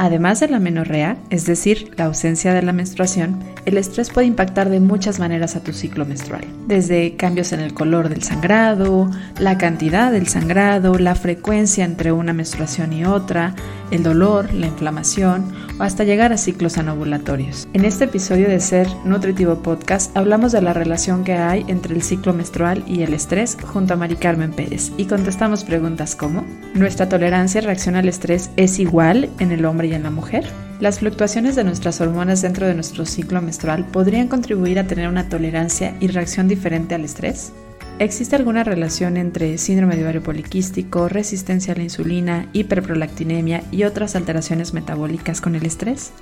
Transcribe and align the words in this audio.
Además 0.00 0.38
de 0.38 0.46
la 0.46 0.60
menorrea, 0.60 1.16
es 1.28 1.44
decir, 1.44 1.90
la 1.96 2.04
ausencia 2.04 2.54
de 2.54 2.62
la 2.62 2.72
menstruación, 2.72 3.42
el 3.64 3.78
estrés 3.78 4.10
puede 4.10 4.26
impactar 4.26 4.68
de 4.70 4.80
muchas 4.80 5.18
maneras 5.18 5.56
a 5.56 5.62
tu 5.62 5.72
ciclo 5.72 6.04
menstrual, 6.04 6.44
desde 6.66 7.16
cambios 7.16 7.52
en 7.52 7.60
el 7.60 7.74
color 7.74 8.08
del 8.08 8.22
sangrado, 8.22 9.10
la 9.38 9.58
cantidad 9.58 10.12
del 10.12 10.28
sangrado, 10.28 10.98
la 10.98 11.14
frecuencia 11.14 11.84
entre 11.84 12.12
una 12.12 12.32
menstruación 12.32 12.92
y 12.92 13.04
otra, 13.04 13.54
el 13.90 14.02
dolor, 14.02 14.52
la 14.52 14.66
inflamación 14.66 15.52
o 15.78 15.82
hasta 15.82 16.04
llegar 16.04 16.32
a 16.32 16.36
ciclos 16.36 16.78
anovulatorios. 16.78 17.68
En 17.72 17.84
este 17.84 18.04
episodio 18.04 18.48
de 18.48 18.60
Ser 18.60 18.88
Nutritivo 19.04 19.62
Podcast 19.62 20.16
hablamos 20.16 20.52
de 20.52 20.62
la 20.62 20.72
relación 20.72 21.24
que 21.24 21.34
hay 21.34 21.64
entre 21.68 21.94
el 21.94 22.02
ciclo 22.02 22.32
menstrual 22.32 22.84
y 22.86 23.02
el 23.02 23.14
estrés 23.14 23.56
junto 23.62 23.94
a 23.94 23.96
Mari 23.96 24.16
Carmen 24.16 24.52
Pérez 24.52 24.92
y 24.96 25.06
contestamos 25.06 25.64
preguntas 25.64 26.16
como 26.16 26.44
¿Nuestra 26.74 27.08
tolerancia 27.08 27.60
y 27.60 27.64
reacción 27.64 27.96
al 27.96 28.08
estrés 28.08 28.50
es 28.56 28.78
igual 28.78 29.30
en 29.38 29.52
el 29.52 29.64
hombre 29.64 29.88
y 29.88 29.94
en 29.94 30.02
la 30.02 30.10
mujer? 30.10 30.44
Las 30.80 31.00
fluctuaciones 31.00 31.56
de 31.56 31.64
nuestras 31.64 32.00
hormonas 32.00 32.40
dentro 32.40 32.64
de 32.64 32.74
nuestro 32.74 33.04
ciclo 33.04 33.42
menstrual 33.42 33.84
podrían 33.86 34.28
contribuir 34.28 34.78
a 34.78 34.86
tener 34.86 35.08
una 35.08 35.28
tolerancia 35.28 35.96
y 35.98 36.06
reacción 36.06 36.46
diferente 36.46 36.94
al 36.94 37.04
estrés. 37.04 37.52
¿Existe 37.98 38.36
alguna 38.36 38.62
relación 38.62 39.16
entre 39.16 39.58
síndrome 39.58 39.96
de 39.96 40.04
ovario 40.04 40.22
poliquístico, 40.22 41.08
resistencia 41.08 41.74
a 41.74 41.76
la 41.76 41.82
insulina, 41.82 42.48
hiperprolactinemia 42.52 43.64
y 43.72 43.82
otras 43.82 44.14
alteraciones 44.14 44.72
metabólicas 44.72 45.40
con 45.40 45.56
el 45.56 45.66
estrés? 45.66 46.12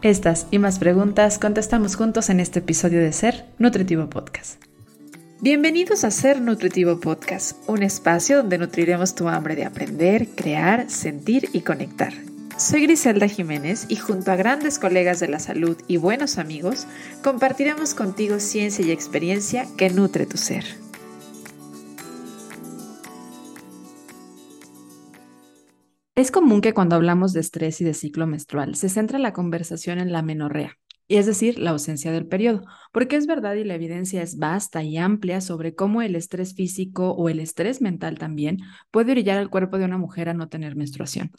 Estas 0.00 0.46
y 0.50 0.58
más 0.58 0.78
preguntas 0.78 1.38
contestamos 1.38 1.96
juntos 1.96 2.30
en 2.30 2.40
este 2.40 2.60
episodio 2.60 3.00
de 3.00 3.12
Ser 3.12 3.44
Nutritivo 3.58 4.08
Podcast. 4.08 4.62
Bienvenidos 5.42 6.04
a 6.04 6.10
Ser 6.10 6.40
Nutritivo 6.40 7.00
Podcast, 7.00 7.58
un 7.68 7.82
espacio 7.82 8.38
donde 8.38 8.56
nutriremos 8.56 9.14
tu 9.14 9.28
hambre 9.28 9.56
de 9.56 9.66
aprender, 9.66 10.28
crear, 10.28 10.88
sentir 10.88 11.50
y 11.52 11.60
conectar. 11.60 12.14
Soy 12.58 12.80
Griselda 12.84 13.28
Jiménez 13.28 13.84
y 13.90 13.96
junto 13.96 14.32
a 14.32 14.36
grandes 14.36 14.78
colegas 14.78 15.20
de 15.20 15.28
la 15.28 15.38
salud 15.38 15.76
y 15.88 15.98
buenos 15.98 16.38
amigos, 16.38 16.86
compartiremos 17.22 17.94
contigo 17.94 18.40
ciencia 18.40 18.82
y 18.82 18.92
experiencia 18.92 19.66
que 19.76 19.90
nutre 19.90 20.24
tu 20.24 20.38
ser. 20.38 20.64
Es 26.14 26.30
común 26.30 26.62
que 26.62 26.72
cuando 26.72 26.96
hablamos 26.96 27.34
de 27.34 27.40
estrés 27.40 27.82
y 27.82 27.84
de 27.84 27.92
ciclo 27.92 28.26
menstrual 28.26 28.74
se 28.74 28.88
centra 28.88 29.18
la 29.18 29.34
conversación 29.34 29.98
en 29.98 30.10
la 30.10 30.22
menorrea, 30.22 30.78
y 31.08 31.16
es 31.16 31.26
decir, 31.26 31.58
la 31.58 31.70
ausencia 31.70 32.10
del 32.10 32.26
periodo, 32.26 32.62
porque 32.92 33.16
es 33.16 33.26
verdad 33.26 33.54
y 33.54 33.64
la 33.64 33.74
evidencia 33.74 34.22
es 34.22 34.38
vasta 34.38 34.82
y 34.82 34.96
amplia 34.96 35.40
sobre 35.40 35.74
cómo 35.74 36.02
el 36.02 36.16
estrés 36.16 36.54
físico 36.54 37.12
o 37.12 37.28
el 37.28 37.38
estrés 37.38 37.80
mental 37.80 38.18
también 38.18 38.58
puede 38.90 39.12
brillar 39.12 39.38
al 39.38 39.48
cuerpo 39.48 39.78
de 39.78 39.84
una 39.84 39.98
mujer 39.98 40.28
a 40.28 40.34
no 40.34 40.48
tener 40.48 40.74
menstruación. 40.74 41.30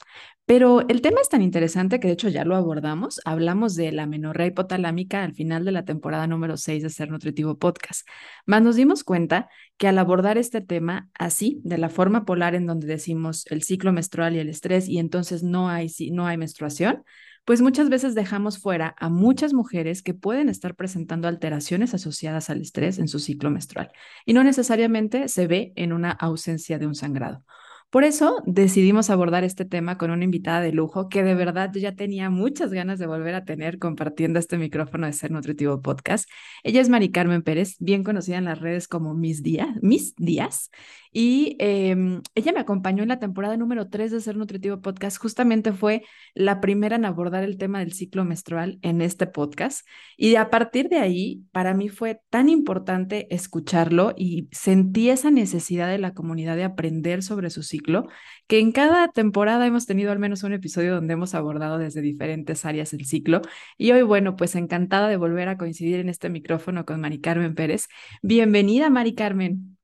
Pero 0.46 0.88
el 0.88 1.02
tema 1.02 1.20
es 1.22 1.28
tan 1.28 1.42
interesante 1.42 2.00
que 2.00 2.08
de 2.08 2.14
hecho 2.14 2.30
ya 2.30 2.46
lo 2.46 2.56
abordamos, 2.56 3.20
hablamos 3.26 3.76
de 3.76 3.92
la 3.92 4.06
menorrea 4.06 4.48
hipotalámica 4.48 5.24
al 5.24 5.34
final 5.34 5.66
de 5.66 5.74
la 5.74 5.84
temporada 5.84 6.28
número 6.28 6.56
6 6.56 6.84
de 6.84 6.90
Ser 6.90 7.10
Nutritivo 7.10 7.58
Podcast, 7.58 8.08
más 8.46 8.62
nos 8.62 8.78
dimos 8.78 9.04
cuenta 9.04 9.50
que 9.78 9.88
al 9.88 9.98
abordar 10.00 10.38
este 10.38 10.62
tema 10.62 11.10
así, 11.14 11.60
de 11.64 11.78
la 11.78 11.90
forma 11.90 12.24
polar 12.26 12.56
en 12.56 12.66
donde 12.66 12.88
decimos 12.88 13.46
el 13.48 13.64
ciclo 13.64 13.92
menstrual 13.92 14.36
y 14.36 14.40
el 14.40 14.50
estrés 14.50 14.88
y 14.88 15.00
entonces 15.00 15.44
no 15.44 15.70
hay, 15.70 15.92
no 16.12 16.26
hay 16.26 16.38
menstruación, 16.38 17.04
pues 17.48 17.62
muchas 17.62 17.88
veces 17.88 18.14
dejamos 18.14 18.60
fuera 18.60 18.94
a 19.00 19.08
muchas 19.08 19.54
mujeres 19.54 20.04
que 20.04 20.14
pueden 20.14 20.50
estar 20.50 20.76
presentando 20.76 21.30
alteraciones 21.30 21.94
asociadas 21.94 22.50
al 22.50 22.60
estrés 22.60 23.00
en 23.00 23.08
su 23.08 23.20
ciclo 23.20 23.50
menstrual 23.50 23.90
y 24.26 24.34
no 24.34 24.44
necesariamente 24.44 25.30
se 25.30 25.48
ve 25.48 25.72
en 25.78 25.94
una 25.94 26.12
ausencia 26.12 26.78
de 26.78 26.88
un 26.88 26.94
sangrado. 26.94 27.46
Por 27.90 28.04
eso 28.04 28.44
decidimos 28.46 29.10
abordar 29.10 29.46
este 29.46 29.64
tema 29.64 29.98
con 29.98 30.12
una 30.12 30.26
invitada 30.26 30.60
de 30.60 30.74
lujo 30.74 31.08
que 31.08 31.24
de 31.24 31.36
verdad 31.36 31.72
ya 31.74 31.96
tenía 31.96 32.30
muchas 32.30 32.74
ganas 32.74 33.00
de 33.00 33.08
volver 33.08 33.34
a 33.34 33.46
tener 33.46 33.80
compartiendo 33.80 34.40
este 34.40 34.58
micrófono 34.58 35.08
de 35.08 35.14
Ser 35.14 35.32
Nutritivo 35.32 35.82
Podcast. 35.82 36.30
Ella 36.64 36.82
es 36.82 36.90
Mari 36.90 37.12
Carmen 37.12 37.44
Pérez, 37.44 37.78
bien 37.80 38.04
conocida 38.04 38.40
en 38.40 38.44
las 38.44 38.60
redes 38.60 38.90
como 38.90 39.14
Miss 39.14 39.42
Díaz, 39.42 39.70
Miss 39.82 40.14
Díaz, 40.18 40.70
y 41.12 41.56
em, 41.60 42.22
ella 42.36 42.52
me 42.52 42.60
acompañó 42.60 43.04
en 43.04 43.10
la 43.10 43.20
temporada 43.20 43.58
número 43.58 43.90
3 43.90 44.12
de 44.12 44.22
Ser 44.22 44.36
Nutritivo 44.36 44.82
Podcast. 44.82 45.18
Justamente 45.18 45.74
fue 45.74 46.04
la 46.34 46.62
primera 46.62 46.96
en 46.96 47.06
abordar 47.06 47.44
el 47.44 47.58
tema 47.58 47.80
del 47.80 47.94
ciclo 47.94 48.26
menstrual 48.26 48.80
en 48.82 49.02
este 49.02 49.28
podcast. 49.28 49.88
Y 50.18 50.36
a 50.36 50.50
partir 50.50 50.90
de 50.90 50.98
ahí, 50.98 51.44
para 51.52 51.74
mí 51.74 51.90
fue 51.90 52.22
tan 52.30 52.50
importante 52.50 53.34
escucharlo 53.34 54.14
y 54.18 54.48
sentí 54.52 55.10
esa 55.10 55.32
necesidad 55.32 55.90
de 55.90 55.98
la 55.98 56.14
comunidad 56.14 56.56
de 56.56 56.64
aprender 56.64 57.24
sobre 57.24 57.50
su 57.50 57.64
ciclo, 57.64 58.08
que 58.48 58.60
en 58.60 58.72
cada 58.72 59.10
temporada 59.10 59.66
hemos 59.66 59.86
tenido 59.86 60.12
al 60.12 60.20
menos 60.20 60.44
un 60.44 60.54
episodio 60.54 60.96
donde 60.96 61.14
hemos 61.14 61.36
abordado 61.36 61.78
desde 61.78 62.02
diferentes 62.02 62.66
áreas 62.66 62.94
el 62.94 63.06
ciclo. 63.06 63.42
Y 63.78 63.92
hoy, 63.92 64.02
bueno, 64.02 64.36
pues 64.36 64.56
encantada 64.56 65.08
de 65.10 65.18
volver 65.18 65.50
a 65.50 65.58
coincidir 65.58 66.00
en 66.00 66.10
este 66.10 66.30
micrófono 66.30 66.86
con 66.86 67.00
Mari 67.02 67.20
Carmen 67.22 67.56
Pérez. 67.56 67.88
Bienvenida, 68.22 68.90
Mari 68.90 69.16
Carmen. 69.16 69.77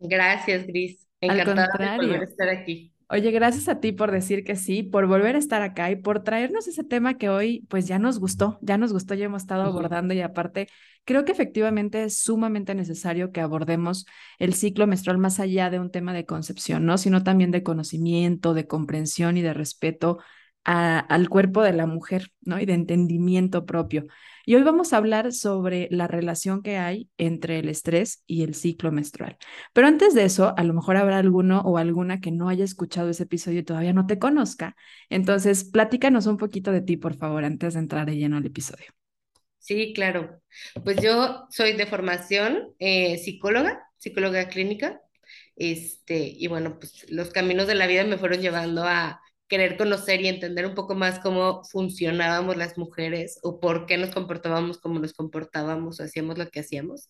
Gracias, 0.00 0.66
Gris. 0.66 1.06
Encantada 1.20 1.92
de 1.92 1.96
volver 1.96 2.20
a 2.20 2.24
estar 2.24 2.48
aquí. 2.48 2.92
Oye, 3.10 3.30
gracias 3.30 3.68
a 3.68 3.80
ti 3.80 3.92
por 3.92 4.12
decir 4.12 4.44
que 4.44 4.54
sí, 4.54 4.82
por 4.82 5.06
volver 5.06 5.34
a 5.34 5.38
estar 5.38 5.62
acá 5.62 5.90
y 5.90 5.96
por 5.96 6.22
traernos 6.22 6.68
ese 6.68 6.84
tema 6.84 7.16
que 7.16 7.30
hoy 7.30 7.64
pues 7.70 7.86
ya 7.88 7.98
nos 7.98 8.18
gustó, 8.18 8.58
ya 8.60 8.76
nos 8.76 8.92
gustó, 8.92 9.14
ya 9.14 9.24
hemos 9.24 9.42
estado 9.42 9.62
abordando 9.62 10.12
y 10.12 10.20
aparte 10.20 10.68
creo 11.06 11.24
que 11.24 11.32
efectivamente 11.32 12.04
es 12.04 12.18
sumamente 12.18 12.74
necesario 12.74 13.32
que 13.32 13.40
abordemos 13.40 14.04
el 14.38 14.52
ciclo 14.52 14.86
menstrual 14.86 15.16
más 15.16 15.40
allá 15.40 15.70
de 15.70 15.80
un 15.80 15.90
tema 15.90 16.12
de 16.12 16.26
concepción, 16.26 16.84
¿no? 16.84 16.98
Sino 16.98 17.22
también 17.24 17.50
de 17.50 17.62
conocimiento, 17.62 18.52
de 18.52 18.66
comprensión 18.66 19.38
y 19.38 19.42
de 19.42 19.54
respeto 19.54 20.18
al 20.64 21.30
cuerpo 21.30 21.62
de 21.62 21.72
la 21.72 21.86
mujer, 21.86 22.30
¿no? 22.42 22.60
Y 22.60 22.66
de 22.66 22.74
entendimiento 22.74 23.64
propio. 23.64 24.04
Y 24.48 24.54
hoy 24.54 24.62
vamos 24.62 24.94
a 24.94 24.96
hablar 24.96 25.34
sobre 25.34 25.88
la 25.90 26.06
relación 26.06 26.62
que 26.62 26.78
hay 26.78 27.10
entre 27.18 27.58
el 27.58 27.68
estrés 27.68 28.22
y 28.26 28.44
el 28.44 28.54
ciclo 28.54 28.90
menstrual. 28.90 29.36
Pero 29.74 29.88
antes 29.88 30.14
de 30.14 30.24
eso, 30.24 30.54
a 30.56 30.64
lo 30.64 30.72
mejor 30.72 30.96
habrá 30.96 31.18
alguno 31.18 31.60
o 31.66 31.76
alguna 31.76 32.22
que 32.22 32.30
no 32.30 32.48
haya 32.48 32.64
escuchado 32.64 33.10
ese 33.10 33.24
episodio 33.24 33.58
y 33.58 33.62
todavía 33.62 33.92
no 33.92 34.06
te 34.06 34.18
conozca. 34.18 34.74
Entonces, 35.10 35.64
platícanos 35.64 36.24
un 36.24 36.38
poquito 36.38 36.72
de 36.72 36.80
ti, 36.80 36.96
por 36.96 37.14
favor, 37.14 37.44
antes 37.44 37.74
de 37.74 37.80
entrar 37.80 38.06
de 38.06 38.16
lleno 38.16 38.38
al 38.38 38.46
episodio. 38.46 38.86
Sí, 39.58 39.92
claro. 39.94 40.40
Pues 40.82 40.96
yo 41.02 41.46
soy 41.50 41.74
de 41.74 41.84
formación 41.84 42.74
eh, 42.78 43.18
psicóloga, 43.18 43.82
psicóloga 43.98 44.48
clínica. 44.48 45.02
Este, 45.56 46.20
y 46.20 46.46
bueno, 46.46 46.78
pues 46.78 47.04
los 47.10 47.28
caminos 47.32 47.66
de 47.66 47.74
la 47.74 47.86
vida 47.86 48.02
me 48.04 48.16
fueron 48.16 48.40
llevando 48.40 48.84
a 48.84 49.20
querer 49.48 49.76
conocer 49.76 50.20
y 50.20 50.28
entender 50.28 50.66
un 50.66 50.74
poco 50.74 50.94
más 50.94 51.18
cómo 51.20 51.64
funcionábamos 51.64 52.56
las 52.56 52.78
mujeres 52.78 53.38
o 53.42 53.60
por 53.60 53.86
qué 53.86 53.96
nos 53.98 54.10
comportábamos 54.10 54.78
como 54.78 55.00
nos 55.00 55.14
comportábamos 55.14 56.00
o 56.00 56.04
hacíamos 56.04 56.38
lo 56.38 56.48
que 56.50 56.60
hacíamos. 56.60 57.08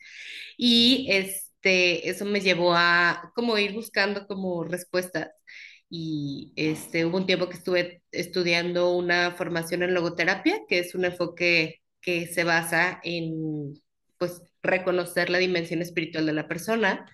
Y 0.56 1.08
este, 1.10 2.08
eso 2.08 2.24
me 2.24 2.40
llevó 2.40 2.74
a 2.74 3.32
como 3.34 3.58
ir 3.58 3.72
buscando 3.74 4.26
como 4.26 4.64
respuestas. 4.64 5.30
Y 5.90 6.52
este, 6.56 7.06
hubo 7.06 7.16
un 7.18 7.26
tiempo 7.26 7.48
que 7.48 7.56
estuve 7.56 8.02
estudiando 8.12 8.94
una 8.94 9.32
formación 9.32 9.82
en 9.82 9.94
logoterapia, 9.94 10.60
que 10.68 10.80
es 10.80 10.94
un 10.94 11.04
enfoque 11.06 11.82
que 12.00 12.26
se 12.26 12.44
basa 12.44 13.00
en 13.04 13.74
pues 14.18 14.42
reconocer 14.62 15.30
la 15.30 15.38
dimensión 15.38 15.82
espiritual 15.82 16.26
de 16.26 16.32
la 16.34 16.48
persona. 16.48 17.06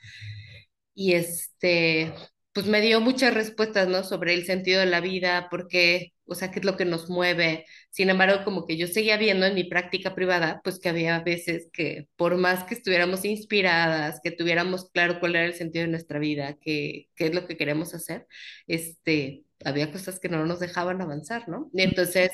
Y 0.95 1.15
este, 1.15 2.13
pues 2.55 2.67
me 2.67 2.81
dio 2.81 3.01
muchas 3.01 3.35
respuestas, 3.35 3.89
¿no? 3.89 4.05
Sobre 4.05 4.35
el 4.35 4.47
sentido 4.47 4.81
de 4.81 4.87
la 4.87 5.01
vida, 5.01 5.49
por 5.51 5.69
qué, 5.69 6.15
o 6.27 6.35
sea, 6.37 6.51
qué 6.53 6.61
es 6.61 6.65
lo 6.65 6.77
que 6.77 6.85
nos 6.85 7.11
mueve. 7.11 7.67
Sin 7.91 8.11
embargo, 8.11 8.45
como 8.45 8.67
que 8.67 8.77
yo 8.77 8.87
seguía 8.87 9.17
viendo 9.19 9.47
en 9.47 9.55
mi 9.55 9.65
práctica 9.65 10.15
privada, 10.15 10.61
pues 10.65 10.79
que 10.79 10.89
había 10.89 11.21
veces 11.21 11.69
que 11.73 12.09
por 12.17 12.37
más 12.37 12.65
que 12.65 12.75
estuviéramos 12.75 13.25
inspiradas, 13.25 14.21
que 14.23 14.31
tuviéramos 14.31 14.91
claro 14.93 15.21
cuál 15.21 15.37
era 15.37 15.47
el 15.47 15.55
sentido 15.55 15.85
de 15.85 15.91
nuestra 15.91 16.19
vida, 16.21 16.57
qué, 16.61 17.09
qué 17.17 17.27
es 17.27 17.35
lo 17.35 17.47
que 17.47 17.57
queremos 17.57 17.93
hacer, 17.95 18.27
este, 18.69 19.45
había 19.65 19.91
cosas 19.91 20.21
que 20.21 20.29
no 20.29 20.47
nos 20.47 20.61
dejaban 20.61 21.01
avanzar, 21.03 21.49
¿no? 21.49 21.71
Y 21.75 21.83
entonces, 21.83 22.31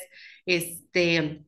este, 0.47 1.45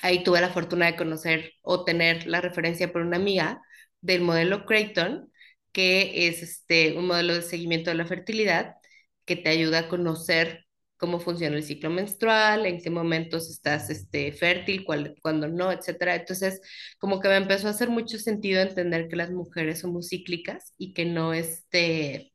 ahí 0.00 0.22
tuve 0.24 0.40
la 0.40 0.50
fortuna 0.50 0.86
de 0.86 0.96
conocer 0.96 1.54
o 1.62 1.84
tener 1.84 2.26
la 2.26 2.40
referencia 2.40 2.92
por 2.92 3.02
una 3.02 3.16
amiga 3.16 3.62
del 4.00 4.22
modelo 4.22 4.64
Creighton, 4.66 5.31
que 5.72 6.28
es 6.28 6.42
este, 6.42 6.96
un 6.96 7.06
modelo 7.06 7.34
de 7.34 7.42
seguimiento 7.42 7.90
de 7.90 7.96
la 7.96 8.06
fertilidad 8.06 8.76
que 9.24 9.36
te 9.36 9.50
ayuda 9.50 9.80
a 9.80 9.88
conocer 9.88 10.66
cómo 10.96 11.18
funciona 11.20 11.56
el 11.56 11.64
ciclo 11.64 11.90
menstrual, 11.90 12.64
en 12.66 12.80
qué 12.80 12.90
momentos 12.90 13.50
estás 13.50 13.90
este, 13.90 14.32
fértil, 14.32 14.84
cuál, 14.84 15.16
cuándo 15.20 15.48
no, 15.48 15.72
etcétera. 15.72 16.14
Entonces, 16.14 16.60
como 16.98 17.20
que 17.20 17.28
me 17.28 17.36
empezó 17.36 17.66
a 17.68 17.70
hacer 17.70 17.90
mucho 17.90 18.18
sentido 18.18 18.60
entender 18.62 19.08
que 19.08 19.16
las 19.16 19.30
mujeres 19.32 19.80
somos 19.80 20.08
cíclicas 20.10 20.74
y 20.78 20.94
que 20.94 21.04
no, 21.04 21.34
este, 21.34 22.32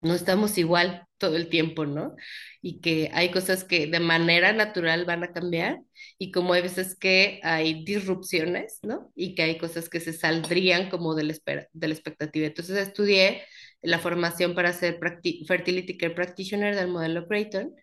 no 0.00 0.14
estamos 0.14 0.58
igual 0.58 1.06
todo 1.22 1.36
el 1.36 1.48
tiempo, 1.48 1.86
¿no? 1.86 2.16
Y 2.60 2.80
que 2.80 3.10
hay 3.14 3.30
cosas 3.30 3.64
que 3.64 3.86
de 3.86 4.00
manera 4.00 4.52
natural 4.52 5.06
van 5.06 5.24
a 5.24 5.32
cambiar 5.32 5.80
y 6.18 6.32
como 6.32 6.52
hay 6.52 6.62
veces 6.62 6.96
que 6.98 7.40
hay 7.44 7.84
disrupciones, 7.84 8.80
¿no? 8.82 9.12
Y 9.16 9.34
que 9.34 9.44
hay 9.44 9.58
cosas 9.58 9.88
que 9.88 10.00
se 10.00 10.12
saldrían 10.12 10.90
como 10.90 11.14
de 11.14 11.24
la, 11.24 11.34
de 11.72 11.88
la 11.88 11.94
expectativa. 11.94 12.46
Entonces 12.46 12.76
estudié 12.76 13.44
la 13.82 13.98
formación 13.98 14.54
para 14.54 14.72
ser 14.72 14.98
Fertility 15.46 15.96
Care 15.96 16.14
Practitioner 16.14 16.74
del 16.76 16.88
modelo 16.88 17.26
Creighton, 17.26 17.74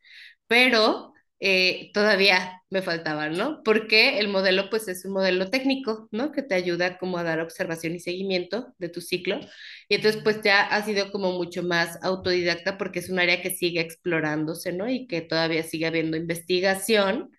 pero 0.47 1.13
eh, 1.39 1.91
todavía 1.93 2.61
me 2.69 2.81
faltaban, 2.81 3.37
¿no? 3.37 3.63
Porque 3.63 4.19
el 4.19 4.27
modelo 4.27 4.69
pues 4.69 4.87
es 4.87 5.05
un 5.05 5.13
modelo 5.13 5.49
técnico, 5.49 6.07
¿no? 6.11 6.31
Que 6.31 6.41
te 6.43 6.55
ayuda 6.55 6.97
como 6.97 7.17
a 7.17 7.23
dar 7.23 7.39
observación 7.39 7.95
y 7.95 7.99
seguimiento 7.99 8.73
de 8.77 8.89
tu 8.89 9.01
ciclo. 9.01 9.39
Y 9.87 9.95
entonces 9.95 10.21
pues 10.23 10.41
ya 10.43 10.61
ha 10.67 10.83
sido 10.85 11.11
como 11.11 11.31
mucho 11.33 11.63
más 11.63 11.97
autodidacta 12.03 12.77
porque 12.77 12.99
es 12.99 13.09
un 13.09 13.19
área 13.19 13.41
que 13.41 13.51
sigue 13.51 13.79
explorándose, 13.81 14.73
¿no? 14.73 14.89
Y 14.89 15.07
que 15.07 15.21
todavía 15.21 15.63
sigue 15.63 15.85
habiendo 15.87 16.17
investigación, 16.17 17.31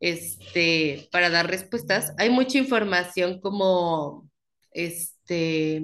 este, 0.00 1.08
para 1.12 1.30
dar 1.30 1.48
respuestas. 1.50 2.14
Hay 2.18 2.30
mucha 2.30 2.58
información 2.58 3.40
como, 3.40 4.28
este, 4.72 5.82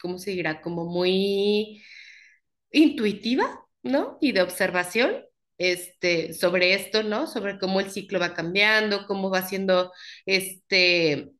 ¿cómo 0.00 0.18
se 0.18 0.30
dirá? 0.32 0.60
Como 0.62 0.84
muy 0.86 1.82
intuitiva, 2.72 3.66
¿no? 3.82 4.18
Y 4.20 4.32
de 4.32 4.42
observación 4.42 5.24
este, 5.60 6.32
sobre 6.32 6.72
esto, 6.74 7.02
¿no? 7.02 7.26
Sobre 7.26 7.58
cómo 7.58 7.80
el 7.80 7.90
ciclo 7.90 8.18
va 8.18 8.32
cambiando, 8.32 9.06
cómo 9.06 9.30
va 9.30 9.40
haciendo 9.40 9.92
este 10.24 11.32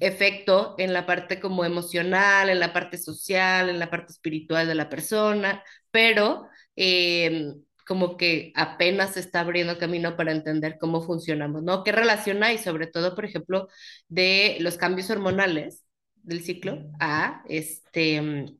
efecto 0.00 0.74
en 0.78 0.92
la 0.92 1.06
parte 1.06 1.38
como 1.40 1.64
emocional, 1.64 2.50
en 2.50 2.58
la 2.58 2.72
parte 2.72 2.98
social, 2.98 3.68
en 3.70 3.78
la 3.78 3.88
parte 3.88 4.12
espiritual 4.12 4.66
de 4.66 4.74
la 4.74 4.88
persona, 4.88 5.62
pero 5.92 6.48
eh, 6.74 7.54
como 7.86 8.16
que 8.16 8.52
apenas 8.56 9.14
se 9.14 9.20
está 9.20 9.40
abriendo 9.40 9.78
camino 9.78 10.16
para 10.16 10.32
entender 10.32 10.76
cómo 10.80 11.00
funcionamos, 11.00 11.62
¿no? 11.62 11.84
¿Qué 11.84 11.92
relación 11.92 12.42
hay, 12.42 12.58
sobre 12.58 12.88
todo, 12.88 13.14
por 13.14 13.24
ejemplo, 13.26 13.68
de 14.08 14.56
los 14.60 14.76
cambios 14.76 15.08
hormonales 15.10 15.84
del 16.16 16.42
ciclo 16.42 16.90
a 16.98 17.44
este 17.48 18.56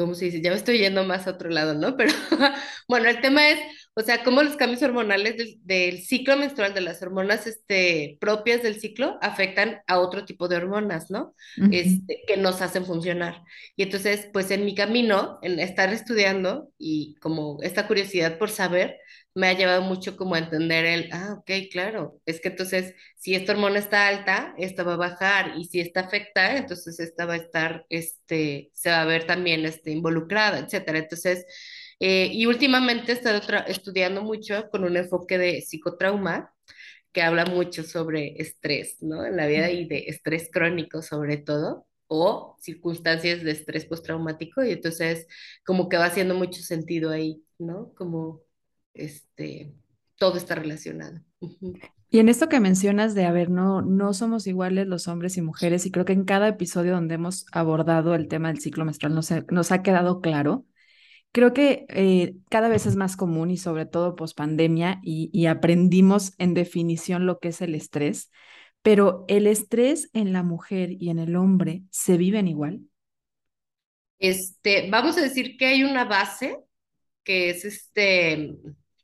¿cómo 0.00 0.14
se 0.14 0.24
dice? 0.24 0.40
Ya 0.40 0.48
me 0.48 0.56
estoy 0.56 0.78
yendo 0.78 1.04
más 1.04 1.26
a 1.26 1.32
otro 1.32 1.50
lado, 1.50 1.74
¿no? 1.74 1.94
Pero 1.98 2.14
bueno, 2.88 3.10
el 3.10 3.20
tema 3.20 3.50
es, 3.50 3.58
o 3.92 4.00
sea, 4.00 4.24
cómo 4.24 4.42
los 4.42 4.56
cambios 4.56 4.82
hormonales 4.82 5.58
del, 5.62 6.02
ciclo 6.02 6.38
menstrual, 6.38 6.72
de 6.72 6.80
las 6.80 7.02
hormonas 7.02 7.46
este, 7.46 8.16
propias 8.18 8.62
del 8.62 8.80
ciclo, 8.80 9.18
afectan 9.20 9.82
a 9.86 9.98
otro 9.98 10.24
tipo 10.24 10.48
de 10.48 10.56
hormonas, 10.56 11.10
¿no? 11.10 11.34
Este, 11.70 12.22
que 12.26 12.38
nos 12.38 12.62
hacen 12.62 12.86
funcionar. 12.86 13.42
Y 13.76 13.82
entonces, 13.82 14.26
pues 14.32 14.50
en 14.50 14.64
mi 14.64 14.74
camino, 14.74 15.38
en 15.42 15.60
estar 15.60 15.92
estudiando 15.92 16.70
y 16.78 17.16
como 17.16 17.58
esta 17.62 17.86
curiosidad 17.86 18.38
por 18.38 18.48
saber, 18.48 18.96
me 19.34 19.48
ha 19.48 19.52
llevado 19.54 19.82
mucho 19.82 20.16
como 20.16 20.34
a 20.34 20.38
entender 20.38 20.84
el, 20.84 21.08
ah, 21.12 21.36
ok, 21.38 21.50
claro, 21.70 22.20
es 22.26 22.40
que 22.40 22.48
entonces 22.48 22.94
si 23.16 23.34
esta 23.34 23.52
hormona 23.52 23.78
está 23.78 24.08
alta, 24.08 24.54
esta 24.58 24.82
va 24.82 24.94
a 24.94 24.96
bajar 24.96 25.54
y 25.56 25.64
si 25.66 25.80
esta 25.80 26.00
afecta, 26.00 26.56
entonces 26.56 26.98
esta 27.00 27.26
va 27.26 27.34
a 27.34 27.36
estar, 27.36 27.86
este, 27.88 28.70
se 28.74 28.90
va 28.90 29.02
a 29.02 29.04
ver 29.06 29.26
también 29.26 29.64
este, 29.66 29.90
involucrada, 29.92 30.58
etcétera. 30.58 30.98
Entonces, 30.98 31.46
eh, 32.00 32.30
y 32.32 32.46
últimamente 32.46 33.12
he 33.12 33.14
estado 33.14 33.40
estudiando 33.66 34.22
mucho 34.22 34.68
con 34.70 34.84
un 34.84 34.96
enfoque 34.96 35.38
de 35.38 35.60
psicotrauma 35.62 36.52
que 37.12 37.22
habla 37.22 37.44
mucho 37.44 37.82
sobre 37.84 38.40
estrés, 38.40 38.96
¿no? 39.02 39.24
En 39.26 39.36
la 39.36 39.46
vida 39.46 39.70
y 39.70 39.86
de 39.88 40.04
estrés 40.08 40.48
crónico 40.52 41.02
sobre 41.02 41.36
todo 41.38 41.86
o 42.06 42.56
circunstancias 42.60 43.42
de 43.42 43.52
estrés 43.52 43.84
postraumático 43.86 44.64
y 44.64 44.72
entonces 44.72 45.26
como 45.64 45.88
que 45.88 45.96
va 45.96 46.06
haciendo 46.06 46.34
mucho 46.34 46.62
sentido 46.62 47.10
ahí, 47.10 47.44
¿no? 47.58 47.92
Como 47.94 48.42
este, 48.94 49.72
todo 50.16 50.36
está 50.36 50.54
relacionado. 50.54 51.20
Y 52.10 52.18
en 52.18 52.28
esto 52.28 52.48
que 52.48 52.60
mencionas 52.60 53.14
de, 53.14 53.24
a 53.24 53.32
ver, 53.32 53.50
no, 53.50 53.82
no 53.82 54.12
somos 54.14 54.46
iguales 54.46 54.86
los 54.86 55.06
hombres 55.08 55.36
y 55.36 55.42
mujeres, 55.42 55.86
y 55.86 55.90
creo 55.90 56.04
que 56.04 56.12
en 56.12 56.24
cada 56.24 56.48
episodio 56.48 56.92
donde 56.92 57.14
hemos 57.14 57.46
abordado 57.52 58.14
el 58.14 58.28
tema 58.28 58.48
del 58.48 58.60
ciclo 58.60 58.84
menstrual 58.84 59.14
nos, 59.14 59.30
nos 59.50 59.72
ha 59.72 59.82
quedado 59.82 60.20
claro. 60.20 60.66
Creo 61.32 61.52
que 61.52 61.86
eh, 61.88 62.34
cada 62.50 62.68
vez 62.68 62.86
es 62.86 62.96
más 62.96 63.16
común 63.16 63.52
y 63.52 63.56
sobre 63.56 63.86
todo 63.86 64.16
post 64.16 64.36
pandemia 64.36 65.00
y, 65.04 65.30
y 65.32 65.46
aprendimos 65.46 66.32
en 66.38 66.54
definición 66.54 67.26
lo 67.26 67.38
que 67.38 67.48
es 67.48 67.60
el 67.62 67.76
estrés, 67.76 68.30
pero 68.82 69.24
el 69.28 69.46
estrés 69.46 70.10
en 70.12 70.32
la 70.32 70.42
mujer 70.42 70.90
y 70.90 71.10
en 71.10 71.20
el 71.20 71.36
hombre 71.36 71.82
se 71.90 72.16
viven 72.16 72.48
igual. 72.48 72.80
Este, 74.18 74.90
vamos 74.90 75.16
a 75.16 75.22
decir 75.22 75.56
que 75.56 75.66
hay 75.66 75.84
una 75.84 76.04
base 76.04 76.58
que 77.22 77.50
es 77.50 77.64
este, 77.64 78.56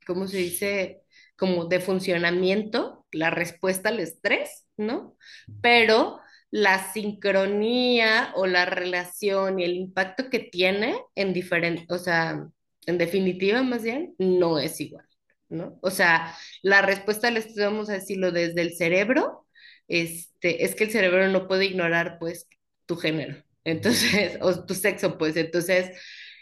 ¿cómo 0.06 0.26
se 0.28 0.38
dice? 0.38 1.02
Como 1.36 1.66
de 1.66 1.80
funcionamiento, 1.80 3.06
la 3.12 3.30
respuesta 3.30 3.90
al 3.90 4.00
estrés, 4.00 4.66
¿no? 4.76 5.16
Pero 5.60 6.18
la 6.50 6.92
sincronía 6.92 8.32
o 8.36 8.46
la 8.46 8.64
relación 8.64 9.58
y 9.58 9.64
el 9.64 9.74
impacto 9.74 10.30
que 10.30 10.38
tiene 10.38 10.96
en 11.14 11.32
diferente, 11.32 11.84
o 11.92 11.98
sea, 11.98 12.48
en 12.86 12.98
definitiva 12.98 13.62
más 13.62 13.82
bien, 13.82 14.14
no 14.18 14.58
es 14.58 14.80
igual, 14.80 15.06
¿no? 15.48 15.78
O 15.82 15.90
sea, 15.90 16.34
la 16.62 16.82
respuesta 16.82 17.28
al 17.28 17.36
estrés, 17.36 17.66
vamos 17.66 17.90
a 17.90 17.94
decirlo 17.94 18.32
desde 18.32 18.62
el 18.62 18.76
cerebro, 18.76 19.46
este, 19.88 20.64
es 20.64 20.74
que 20.74 20.84
el 20.84 20.90
cerebro 20.90 21.28
no 21.28 21.48
puede 21.48 21.66
ignorar, 21.66 22.18
pues, 22.18 22.48
tu 22.86 22.96
género, 22.96 23.42
entonces, 23.64 24.38
o 24.40 24.64
tu 24.64 24.74
sexo, 24.74 25.18
pues, 25.18 25.36
entonces, 25.36 25.90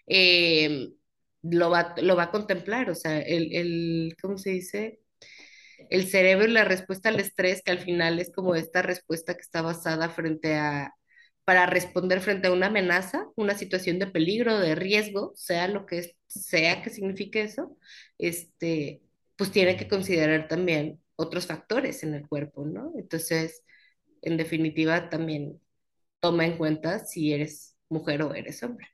eh, 0.07 0.91
lo 1.45 1.71
va, 1.71 1.95
lo 2.03 2.17
va 2.17 2.25
a 2.25 2.31
contemplar, 2.31 2.91
o 2.91 2.95
sea, 2.95 3.21
el, 3.21 3.55
el, 3.55 4.17
¿cómo 4.21 4.39
se 4.39 4.51
dice? 4.51 5.01
El 5.91 6.07
cerebro 6.09 6.47
y 6.47 6.53
la 6.53 6.65
respuesta 6.65 7.09
al 7.09 7.21
estrés, 7.21 7.63
que 7.63 7.73
al 7.73 7.81
final 7.81 8.19
es 8.21 8.31
como 8.33 8.55
esta 8.55 8.83
respuesta 8.83 9.35
que 9.35 9.43
está 9.43 9.63
basada 9.63 10.09
frente 10.11 10.55
a, 10.57 10.95
para 11.45 11.67
responder 11.67 12.21
frente 12.21 12.49
a 12.49 12.53
una 12.53 12.69
amenaza, 12.69 13.27
una 13.37 13.55
situación 13.57 13.99
de 13.99 14.07
peligro, 14.09 14.59
de 14.59 14.75
riesgo, 14.75 15.33
sea 15.37 15.69
lo 15.69 15.87
que 15.87 16.17
sea 16.27 16.83
que 16.83 16.91
signifique 16.91 17.43
eso, 17.43 17.77
este, 18.19 19.03
pues 19.37 19.51
tiene 19.53 19.77
que 19.77 19.89
considerar 19.89 20.49
también 20.49 21.01
otros 21.17 21.47
factores 21.47 22.03
en 22.03 22.15
el 22.15 22.29
cuerpo, 22.29 22.65
¿no? 22.67 22.93
Entonces, 22.97 23.63
en 24.23 24.37
definitiva, 24.37 25.11
también 25.11 25.61
toma 26.21 26.47
en 26.47 26.59
cuenta 26.59 27.01
si 27.01 27.33
eres 27.33 27.77
mujer 27.89 28.23
o 28.23 28.35
eres 28.35 28.63
hombre. 28.63 28.89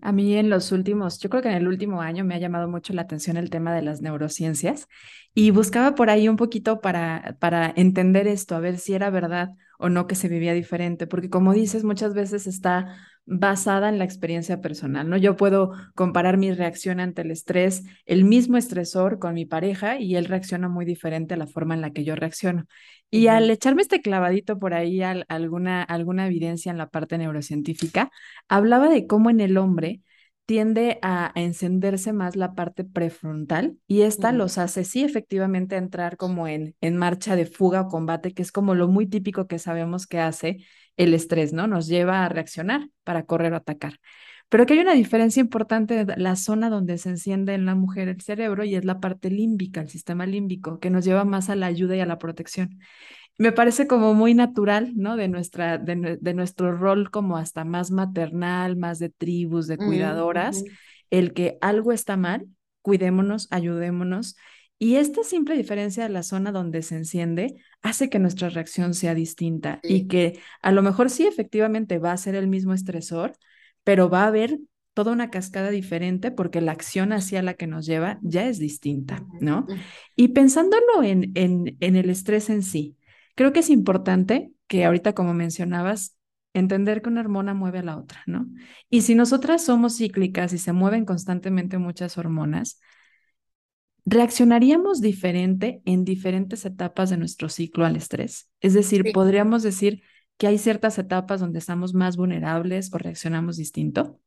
A 0.00 0.12
mí 0.12 0.34
en 0.36 0.50
los 0.50 0.72
últimos, 0.72 1.18
yo 1.18 1.30
creo 1.30 1.42
que 1.42 1.48
en 1.48 1.54
el 1.54 1.68
último 1.68 2.00
año 2.00 2.24
me 2.24 2.34
ha 2.34 2.38
llamado 2.38 2.68
mucho 2.68 2.92
la 2.92 3.02
atención 3.02 3.36
el 3.36 3.50
tema 3.50 3.74
de 3.74 3.82
las 3.82 4.02
neurociencias 4.02 4.88
y 5.34 5.50
buscaba 5.50 5.94
por 5.94 6.10
ahí 6.10 6.28
un 6.28 6.36
poquito 6.36 6.80
para, 6.80 7.36
para 7.40 7.72
entender 7.76 8.26
esto, 8.26 8.54
a 8.54 8.60
ver 8.60 8.78
si 8.78 8.94
era 8.94 9.10
verdad 9.10 9.50
o 9.78 9.88
no 9.88 10.06
que 10.06 10.14
se 10.14 10.28
vivía 10.28 10.54
diferente, 10.54 11.06
porque 11.06 11.30
como 11.30 11.52
dices, 11.52 11.84
muchas 11.84 12.14
veces 12.14 12.46
está 12.46 12.96
basada 13.24 13.88
en 13.88 13.98
la 13.98 14.04
experiencia 14.04 14.60
personal, 14.60 15.08
¿no? 15.08 15.16
Yo 15.16 15.36
puedo 15.36 15.72
comparar 15.94 16.36
mi 16.38 16.52
reacción 16.52 17.00
ante 17.00 17.22
el 17.22 17.30
estrés, 17.30 17.84
el 18.04 18.24
mismo 18.24 18.56
estresor 18.56 19.18
con 19.18 19.34
mi 19.34 19.46
pareja 19.46 19.98
y 19.98 20.16
él 20.16 20.26
reacciona 20.26 20.68
muy 20.68 20.84
diferente 20.84 21.34
a 21.34 21.36
la 21.36 21.46
forma 21.46 21.74
en 21.74 21.80
la 21.80 21.92
que 21.92 22.04
yo 22.04 22.16
reacciono. 22.16 22.64
Y 23.10 23.28
al 23.28 23.50
echarme 23.50 23.82
este 23.82 24.00
clavadito 24.00 24.58
por 24.58 24.74
ahí 24.74 25.02
alguna, 25.02 25.82
alguna 25.82 26.26
evidencia 26.26 26.72
en 26.72 26.78
la 26.78 26.88
parte 26.88 27.18
neurocientífica, 27.18 28.10
hablaba 28.48 28.88
de 28.88 29.06
cómo 29.06 29.30
en 29.30 29.40
el 29.40 29.58
hombre 29.58 30.00
tiende 30.46 30.98
a, 31.02 31.32
encenderse 31.34 32.12
más 32.12 32.36
la 32.36 32.54
parte 32.54 32.84
prefrontal 32.84 33.76
y 33.86 34.02
esta 34.02 34.32
los 34.32 34.58
hace, 34.58 34.84
sí, 34.84 35.04
efectivamente, 35.04 35.76
entrar 35.76 36.16
como 36.16 36.48
en, 36.48 36.74
en 36.80 36.96
marcha 36.96 37.36
de 37.36 37.46
fuga 37.46 37.82
o 37.82 37.88
combate, 37.88 38.34
que 38.34 38.42
es 38.42 38.52
como 38.52 38.74
lo 38.74 38.88
muy 38.88 39.06
típico 39.06 39.46
que 39.46 39.58
sabemos 39.58 40.06
que 40.06 40.18
hace 40.18 40.58
el 40.96 41.14
estrés, 41.14 41.52
¿no? 41.52 41.66
Nos 41.66 41.86
lleva 41.86 42.24
a 42.24 42.28
reaccionar 42.28 42.88
para 43.04 43.24
correr 43.24 43.52
o 43.52 43.56
atacar. 43.56 43.98
Pero 44.48 44.66
que 44.66 44.74
hay 44.74 44.80
una 44.80 44.92
diferencia 44.92 45.40
importante 45.40 46.04
de 46.04 46.16
la 46.18 46.36
zona 46.36 46.68
donde 46.68 46.98
se 46.98 47.08
enciende 47.08 47.54
en 47.54 47.64
la 47.64 47.74
mujer 47.74 48.08
el 48.08 48.20
cerebro 48.20 48.64
y 48.64 48.74
es 48.74 48.84
la 48.84 49.00
parte 49.00 49.30
límbica, 49.30 49.80
el 49.80 49.88
sistema 49.88 50.26
límbico, 50.26 50.78
que 50.78 50.90
nos 50.90 51.06
lleva 51.06 51.24
más 51.24 51.48
a 51.48 51.56
la 51.56 51.66
ayuda 51.66 51.96
y 51.96 52.00
a 52.00 52.06
la 52.06 52.18
protección. 52.18 52.78
Me 53.38 53.52
parece 53.52 53.86
como 53.86 54.12
muy 54.12 54.34
natural, 54.34 54.92
¿no? 54.94 55.16
De, 55.16 55.28
nuestra, 55.28 55.78
de, 55.78 56.34
nuestro 56.34 56.76
rol 56.76 57.10
como 57.10 57.38
hasta 57.38 57.64
más 57.64 57.90
maternal, 57.90 58.76
más 58.76 58.98
de 58.98 59.08
tribus, 59.08 59.66
de 59.68 59.78
cuidadoras, 59.78 60.62
el 61.08 61.32
que 61.32 61.56
algo 61.62 61.92
está 61.92 62.18
mal, 62.18 62.46
cuidémonos, 62.82 63.48
ayudémonos. 63.50 64.36
Y 64.82 64.96
esta 64.96 65.22
simple 65.22 65.56
diferencia 65.56 66.02
de 66.02 66.08
la 66.08 66.24
zona 66.24 66.50
donde 66.50 66.82
se 66.82 66.96
enciende 66.96 67.54
hace 67.82 68.10
que 68.10 68.18
nuestra 68.18 68.48
reacción 68.48 68.94
sea 68.94 69.14
distinta 69.14 69.78
y 69.84 70.08
que 70.08 70.40
a 70.60 70.72
lo 70.72 70.82
mejor 70.82 71.08
sí 71.08 71.24
efectivamente 71.24 72.00
va 72.00 72.10
a 72.10 72.16
ser 72.16 72.34
el 72.34 72.48
mismo 72.48 72.74
estresor, 72.74 73.32
pero 73.84 74.10
va 74.10 74.24
a 74.24 74.26
haber 74.26 74.58
toda 74.92 75.12
una 75.12 75.30
cascada 75.30 75.70
diferente 75.70 76.32
porque 76.32 76.60
la 76.60 76.72
acción 76.72 77.12
hacia 77.12 77.42
la 77.42 77.54
que 77.54 77.68
nos 77.68 77.86
lleva 77.86 78.18
ya 78.22 78.48
es 78.48 78.58
distinta, 78.58 79.24
¿no? 79.38 79.66
Y 80.16 80.30
pensándolo 80.30 81.04
en, 81.04 81.30
en, 81.36 81.76
en 81.78 81.94
el 81.94 82.10
estrés 82.10 82.50
en 82.50 82.64
sí, 82.64 82.96
creo 83.36 83.52
que 83.52 83.60
es 83.60 83.70
importante 83.70 84.50
que 84.66 84.84
ahorita, 84.84 85.12
como 85.12 85.32
mencionabas, 85.32 86.16
entender 86.54 87.02
que 87.02 87.08
una 87.08 87.20
hormona 87.20 87.54
mueve 87.54 87.78
a 87.78 87.82
la 87.84 87.98
otra, 87.98 88.24
¿no? 88.26 88.48
Y 88.90 89.02
si 89.02 89.14
nosotras 89.14 89.64
somos 89.64 89.98
cíclicas 89.98 90.52
y 90.52 90.58
se 90.58 90.72
mueven 90.72 91.04
constantemente 91.04 91.78
muchas 91.78 92.18
hormonas, 92.18 92.80
reaccionaríamos 94.04 95.00
diferente 95.00 95.82
en 95.84 96.04
diferentes 96.04 96.64
etapas 96.64 97.10
de 97.10 97.16
nuestro 97.16 97.48
ciclo 97.48 97.84
al 97.84 97.96
estrés. 97.96 98.50
Es 98.60 98.74
decir, 98.74 99.12
podríamos 99.12 99.62
decir 99.62 100.02
que 100.38 100.46
hay 100.46 100.58
ciertas 100.58 100.98
etapas 100.98 101.40
donde 101.40 101.58
estamos 101.58 101.94
más 101.94 102.16
vulnerables 102.16 102.92
o 102.92 102.98
reaccionamos 102.98 103.56
distinto? 103.56 104.18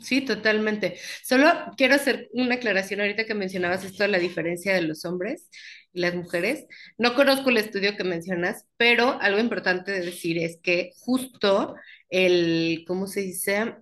Sí, 0.00 0.22
totalmente. 0.22 0.96
Solo 1.22 1.46
quiero 1.76 1.94
hacer 1.94 2.30
una 2.32 2.54
aclaración 2.54 3.00
ahorita 3.00 3.26
que 3.26 3.34
mencionabas 3.34 3.84
esto 3.84 4.02
de 4.02 4.08
la 4.08 4.18
diferencia 4.18 4.74
de 4.74 4.80
los 4.80 5.04
hombres 5.04 5.50
y 5.92 6.00
las 6.00 6.14
mujeres. 6.14 6.64
No 6.96 7.14
conozco 7.14 7.50
el 7.50 7.58
estudio 7.58 7.94
que 7.94 8.04
mencionas, 8.04 8.64
pero 8.78 9.20
algo 9.20 9.40
importante 9.40 9.92
de 9.92 10.00
decir 10.00 10.38
es 10.38 10.58
que 10.62 10.92
justo 10.96 11.74
el, 12.08 12.84
¿cómo 12.86 13.06
se 13.06 13.20
dice? 13.20 13.74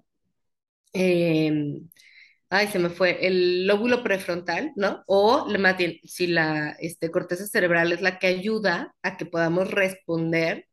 Em, 0.92 1.88
ay, 2.50 2.68
se 2.68 2.78
me 2.78 2.90
fue, 2.90 3.26
el 3.26 3.66
lóbulo 3.66 4.02
prefrontal, 4.02 4.72
¿no? 4.76 5.02
O 5.06 5.46
más 5.58 5.76
bien, 5.78 5.98
si 6.04 6.26
la 6.26 6.76
este, 6.80 7.10
corteza 7.10 7.46
cerebral 7.46 7.92
es 7.92 8.02
la 8.02 8.18
que 8.18 8.26
ayuda 8.26 8.94
a 9.02 9.16
que 9.16 9.26
podamos 9.26 9.70
responder 9.70 10.66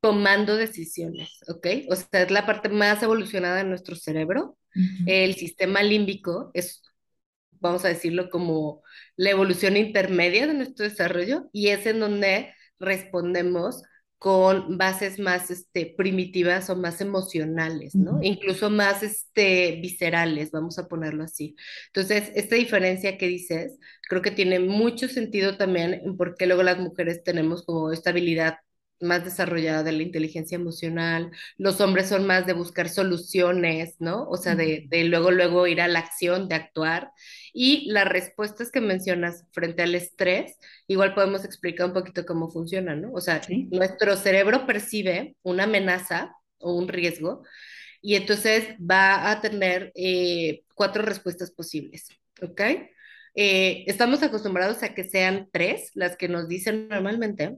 tomando 0.00 0.56
decisiones, 0.56 1.30
¿ok? 1.48 1.66
O 1.90 1.96
sea, 1.96 2.22
es 2.22 2.30
la 2.30 2.46
parte 2.46 2.68
más 2.68 3.02
evolucionada 3.02 3.56
de 3.56 3.64
nuestro 3.64 3.96
cerebro. 3.96 4.58
Ujú, 4.76 5.04
El 5.06 5.34
sistema 5.34 5.82
límbico 5.82 6.50
es, 6.54 6.82
vamos 7.52 7.84
a 7.84 7.88
decirlo, 7.88 8.30
como 8.30 8.82
la 9.16 9.30
evolución 9.30 9.76
intermedia 9.76 10.46
de 10.46 10.54
nuestro 10.54 10.84
desarrollo 10.84 11.48
y 11.52 11.68
es 11.68 11.86
en 11.86 12.00
donde 12.00 12.54
respondemos 12.78 13.82
con 14.24 14.78
bases 14.78 15.18
más 15.18 15.50
este, 15.50 15.84
primitivas 15.84 16.70
o 16.70 16.76
más 16.76 17.02
emocionales, 17.02 17.94
¿no? 17.94 18.20
Incluso 18.22 18.70
más 18.70 19.02
este, 19.02 19.78
viscerales, 19.82 20.50
vamos 20.50 20.78
a 20.78 20.88
ponerlo 20.88 21.24
así. 21.24 21.56
Entonces, 21.88 22.32
esta 22.34 22.56
diferencia 22.56 23.18
que 23.18 23.28
dices, 23.28 23.78
creo 24.08 24.22
que 24.22 24.30
tiene 24.30 24.60
mucho 24.60 25.08
sentido 25.08 25.58
también 25.58 25.92
en 25.92 26.16
por 26.16 26.36
qué 26.36 26.46
luego 26.46 26.62
las 26.62 26.78
mujeres 26.78 27.22
tenemos 27.22 27.66
como 27.66 27.92
esta 27.92 28.08
habilidad 28.08 28.60
más 29.00 29.24
desarrollada 29.24 29.82
de 29.82 29.92
la 29.92 30.02
inteligencia 30.02 30.56
emocional, 30.56 31.30
los 31.58 31.80
hombres 31.80 32.08
son 32.08 32.26
más 32.26 32.46
de 32.46 32.52
buscar 32.54 32.88
soluciones, 32.88 33.96
¿no? 33.98 34.28
O 34.28 34.36
sea, 34.36 34.54
de, 34.56 34.86
de 34.88 35.04
luego, 35.04 35.30
luego 35.30 35.66
ir 35.66 35.80
a 35.80 35.88
la 35.88 35.98
acción, 36.00 36.48
de 36.48 36.54
actuar. 36.56 37.10
Y 37.52 37.90
las 37.90 38.08
respuestas 38.08 38.70
que 38.70 38.80
mencionas 38.80 39.44
frente 39.52 39.82
al 39.82 39.94
estrés, 39.94 40.56
igual 40.88 41.14
podemos 41.14 41.44
explicar 41.44 41.86
un 41.86 41.92
poquito 41.94 42.24
cómo 42.26 42.50
funciona, 42.50 42.94
¿no? 42.96 43.12
O 43.12 43.20
sea, 43.20 43.46
Sí, 43.46 43.68
nuestro 43.70 44.16
cerebro 44.16 44.66
percibe 44.66 45.36
una 45.42 45.64
amenaza 45.64 46.34
o 46.58 46.74
un 46.74 46.88
riesgo 46.88 47.42
y 48.00 48.16
entonces 48.16 48.76
va 48.80 49.30
a 49.30 49.40
tener 49.40 49.92
eh, 49.94 50.64
cuatro 50.74 51.02
respuestas 51.04 51.50
posibles, 51.50 52.08
¿ok? 52.42 52.60
Eh, 53.36 53.84
estamos 53.88 54.22
acostumbrados 54.22 54.82
a 54.82 54.94
que 54.94 55.04
sean 55.04 55.48
tres 55.52 55.90
las 55.94 56.16
que 56.16 56.28
nos 56.28 56.48
dicen 56.48 56.88
normalmente, 56.88 57.56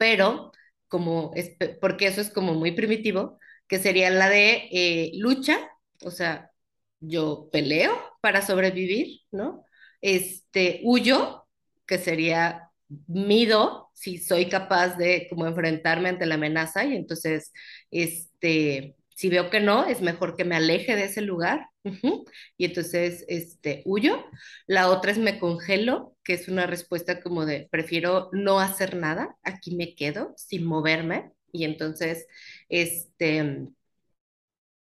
pero 0.00 0.50
como, 0.88 1.30
es, 1.36 1.52
porque 1.80 2.06
eso 2.06 2.22
es 2.22 2.30
como 2.30 2.54
muy 2.54 2.72
primitivo, 2.72 3.38
que 3.68 3.78
sería 3.78 4.08
la 4.10 4.30
de 4.30 4.68
eh, 4.72 5.12
lucha, 5.16 5.58
o 6.02 6.10
sea, 6.10 6.50
yo 7.00 7.50
peleo 7.52 7.92
para 8.22 8.40
sobrevivir, 8.40 9.20
¿no? 9.30 9.66
Este, 10.00 10.80
huyo, 10.84 11.46
que 11.86 11.98
sería 11.98 12.70
mido, 13.06 13.90
si 13.94 14.16
soy 14.18 14.48
capaz 14.48 14.96
de 14.96 15.26
como 15.28 15.46
enfrentarme 15.46 16.08
ante 16.08 16.24
la 16.26 16.36
amenaza 16.36 16.84
y 16.86 16.96
entonces, 16.96 17.52
este, 17.90 18.96
si 19.10 19.28
veo 19.28 19.50
que 19.50 19.60
no, 19.60 19.84
es 19.84 20.00
mejor 20.00 20.34
que 20.34 20.46
me 20.46 20.56
aleje 20.56 20.96
de 20.96 21.04
ese 21.04 21.20
lugar. 21.20 21.66
Y 22.56 22.64
entonces, 22.64 23.24
este, 23.28 23.82
huyo. 23.84 24.24
La 24.66 24.88
otra 24.88 25.12
es 25.12 25.18
me 25.18 25.38
congelo, 25.38 26.16
que 26.30 26.34
es 26.34 26.46
una 26.46 26.64
respuesta 26.64 27.20
como 27.20 27.44
de 27.44 27.66
prefiero 27.72 28.28
no 28.30 28.60
hacer 28.60 28.94
nada, 28.96 29.36
aquí 29.42 29.74
me 29.74 29.96
quedo 29.96 30.32
sin 30.36 30.64
moverme. 30.64 31.32
Y 31.50 31.64
entonces, 31.64 32.28
este, 32.68 33.66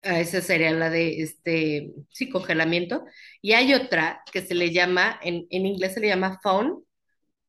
esa 0.03 0.41
sería 0.41 0.73
la 0.73 0.91
de 0.91 1.23
este, 1.23 1.93
sí, 2.11 2.29
congelamiento. 2.31 3.05
Y 3.41 3.53
hay 3.53 3.75
otra 3.75 4.23
que 4.33 4.43
se 4.43 4.57
le 4.57 4.73
llama, 4.73 5.21
en, 5.23 5.47
en 5.51 5.67
inglés 5.67 5.95
se 5.95 6.01
le 6.01 6.09
llama 6.09 6.41
fawn, 6.43 6.85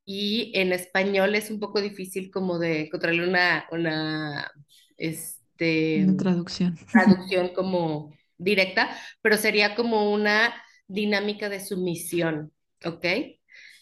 y 0.06 0.52
en 0.54 0.74
español 0.74 1.34
es 1.34 1.50
un 1.50 1.60
poco 1.60 1.82
difícil 1.82 2.30
como 2.30 2.60
de 2.60 2.82
encontrarle 2.82 3.28
una, 3.28 3.66
una, 3.72 4.52
este, 4.96 6.04
una 6.04 6.18
traducción. 6.18 6.78
traducción 6.92 7.50
como 7.56 8.14
directa, 8.38 8.96
pero 9.24 9.38
sería 9.38 9.74
como 9.74 10.14
una 10.14 10.54
dinámica 10.88 11.50
de 11.50 11.66
sumisión, 11.66 12.54
¿ok? 12.86 13.06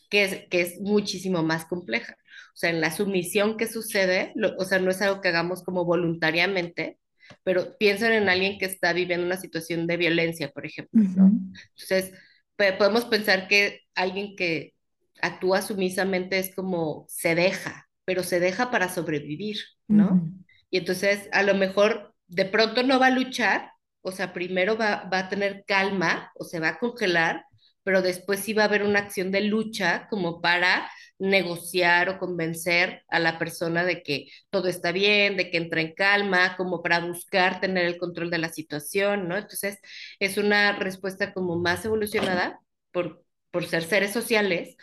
Que 0.10 0.24
es, 0.26 0.48
que 0.50 0.62
es 0.62 0.80
muchísimo 0.82 1.44
más 1.44 1.66
compleja. 1.66 2.16
O 2.54 2.58
sea, 2.58 2.70
en 2.70 2.82
la 2.82 2.92
sumisión 2.92 3.58
que 3.58 3.68
sucede, 3.68 4.32
lo- 4.36 4.56
o 4.58 4.66
sea, 4.66 4.80
no 4.80 4.92
es 4.92 5.02
algo 5.02 5.22
que 5.22 5.30
hagamos 5.30 5.64
como 5.64 5.86
voluntariamente, 5.86 7.00
pero 7.44 7.78
piensen 7.78 8.12
en 8.14 8.30
alguien 8.30 8.58
que 8.60 8.66
está 8.66 8.94
viviendo 8.94 9.26
una 9.26 9.38
situación 9.38 9.88
de 9.88 9.98
violencia, 9.98 10.52
por 10.52 10.66
ejemplo, 10.66 11.04
¿no? 11.16 11.34
Entonces, 11.78 12.14
podemos 12.58 13.06
pensar 13.06 13.48
que 13.48 13.82
alguien 13.96 14.36
que 14.36 14.74
actúa 15.22 15.62
sumisamente 15.62 16.40
es 16.40 16.54
como 16.56 17.06
se 17.10 17.36
deja, 17.36 17.88
pero 18.06 18.24
se 18.24 18.40
deja 18.40 18.72
para 18.72 18.90
sobrevivir, 18.90 19.58
¿no? 19.92 20.28
Y 20.70 20.78
entonces 20.80 21.30
a 21.32 21.44
lo 21.44 21.56
mejor 21.56 22.14
de 22.28 22.46
pronto 22.46 22.84
no 22.84 23.00
va 23.00 23.08
a 23.08 23.10
luchar, 23.12 23.72
o 24.02 24.12
sea, 24.12 24.34
primero 24.34 24.78
va, 24.78 25.10
va 25.12 25.20
a 25.20 25.30
tener 25.30 25.64
calma 25.68 26.32
o 26.36 26.44
se 26.46 26.60
va 26.60 26.70
a 26.70 26.80
congelar, 26.80 27.46
pero 27.86 28.02
después 28.02 28.44
va 28.58 28.64
a 28.64 28.66
haber 28.66 28.84
una 28.84 29.00
acción 29.00 29.32
de 29.32 29.42
lucha 29.42 30.08
como 30.10 30.42
para 30.42 30.90
negociar 31.20 32.10
o 32.10 32.18
convencer 32.20 33.04
a 33.08 33.20
la 33.20 33.38
persona 33.40 33.86
de 33.86 34.02
que 34.04 34.28
todo 34.50 34.68
está 34.68 34.92
bien, 34.92 35.38
de 35.38 35.52
que 35.52 35.58
entra 35.58 35.82
en 35.82 35.94
calma, 35.94 36.58
como 36.58 36.82
para 36.82 37.00
buscar 37.00 37.62
tener 37.62 37.86
el 37.86 37.98
control 37.98 38.32
de 38.32 38.40
la 38.40 38.50
situación, 38.52 39.28
¿no? 39.30 39.38
Entonces 39.38 39.78
es 40.20 40.38
una 40.38 40.74
respuesta 40.74 41.32
como 41.32 41.58
más 41.58 41.86
evolucionada 41.86 42.60
por, 42.92 43.24
por 43.52 43.66
ser 43.68 43.84
seres 43.84 44.12
sociales, 44.12 44.76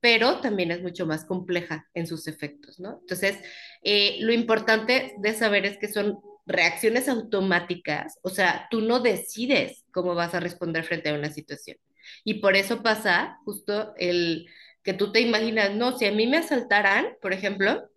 pero 0.00 0.40
también 0.40 0.70
es 0.70 0.82
mucho 0.82 1.06
más 1.06 1.24
compleja 1.24 1.88
en 1.94 2.06
sus 2.06 2.28
efectos, 2.28 2.78
¿no? 2.78 2.98
Entonces, 3.00 3.38
eh, 3.82 4.18
lo 4.20 4.32
importante 4.32 5.14
de 5.18 5.34
saber 5.34 5.66
es 5.66 5.78
que 5.78 5.88
son 5.88 6.18
reacciones 6.46 7.08
automáticas, 7.08 8.18
o 8.22 8.30
sea, 8.30 8.66
tú 8.70 8.80
no 8.82 9.00
decides 9.00 9.84
cómo 9.92 10.14
vas 10.14 10.34
a 10.34 10.40
responder 10.40 10.84
frente 10.84 11.10
a 11.10 11.14
una 11.14 11.30
situación. 11.30 11.78
Y 12.24 12.34
por 12.34 12.56
eso 12.56 12.82
pasa 12.82 13.38
justo 13.44 13.94
el 13.96 14.46
que 14.82 14.94
tú 14.94 15.12
te 15.12 15.20
imaginas, 15.20 15.74
no, 15.74 15.96
si 15.96 16.06
a 16.06 16.12
mí 16.12 16.26
me 16.26 16.38
asaltaran, 16.38 17.16
por 17.20 17.32
ejemplo, 17.32 17.88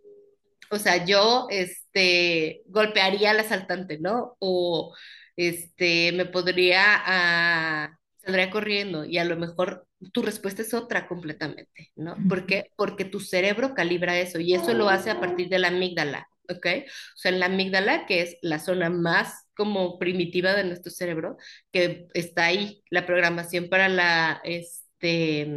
o 0.69 0.79
sea, 0.79 1.05
yo 1.05 1.47
este, 1.49 2.63
golpearía 2.65 3.31
al 3.31 3.39
asaltante, 3.39 3.99
¿no? 3.99 4.35
O 4.39 4.95
este, 5.35 6.11
me 6.13 6.25
podría, 6.25 6.83
ah, 7.05 7.97
saldría 8.17 8.49
corriendo 8.49 9.05
y 9.05 9.17
a 9.17 9.25
lo 9.25 9.37
mejor 9.37 9.87
tu 10.11 10.21
respuesta 10.21 10.61
es 10.61 10.73
otra 10.73 11.07
completamente, 11.07 11.91
¿no? 11.95 12.17
¿Por 12.27 12.45
qué? 12.45 12.71
Porque 12.75 13.05
tu 13.05 13.19
cerebro 13.19 13.73
calibra 13.73 14.19
eso 14.19 14.39
y 14.39 14.53
eso 14.53 14.73
lo 14.73 14.89
hace 14.89 15.09
a 15.11 15.19
partir 15.19 15.49
de 15.49 15.59
la 15.59 15.69
amígdala, 15.69 16.27
¿ok? 16.49 16.65
O 16.85 17.17
sea, 17.17 17.31
en 17.31 17.39
la 17.39 17.45
amígdala, 17.47 18.05
que 18.05 18.21
es 18.21 18.37
la 18.41 18.59
zona 18.59 18.89
más 18.89 19.42
como 19.55 19.99
primitiva 19.99 20.53
de 20.53 20.63
nuestro 20.63 20.91
cerebro, 20.91 21.37
que 21.71 22.07
está 22.13 22.45
ahí 22.45 22.83
la 22.89 23.05
programación 23.05 23.69
para 23.69 23.89
la, 23.89 24.41
este, 24.43 25.47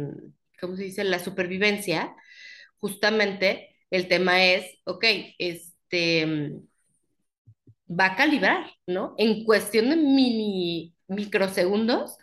¿cómo 0.59 0.75
se 0.75 0.83
dice? 0.83 1.03
La 1.03 1.19
supervivencia 1.19 2.15
justamente 2.79 3.75
el 3.89 4.07
tema 4.07 4.43
es, 4.43 4.65
ok, 4.85 5.05
este, 5.39 6.61
va 7.89 8.05
a 8.07 8.15
calibrar, 8.15 8.71
¿no? 8.85 9.15
En 9.17 9.43
cuestión 9.45 9.89
de 9.89 9.95
mini, 9.95 10.95
microsegundos, 11.07 12.17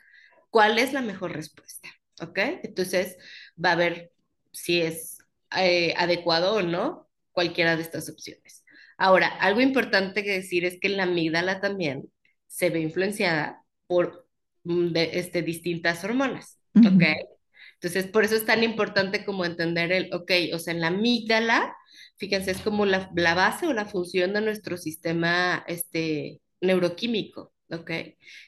¿cuál 0.51 0.79
es 0.79 0.93
la 0.93 1.03
mejor 1.03 1.33
respuesta? 1.33 1.89
¿Ok? 2.21 2.39
Entonces 2.63 3.17
va 3.63 3.73
a 3.73 3.77
ver 3.77 4.13
si 4.53 4.81
es 4.81 5.19
eh, 5.57 5.95
adecuado 5.97 6.55
o 6.55 6.63
no 6.63 7.09
cualquiera 7.33 7.77
de 7.77 7.83
estas 7.83 8.09
opciones. 8.09 8.64
Ahora, 8.99 9.29
algo 9.29 9.61
importante 9.61 10.25
que 10.25 10.33
decir 10.33 10.65
es 10.65 10.79
que 10.81 10.89
la 10.89 11.05
amígdala 11.05 11.61
también 11.61 12.11
se 12.47 12.71
ve 12.71 12.81
influenciada 12.81 13.65
por 13.87 14.29
mm, 14.65 14.89
de, 14.93 15.11
este, 15.19 15.43
distintas 15.43 16.05
hormonas, 16.05 16.59
¿ok? 16.85 17.03
ujú, 17.03 17.15
Entonces, 17.75 18.07
por 18.11 18.25
eso 18.25 18.37
es 18.37 18.47
tan 18.47 18.63
importante 18.65 19.25
como 19.25 19.45
entender 19.45 19.93
el, 19.93 20.15
ok, 20.15 20.31
o 20.55 20.59
sea, 20.59 20.75
en 20.75 20.81
la 20.81 20.89
amígdala, 20.89 21.75
fíjense, 22.19 22.51
es 22.53 22.63
como 22.63 22.87
la, 22.87 23.11
la 23.15 23.35
base 23.35 23.67
o 23.67 23.73
la 23.73 23.87
función 23.87 24.33
de 24.35 24.41
nuestro 24.41 24.77
sistema 24.79 25.65
este, 25.69 26.41
neuroquímico, 26.61 27.53
¿ok? 27.71 27.91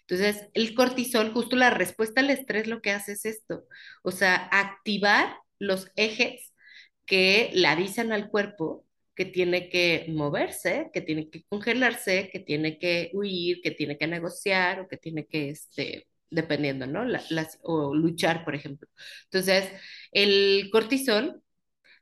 Entonces, 0.03 0.49
el 0.55 0.75
cortisol, 0.75 1.33
justo 1.33 1.57
la 1.57 1.71
respuesta 1.71 2.21
al 2.21 2.31
estrés 2.31 2.67
lo 2.67 2.81
que 2.81 2.93
hace 2.93 3.13
es 3.13 3.25
esto, 3.27 3.65
o 4.03 4.11
sea, 4.13 4.37
activar 4.53 5.37
los 5.59 5.91
ejes 5.97 6.53
que 7.07 7.51
le 7.55 7.69
avisan 7.69 8.13
al 8.13 8.29
cuerpo 8.31 8.86
que 9.17 9.25
tiene 9.27 9.71
que 9.71 10.07
moverse, 10.11 10.91
que 10.95 11.01
tiene 11.03 11.31
que 11.31 11.45
congelarse, 11.49 12.31
que 12.33 12.41
tiene 12.41 12.79
que 12.79 13.11
huir, 13.15 13.61
que 13.63 13.73
tiene 13.73 13.99
que 13.99 14.07
negociar 14.09 14.81
o 14.81 14.89
que 14.89 14.99
tiene 14.99 15.27
que, 15.27 15.51
este, 15.51 16.09
dependiendo, 16.31 16.87
¿no? 16.87 17.05
La- 17.05 17.23
o 17.63 17.95
luchar, 17.95 18.45
por 18.45 18.55
ejemplo. 18.55 18.89
Entonces, 19.25 19.71
el 20.13 20.69
cortisol, 20.73 21.43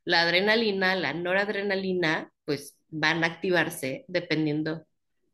la 0.04 0.22
adrenalina, 0.22 0.94
la 0.96 1.14
noradrenalina, 1.14 2.32
pues 2.44 2.76
van 2.88 3.24
a 3.24 3.28
activarse 3.28 4.04
dependiendo 4.08 4.84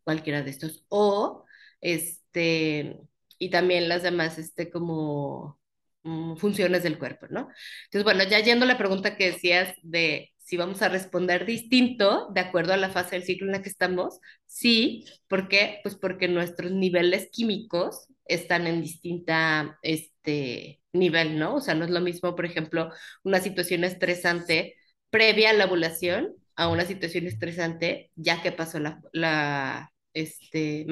cualquiera 0.04 0.42
de 0.42 0.50
estos. 0.50 0.84
O 0.88 1.44
este, 1.80 2.99
y 3.38 3.50
también 3.50 3.88
las 3.88 4.02
demás, 4.02 4.38
este, 4.38 4.70
como 4.70 5.58
mm, 6.02 6.37
funciones 6.37 6.82
del 6.82 6.99
cuerpo, 6.99 7.26
¿no? 7.30 7.49
Entonces, 7.87 8.04
bueno, 8.04 8.25
ya 8.25 8.40
yendo 8.40 8.64
a 8.64 8.68
la 8.68 8.78
pregunta 8.78 9.16
que 9.16 9.32
decías 9.32 9.75
de 9.82 10.32
si 10.50 10.57
vamos 10.57 10.83
a 10.83 10.88
responder 10.88 11.47
distinto 11.47 12.26
de 12.35 12.40
acuerdo 12.40 12.73
a 12.73 12.76
la 12.76 12.90
fase 12.90 13.14
del 13.14 13.25
ciclo 13.25 13.47
en 13.47 13.52
la 13.52 13.62
que 13.62 13.69
estamos, 13.69 14.19
sí, 14.47 15.04
¿por 15.28 15.47
qué? 15.47 15.78
Pues 15.85 15.95
porque 15.95 16.26
nuestros 16.26 16.73
niveles 16.73 17.28
químicos 17.30 18.09
están 18.25 18.66
en 18.66 18.83
distinta, 18.83 19.78
este, 19.83 20.80
nivel, 20.92 21.38
¿no? 21.38 21.54
O 21.54 21.61
sea, 21.61 21.76
no 21.76 21.85
es 21.85 21.92
lo 21.92 22.00
mismo, 22.00 22.35
por 22.35 22.47
ejemplo, 22.47 22.90
una 23.23 23.38
situación 23.38 23.85
estresante 23.85 24.75
previa 25.09 25.50
a 25.50 25.52
la 25.52 25.66
ovulación 25.66 26.35
a 26.57 26.66
una 26.66 26.85
situación 26.85 27.28
estresante 27.28 28.11
ya 28.16 28.42
que 28.42 28.50
pasó 28.50 28.80
la, 28.80 29.00
la, 29.12 29.92
este, 30.14 30.85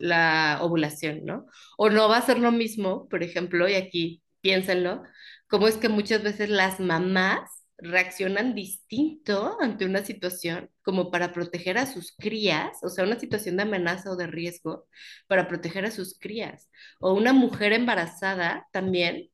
la 0.00 0.58
ovulación, 0.60 1.24
¿no? 1.24 1.46
O 1.78 1.88
no 1.88 2.08
va 2.08 2.16
a 2.16 2.26
ser 2.26 2.40
lo 2.40 2.50
mismo, 2.50 3.08
por 3.08 3.22
ejemplo, 3.22 3.68
y 3.68 3.74
aquí 3.74 4.22
piénsenlo, 4.40 5.04
como 5.48 5.68
es 5.68 5.76
que 5.76 5.88
muchas 5.88 6.24
veces 6.24 6.48
las 6.48 6.80
mamás 6.80 7.63
reaccionan 7.78 8.54
distinto 8.54 9.56
ante 9.60 9.84
una 9.84 10.04
situación 10.04 10.70
como 10.82 11.10
para 11.10 11.32
proteger 11.32 11.78
a 11.78 11.86
sus 11.86 12.14
crías, 12.16 12.78
o 12.82 12.88
sea, 12.88 13.04
una 13.04 13.18
situación 13.18 13.56
de 13.56 13.62
amenaza 13.64 14.10
o 14.10 14.16
de 14.16 14.26
riesgo 14.26 14.86
para 15.26 15.48
proteger 15.48 15.84
a 15.84 15.90
sus 15.90 16.18
crías. 16.18 16.70
O 17.00 17.14
una 17.14 17.32
mujer 17.32 17.72
embarazada 17.72 18.68
también, 18.72 19.30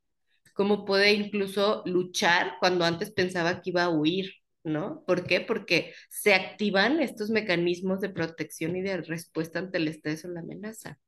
como 0.55 0.85
puede 0.85 1.13
incluso 1.13 1.83
luchar 1.87 2.55
cuando 2.61 2.85
antes 2.85 3.11
pensaba 3.13 3.63
que 3.63 3.71
iba 3.71 3.85
a 3.85 3.91
huir, 3.91 4.33
¿no? 4.65 5.05
¿Por 5.07 5.27
qué? 5.27 5.41
Porque 5.41 5.95
se 6.11 6.35
activan 6.35 7.01
estos 7.01 7.31
mecanismos 7.31 8.01
de 8.01 8.11
protección 8.11 8.77
y 8.77 8.83
de 8.83 8.99
respuesta 8.99 9.59
ante 9.59 9.79
el 9.79 9.89
estrés 9.89 10.25
o 10.25 10.29
la 10.29 10.41
amenaza, 10.41 10.99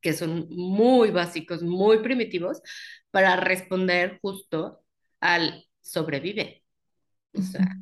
que 0.00 0.12
son 0.12 0.48
muy 0.50 1.10
básicos, 1.10 1.62
muy 1.62 1.98
primitivos, 2.02 2.62
para 3.10 3.36
responder 3.36 4.18
justo 4.22 4.82
al 5.20 5.66
sobrevive. 5.80 6.64
O 7.34 7.42
sea, 7.42 7.76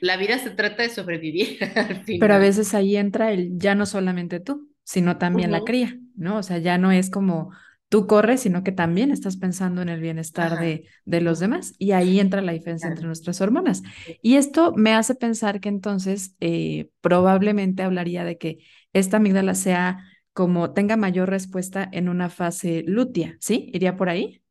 la 0.00 0.16
vida 0.16 0.38
se 0.38 0.50
trata 0.50 0.82
de 0.82 0.90
sobrevivir 0.90 1.58
al 1.76 2.04
final. 2.04 2.20
Pero 2.20 2.34
a 2.34 2.38
veces 2.38 2.74
ahí 2.74 2.96
entra 2.96 3.32
el 3.32 3.58
ya 3.58 3.74
no 3.74 3.86
solamente 3.86 4.40
tú, 4.40 4.70
sino 4.84 5.18
también 5.18 5.50
la 5.50 5.64
cría, 5.64 5.98
¿no? 6.16 6.38
O 6.38 6.42
sea, 6.42 6.58
ya 6.58 6.78
no 6.78 6.92
es 6.92 7.10
como 7.10 7.50
tú 7.88 8.06
corres, 8.06 8.40
sino 8.40 8.62
que 8.62 8.72
también 8.72 9.10
estás 9.10 9.36
pensando 9.36 9.82
en 9.82 9.88
el 9.88 10.00
bienestar 10.00 10.60
de, 10.60 10.86
de, 11.04 11.20
los 11.20 11.40
demás. 11.40 11.74
Y 11.78 11.92
ahí 11.92 12.20
entra 12.20 12.42
la 12.42 12.52
diferencia 12.52 12.88
entre 12.88 13.06
nuestras 13.06 13.40
hormonas. 13.40 13.82
Y 14.22 14.36
esto 14.36 14.74
me 14.76 14.92
hace 14.92 15.14
pensar 15.14 15.60
que 15.60 15.70
entonces 15.70 16.34
eh, 16.40 16.90
probablemente 17.00 17.82
hablaría 17.82 18.24
de 18.24 18.36
que 18.36 18.58
esta 18.92 19.16
amígdala 19.16 19.54
sea 19.54 20.04
como 20.32 20.72
tenga 20.72 20.96
mayor 20.96 21.30
respuesta 21.30 21.88
en 21.90 22.08
una 22.08 22.28
fase 22.30 22.84
lútea, 22.86 23.36
¿sí? 23.40 23.70
¿Iría 23.72 23.96
por 23.96 24.08
ahí? 24.08 24.42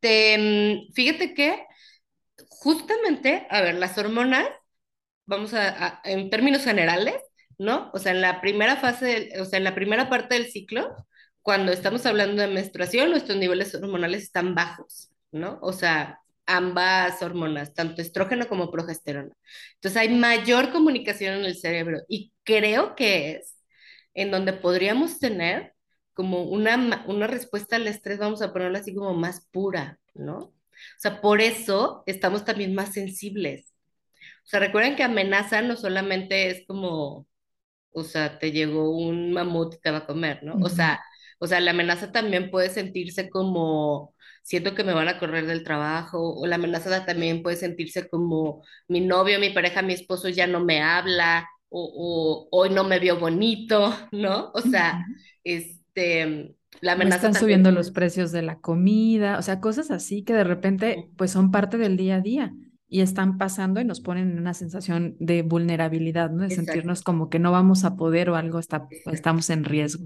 Este, 0.00 0.38
mm, 0.38 0.92
fíjate 0.94 1.34
que 1.34 1.64
justamente, 2.48 3.46
a 3.50 3.60
ver, 3.62 3.74
las 3.76 3.98
hormonas, 3.98 4.48
vamos 5.26 5.54
a, 5.54 6.00
en 6.04 6.30
términos 6.30 6.64
generales, 6.64 7.16
¿no? 7.58 7.90
O 7.94 7.98
sea, 7.98 8.12
en 8.12 8.20
la 8.22 8.40
primera 8.40 8.76
fase, 8.76 9.32
o 9.40 9.44
sea, 9.44 9.58
en 9.58 9.64
la 9.64 9.74
primera 9.74 10.08
parte 10.10 10.34
del 10.34 10.50
ciclo, 10.50 10.94
cuando 11.42 11.72
estamos 11.72 12.06
hablando 12.06 12.42
de 12.42 12.48
menstruación, 12.48 13.10
nuestros 13.10 13.38
niveles 13.38 13.74
hormonales 13.74 14.24
están 14.24 14.54
bajos, 14.54 15.10
¿no? 15.32 15.58
O 15.62 15.72
sea, 15.72 16.20
ambas 16.46 17.22
hormonas, 17.22 17.74
tanto 17.74 18.02
estrógeno 18.02 18.48
como 18.48 18.70
progesterona. 18.70 19.34
Entonces 19.76 20.00
hay 20.00 20.08
mayor 20.10 20.72
comunicación 20.72 21.34
en 21.36 21.44
el 21.44 21.56
cerebro 21.56 22.00
y 22.08 22.32
creo 22.44 22.94
que 22.96 23.32
es 23.32 23.56
en 24.14 24.30
donde 24.30 24.52
podríamos 24.54 25.18
tener 25.20 25.74
como 26.14 26.42
una, 26.44 27.04
una 27.06 27.26
respuesta 27.26 27.76
al 27.76 27.86
estrés, 27.86 28.18
vamos 28.18 28.42
a 28.42 28.52
ponerla 28.52 28.78
así 28.80 28.94
como 28.94 29.14
más 29.14 29.46
pura, 29.52 29.98
¿no? 30.14 30.36
O 30.38 30.54
sea, 30.98 31.20
por 31.20 31.40
eso 31.40 32.02
estamos 32.06 32.44
también 32.44 32.74
más 32.74 32.92
sensibles. 32.92 33.72
O 34.44 34.48
sea, 34.50 34.60
recuerden 34.60 34.96
que 34.96 35.02
amenaza 35.02 35.62
no 35.62 35.76
solamente 35.76 36.50
es 36.50 36.66
como, 36.66 37.26
o 37.92 38.04
sea, 38.04 38.38
te 38.38 38.52
llegó 38.52 38.90
un 38.96 39.32
mamut 39.32 39.74
y 39.74 39.80
te 39.80 39.90
va 39.90 39.98
a 39.98 40.06
comer, 40.06 40.42
¿no? 40.42 40.56
O 40.64 40.68
sea, 40.68 41.00
o 41.38 41.46
sea, 41.46 41.60
la 41.60 41.72
amenaza 41.72 42.12
también 42.12 42.50
puede 42.50 42.68
sentirse 42.70 43.30
como, 43.30 44.14
siento 44.42 44.74
que 44.74 44.84
me 44.84 44.92
van 44.92 45.08
a 45.08 45.18
correr 45.18 45.46
del 45.46 45.64
trabajo, 45.64 46.34
o 46.38 46.46
la 46.46 46.56
amenaza 46.56 47.06
también 47.06 47.42
puede 47.42 47.56
sentirse 47.56 48.08
como, 48.08 48.62
mi 48.88 49.00
novio, 49.00 49.38
mi 49.40 49.50
pareja, 49.50 49.82
mi 49.82 49.94
esposo 49.94 50.28
ya 50.28 50.46
no 50.46 50.60
me 50.64 50.82
habla, 50.82 51.48
o, 51.70 52.48
hoy 52.50 52.70
no 52.70 52.84
me 52.84 52.98
vio 52.98 53.18
bonito, 53.18 53.96
¿no? 54.12 54.50
O 54.54 54.60
sea, 54.60 55.06
este, 55.94 56.56
la 56.80 56.92
amenaza... 56.92 57.28
están 57.28 57.34
subiendo 57.34 57.70
los 57.70 57.90
precios 57.90 58.32
de 58.32 58.42
la 58.42 58.58
comida, 58.58 59.38
o 59.38 59.42
sea, 59.42 59.60
cosas 59.60 59.90
así 59.90 60.22
que 60.22 60.32
de 60.32 60.44
repente, 60.44 61.08
pues 61.16 61.30
son 61.30 61.50
parte 61.50 61.78
del 61.78 61.96
día 61.96 62.16
a 62.16 62.20
día 62.20 62.52
y 62.88 63.02
están 63.02 63.38
pasando 63.38 63.80
y 63.80 63.84
nos 63.84 64.00
ponen 64.00 64.32
en 64.32 64.38
una 64.38 64.54
sensación 64.54 65.16
de 65.20 65.42
vulnerabilidad, 65.42 66.30
¿no? 66.30 66.42
De 66.42 66.54
sentirnos 66.54 67.02
como 67.02 67.28
que 67.28 67.38
no 67.38 67.52
vamos 67.52 67.84
a 67.84 67.96
poder 67.96 68.30
o 68.30 68.36
algo 68.36 68.58
está, 68.58 68.88
estamos 69.06 69.50
en 69.50 69.64
riesgo 69.64 70.04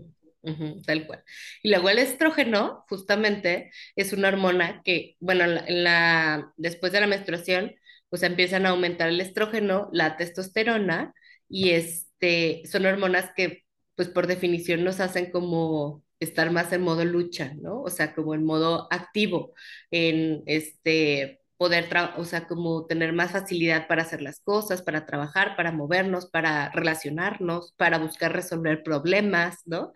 tal 0.86 1.06
cual. 1.06 1.22
Y 1.62 1.70
luego 1.70 1.88
el 1.88 1.98
estrógeno, 1.98 2.84
justamente, 2.88 3.70
es 3.96 4.12
una 4.12 4.28
hormona 4.28 4.82
que, 4.84 5.16
bueno, 5.20 5.44
en 5.44 5.84
la, 5.84 6.52
después 6.56 6.92
de 6.92 7.00
la 7.00 7.06
menstruación, 7.06 7.74
pues 8.08 8.22
empiezan 8.22 8.66
a 8.66 8.70
aumentar 8.70 9.08
el 9.08 9.20
estrógeno, 9.20 9.88
la 9.92 10.16
testosterona, 10.16 11.14
y 11.48 11.70
este, 11.70 12.62
son 12.66 12.86
hormonas 12.86 13.30
que, 13.36 13.63
pues 13.96 14.08
por 14.08 14.26
definición, 14.26 14.84
nos 14.84 15.00
hacen 15.00 15.30
como 15.30 16.02
estar 16.20 16.50
más 16.50 16.72
en 16.72 16.82
modo 16.82 17.04
lucha, 17.04 17.54
¿no? 17.60 17.82
O 17.82 17.90
sea, 17.90 18.14
como 18.14 18.34
en 18.34 18.44
modo 18.44 18.88
activo, 18.90 19.54
en 19.90 20.42
este, 20.46 21.40
poder, 21.56 21.88
o 22.16 22.24
sea, 22.24 22.46
como 22.46 22.86
tener 22.86 23.12
más 23.12 23.32
facilidad 23.32 23.86
para 23.88 24.02
hacer 24.02 24.20
las 24.22 24.40
cosas, 24.40 24.82
para 24.82 25.06
trabajar, 25.06 25.56
para 25.56 25.72
movernos, 25.72 26.26
para 26.26 26.70
relacionarnos, 26.70 27.72
para 27.76 27.98
buscar 27.98 28.32
resolver 28.32 28.82
problemas, 28.82 29.58
¿no? 29.66 29.92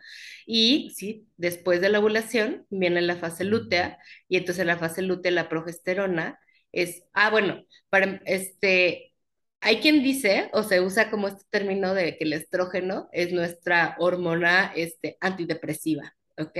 Y 0.47 0.93
sí, 0.97 1.29
después 1.37 1.81
de 1.81 1.89
la 1.91 1.99
ovulación 2.01 2.67
viene 2.71 3.01
la 3.03 3.17
fase 3.17 3.45
lútea 3.45 3.99
y 4.29 4.37
entonces 4.37 4.65
la 4.67 4.79
fase 4.79 5.03
lútea 5.03 5.31
la 5.33 5.49
progesterona 5.49 6.39
es, 6.73 7.03
ah, 7.13 7.31
bueno, 7.31 7.65
para 7.91 8.21
este, 8.27 9.08
hay 9.61 9.81
quien 9.81 10.03
dice 10.03 10.51
o 10.53 10.63
se 10.63 10.81
usa 10.81 11.11
como 11.11 11.29
este 11.29 11.45
término 11.51 11.95
de 11.95 12.17
que 12.17 12.25
el 12.25 12.33
estrógeno 12.33 13.09
es 13.13 13.33
nuestra 13.33 13.97
hormona 13.99 14.73
este, 14.77 15.17
antidepresiva, 15.21 16.15
¿ok? 16.39 16.59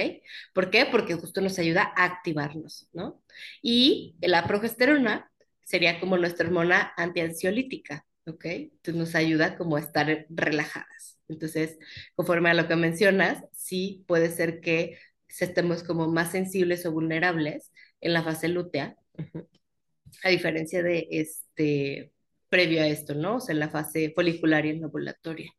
¿Por 0.53 0.71
qué? 0.71 0.87
Porque 0.91 1.15
justo 1.15 1.41
nos 1.41 1.59
ayuda 1.59 1.93
a 1.97 2.05
activarnos, 2.05 2.89
¿no? 2.93 3.23
Y 3.63 4.17
la 4.21 4.47
progesterona 4.47 5.31
sería 5.65 6.01
como 6.01 6.17
nuestra 6.19 6.47
hormona 6.47 6.93
antiansiolítica, 6.97 8.05
¿ok? 8.27 8.45
Entonces 8.45 8.95
nos 8.95 9.15
ayuda 9.15 9.57
como 9.57 9.77
a 9.77 9.81
estar 9.81 10.27
relajadas. 10.29 11.19
Entonces, 11.29 11.79
conforme 12.15 12.51
a 12.51 12.55
lo 12.55 12.67
que 12.67 12.77
mencionas, 12.77 13.45
sí 13.53 14.05
puede 14.09 14.31
ser 14.31 14.61
que 14.61 14.99
estemos 15.29 15.83
como 15.85 16.09
más 16.09 16.33
sensibles 16.33 16.85
o 16.87 16.93
vulnerables 16.93 17.71
en 18.01 18.13
la 18.13 18.23
fase 18.23 18.49
lútea, 18.49 18.97
a 20.25 20.29
diferencia 20.31 20.83
de 20.83 21.07
este 21.11 22.13
previo 22.49 22.83
a 22.83 22.87
esto, 22.87 23.15
¿no? 23.15 23.37
O 23.37 23.41
sea, 23.41 23.53
en 23.53 23.61
la 23.61 23.69
fase 23.69 24.13
folicular 24.15 24.67
y 24.67 24.71
en 24.71 24.81
la 24.81 24.87
ovulatoria. 24.87 25.53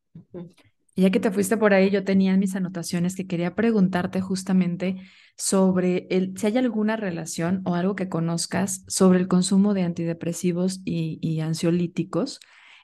Ya 0.99 1.11
que 1.11 1.21
te 1.21 1.31
fuiste 1.31 1.55
por 1.55 1.73
ahí, 1.73 1.89
yo 1.89 2.03
tenía 2.03 2.33
en 2.33 2.39
mis 2.39 2.55
anotaciones 2.55 3.15
que 3.15 3.25
quería 3.25 3.55
preguntarte 3.55 4.19
justamente 4.19 4.97
sobre 5.37 6.07
el, 6.09 6.37
si 6.37 6.47
hay 6.47 6.57
alguna 6.57 6.97
relación 6.97 7.61
o 7.63 7.75
algo 7.75 7.95
que 7.95 8.09
conozcas 8.09 8.83
sobre 8.87 9.19
el 9.19 9.29
consumo 9.29 9.73
de 9.73 9.83
antidepresivos 9.83 10.81
y, 10.83 11.39
ansiolíticos 11.39 12.41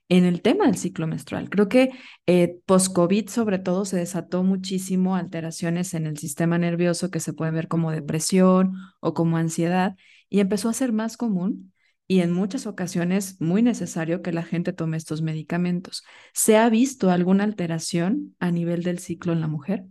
en 0.07 0.23
el 0.23 0.41
tema 0.41 0.65
del 0.65 0.77
ciclo 0.77 1.07
menstrual. 1.07 1.49
Creo 1.49 1.67
que 1.67 1.89
eh, 2.25 2.59
post-COVID 2.65 3.27
sobre 3.27 3.59
todo 3.59 3.83
se 3.83 3.97
desató 3.97 4.43
muchísimo 4.43 5.17
alteraciones 5.17 5.93
en 5.93 6.05
el 6.05 6.17
sistema 6.17 6.57
nervioso 6.57 7.11
que 7.11 7.19
se 7.19 7.33
pueden 7.33 7.55
ver 7.55 7.67
como 7.67 7.91
depresión 7.91 8.75
o 9.01 9.13
como 9.13 9.35
ansiedad 9.35 9.95
y 10.29 10.39
empezó 10.39 10.69
a 10.69 10.73
ser 10.73 10.93
más 10.93 11.17
común 11.17 11.73
y 12.07 12.21
en 12.21 12.31
muchas 12.31 12.67
ocasiones 12.67 13.37
muy 13.39 13.61
necesario 13.61 14.21
que 14.21 14.31
la 14.31 14.43
gente 14.43 14.73
tome 14.73 14.97
estos 14.97 15.21
medicamentos. 15.21 16.03
¿Se 16.33 16.57
ha 16.57 16.69
visto 16.69 17.09
alguna 17.09 17.43
alteración 17.43 18.35
a 18.39 18.51
nivel 18.51 18.83
del 18.83 18.99
ciclo 18.99 19.33
en 19.33 19.41
la 19.41 19.47
mujer? 19.47 19.85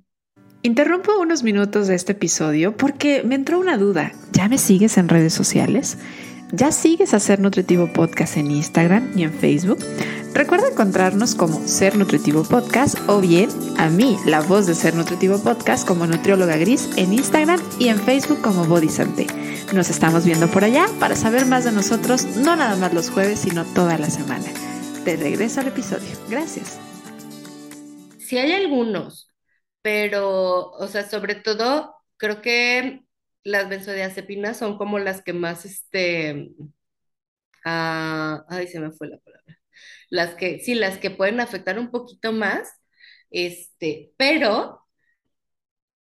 Interrumpo 0.63 1.19
unos 1.21 1.43
minutos 1.43 1.89
de 1.89 1.95
este 1.95 2.13
episodio 2.13 2.77
porque 2.77 3.23
me 3.23 3.35
entró 3.35 3.59
una 3.59 3.77
duda. 3.77 4.13
¿Ya 4.33 4.49
me 4.49 4.57
sigues 4.57 4.97
en 4.97 5.09
redes 5.09 5.35
sociales? 5.35 5.99
¿Ya 6.57 6.71
sigues 6.71 7.15
a 7.15 7.19
Ser 7.19 7.41
Nutritivo 7.41 7.93
Podcast 7.93 8.37
en 8.37 8.49
Instagram 8.49 9.13
y 9.19 9.25
en 9.25 9.33
Facebook? 9.33 9.81
Recuerda 10.35 10.69
encontrarnos 10.69 11.35
como 11.35 11.67
Ser 11.67 11.97
Nutritivo 11.97 12.45
Podcast 12.45 12.97
o 13.09 13.21
bien 13.21 13.51
a 13.77 13.89
mí, 13.89 14.17
la 14.25 14.41
voz 14.41 14.69
de 14.69 14.77
Ser 14.77 14.95
Nutritivo 14.95 15.43
Podcast, 15.43 15.85
como 15.85 16.07
Nutrióloga 16.07 16.57
Gris 16.57 16.89
en 16.97 17.13
Instagram 17.13 17.61
y 17.81 17.89
en 17.89 17.99
Facebook 17.99 18.41
como 18.41 18.65
Body 18.67 18.89
Santé. 18.89 19.27
Nos 19.73 19.91
estamos 19.91 20.25
viendo 20.25 20.47
por 20.47 20.63
allá 20.63 20.87
para 21.01 21.17
saber 21.17 21.45
más 21.45 21.65
de 21.65 21.73
nosotros, 21.73 22.25
no 22.37 22.55
nada 22.55 22.77
más 22.77 22.95
los 22.95 23.11
jueves, 23.11 23.41
sino 23.41 23.65
toda 23.75 23.99
la 23.99 24.09
semana. 24.09 24.47
Te 25.05 25.17
regreso 25.17 25.61
al 25.61 25.69
episodio. 25.69 26.17
Gracias. 26.29 26.79
Si 28.21 28.39
hay 28.39 28.53
algunos 28.53 29.29
pero, 29.83 30.71
o 30.71 30.87
sea, 30.87 31.07
sobre 31.07 31.35
todo, 31.35 31.95
creo 32.17 32.41
que 32.41 33.04
las 33.45 33.69
benzodiazepinas 33.69 34.59
son 34.59 34.79
como 34.79 34.99
las 34.99 35.23
que 35.23 35.33
más, 35.33 35.65
este, 35.67 36.51
ah, 37.65 38.45
ay, 38.49 38.69
se 38.69 38.81
me 38.81 38.93
fue 38.93 39.09
la 39.09 39.19
palabra. 39.19 39.59
Las 40.11 40.35
que, 40.37 40.61
sí, 40.61 40.75
las 40.75 40.99
que 40.99 41.11
pueden 41.11 41.41
afectar 41.41 41.79
un 41.79 41.91
poquito 41.91 42.33
más, 42.33 42.71
este, 43.31 44.15
pero 44.17 44.83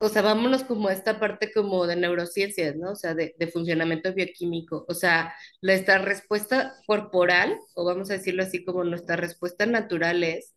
o 0.00 0.08
sea, 0.08 0.22
vámonos 0.22 0.62
como 0.64 0.88
a 0.88 0.92
esta 0.92 1.18
parte 1.18 1.52
como 1.52 1.86
de 1.86 1.96
neurociencias, 1.96 2.76
¿no? 2.76 2.92
O 2.92 2.96
sea, 2.96 3.14
de, 3.14 3.34
de 3.38 3.48
funcionamiento 3.48 4.12
bioquímico. 4.14 4.84
O 4.88 4.94
sea, 4.94 5.34
nuestra 5.60 5.98
respuesta 5.98 6.74
corporal, 6.86 7.58
o 7.74 7.84
vamos 7.84 8.10
a 8.10 8.14
decirlo 8.14 8.44
así 8.44 8.64
como 8.64 8.84
nuestra 8.84 9.16
respuesta 9.16 9.66
natural 9.66 10.22
es, 10.22 10.54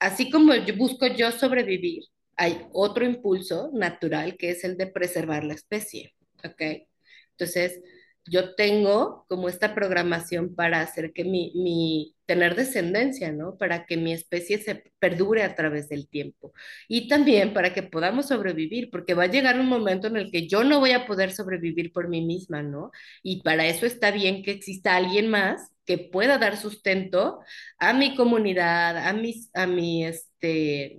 así 0.00 0.30
como 0.30 0.54
yo 0.54 0.76
busco 0.76 1.06
yo 1.08 1.32
sobrevivir, 1.32 2.04
hay 2.36 2.66
otro 2.72 3.04
impulso 3.04 3.70
natural 3.72 4.36
que 4.36 4.50
es 4.50 4.64
el 4.64 4.76
de 4.76 4.86
preservar 4.86 5.44
la 5.44 5.54
especie, 5.54 6.14
¿ok? 6.44 6.88
Entonces, 7.32 7.80
yo 8.28 8.54
tengo 8.54 9.24
como 9.28 9.48
esta 9.48 9.74
programación 9.74 10.54
para 10.54 10.80
hacer 10.80 11.12
que 11.12 11.24
mi, 11.24 11.52
mi, 11.54 12.16
tener 12.26 12.56
descendencia, 12.56 13.32
¿no? 13.32 13.56
Para 13.56 13.86
que 13.86 13.96
mi 13.96 14.12
especie 14.12 14.58
se 14.58 14.82
perdure 14.98 15.42
a 15.44 15.54
través 15.54 15.88
del 15.88 16.08
tiempo. 16.08 16.52
Y 16.88 17.08
también 17.08 17.54
para 17.54 17.72
que 17.72 17.82
podamos 17.84 18.26
sobrevivir, 18.28 18.90
porque 18.90 19.14
va 19.14 19.24
a 19.24 19.28
llegar 19.28 19.60
un 19.60 19.68
momento 19.68 20.08
en 20.08 20.16
el 20.16 20.30
que 20.32 20.48
yo 20.48 20.64
no 20.64 20.80
voy 20.80 20.92
a 20.92 21.06
poder 21.06 21.32
sobrevivir 21.32 21.92
por 21.92 22.08
mí 22.08 22.22
misma, 22.24 22.62
¿no? 22.62 22.90
Y 23.22 23.42
para 23.42 23.66
eso 23.66 23.86
está 23.86 24.10
bien 24.10 24.42
que 24.42 24.52
exista 24.52 24.96
alguien 24.96 25.28
más 25.28 25.70
que 25.84 25.98
pueda 25.98 26.38
dar 26.38 26.56
sustento 26.56 27.38
a 27.78 27.92
mi 27.92 28.16
comunidad, 28.16 28.98
a 28.98 29.12
mis, 29.12 29.50
a 29.54 29.66
mi, 29.68 30.04
este, 30.04 30.96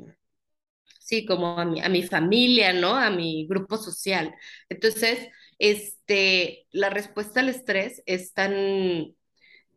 sí, 1.07 1.25
como 1.25 1.57
a 1.59 1.65
mi, 1.65 1.81
a 1.81 1.89
mi 1.89 2.03
familia, 2.03 2.73
¿no? 2.73 2.95
A 2.95 3.09
mi 3.09 3.47
grupo 3.47 3.77
social. 3.77 4.35
Entonces, 4.69 5.29
este, 5.59 6.67
la 6.71 6.89
respuesta 6.89 7.39
al 7.41 7.49
estrés 7.49 8.03
es 8.05 8.33
tan 8.33 9.15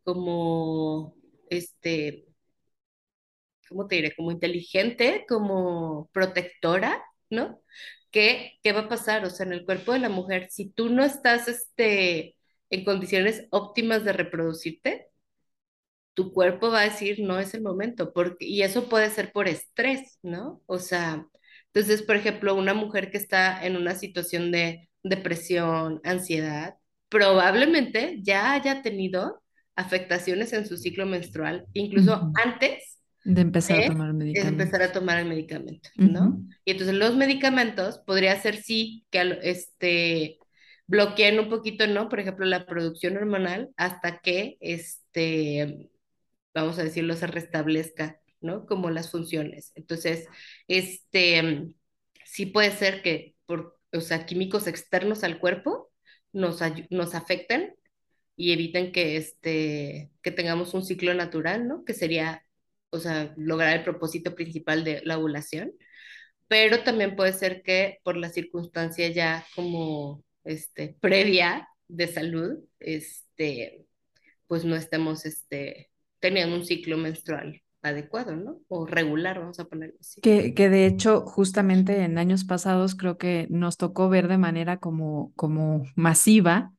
como, 0.05 1.15
este, 1.51 2.27
¿cómo 3.69 3.87
te 3.87 3.97
diré? 3.97 4.15
Como 4.17 4.33
inteligente, 4.33 5.25
como 5.29 6.09
protectora, 6.13 7.03
¿no? 7.31 7.61
¿Qué, 8.11 8.59
qué 8.63 8.73
va 8.73 8.81
a 8.83 8.89
pasar? 8.89 9.25
O 9.25 9.31
sea, 9.31 9.47
en 9.47 9.53
el 9.53 9.65
cuerpo 9.65 9.93
de 9.93 10.01
la 10.01 10.09
mujer, 10.09 10.49
si 10.51 10.71
tú 10.71 10.89
no 10.91 11.05
estás, 11.05 11.49
este, 11.49 12.37
en 12.71 12.85
condiciones 12.85 13.47
óptimas 13.51 14.05
de 14.05 14.13
reproducirte, 14.13 15.10
tu 16.15 16.33
cuerpo 16.33 16.71
va 16.71 16.81
a 16.81 16.85
decir 16.85 17.21
no 17.21 17.39
es 17.39 17.55
el 17.55 17.63
momento, 17.63 18.13
porque, 18.13 18.47
y 18.47 18.63
eso 18.63 18.89
puede 18.89 19.11
ser 19.11 19.33
por 19.33 19.49
estrés, 19.49 20.19
¿no? 20.23 20.63
O 20.67 20.79
sea, 20.79 21.27
entonces, 21.73 22.03
por 22.03 22.17
ejemplo, 22.17 22.55
una 22.55 22.75
mujer 22.75 23.11
que 23.11 23.19
está 23.19 23.65
en 23.65 23.77
una 23.77 23.95
situación 23.95 24.51
de 24.53 24.89
depresión, 25.03 26.01
ansiedad, 26.05 26.75
probablemente 27.09 28.19
ya 28.23 28.53
haya 28.53 28.83
tenido 28.83 29.43
afectaciones 29.77 30.53
en 30.53 30.67
su 30.67 30.77
ciclo 30.77 31.07
menstrual, 31.07 31.67
incluso 31.73 32.31
antes 32.35 32.99
De 33.25 33.41
empezar 33.43 33.79
a 33.81 33.83
de 33.83 33.85
tomar 33.85 34.15
empezar 34.35 34.83
a 34.83 34.93
medicamentos. 34.93 34.93
tomar 34.93 35.19
el 35.19 35.27
medicamento, 35.29 35.91
¿no? 35.97 36.43
Y 36.65 36.73
entonces 36.73 36.97
los 36.97 37.17
medicamentos 37.17 37.99
podría 38.07 38.41
ser 38.41 38.57
sí 38.57 39.07
que 39.11 39.39
este 39.43 40.39
bloqueen 40.87 41.39
un 41.39 41.49
poquito, 41.51 41.87
¿no? 41.87 42.09
Por 42.09 42.21
ejemplo, 42.21 42.47
la 42.47 42.67
producción 42.67 43.17
hormonal 43.17 43.71
hasta 43.77 44.21
que 44.21 44.57
este 44.61 45.91
vamos 46.55 46.79
a 46.79 46.85
decirlo, 46.85 47.15
se 47.15 47.27
restablezca, 47.27 48.21
¿no? 48.41 48.67
Como 48.67 48.91
las 48.91 49.11
funciones. 49.11 49.73
Entonces, 49.75 50.29
este, 50.69 51.75
sí 52.25 52.47
puede 52.47 52.71
ser 52.73 53.03
que 53.03 53.37
por, 53.47 53.79
o 53.93 54.01
sea, 54.01 54.27
químicos 54.27 54.67
externos 54.67 55.25
al 55.25 55.39
cuerpo 55.41 55.91
nos, 56.33 56.61
nos 56.91 57.15
afecten 57.15 57.75
y 58.37 58.53
eviten 58.53 58.93
que, 58.93 59.17
este, 59.17 60.11
que 60.23 60.31
tengamos 60.31 60.75
un 60.75 60.85
ciclo 60.85 61.15
natural, 61.15 61.69
¿no? 61.69 61.85
Que 61.85 61.95
sería, 61.95 62.47
o 62.91 62.99
sea, 62.99 63.35
lograr 63.37 63.77
el 63.77 63.85
propósito 63.85 64.35
principal 64.35 64.85
de 64.85 65.03
la 65.05 65.19
ovulación. 65.19 65.73
Pero 66.49 66.83
también 66.83 67.17
puede 67.17 67.33
ser 67.33 67.63
que 67.63 67.99
por 68.03 68.17
la 68.17 68.31
circunstancia 68.31 69.09
ya 69.09 69.47
como, 69.55 70.25
este, 70.45 70.97
previa 71.01 71.69
de 71.89 72.07
salud, 72.09 72.59
este, 72.79 73.87
pues 74.47 74.65
no 74.65 74.77
estemos 74.77 75.27
este, 75.27 75.90
teniendo 76.21 76.57
un 76.57 76.65
ciclo 76.65 76.97
menstrual 76.97 77.63
adecuado, 77.83 78.37
¿no? 78.37 78.61
O 78.69 78.87
regular, 78.87 79.41
vamos 79.41 79.59
a 79.59 79.65
ponerlo 79.65 79.97
así. 80.01 80.21
Que, 80.21 80.55
que 80.55 80.69
de 80.69 80.87
hecho, 80.87 81.23
justamente 81.23 82.03
en 82.05 82.19
años 82.19 82.45
pasados 82.45 82.95
creo 82.95 83.17
que 83.17 83.47
nos 83.51 83.77
tocó 83.77 84.09
ver 84.09 84.29
de 84.29 84.39
manera 84.39 84.79
como, 84.79 85.33
como 85.35 85.85
masiva 85.95 86.73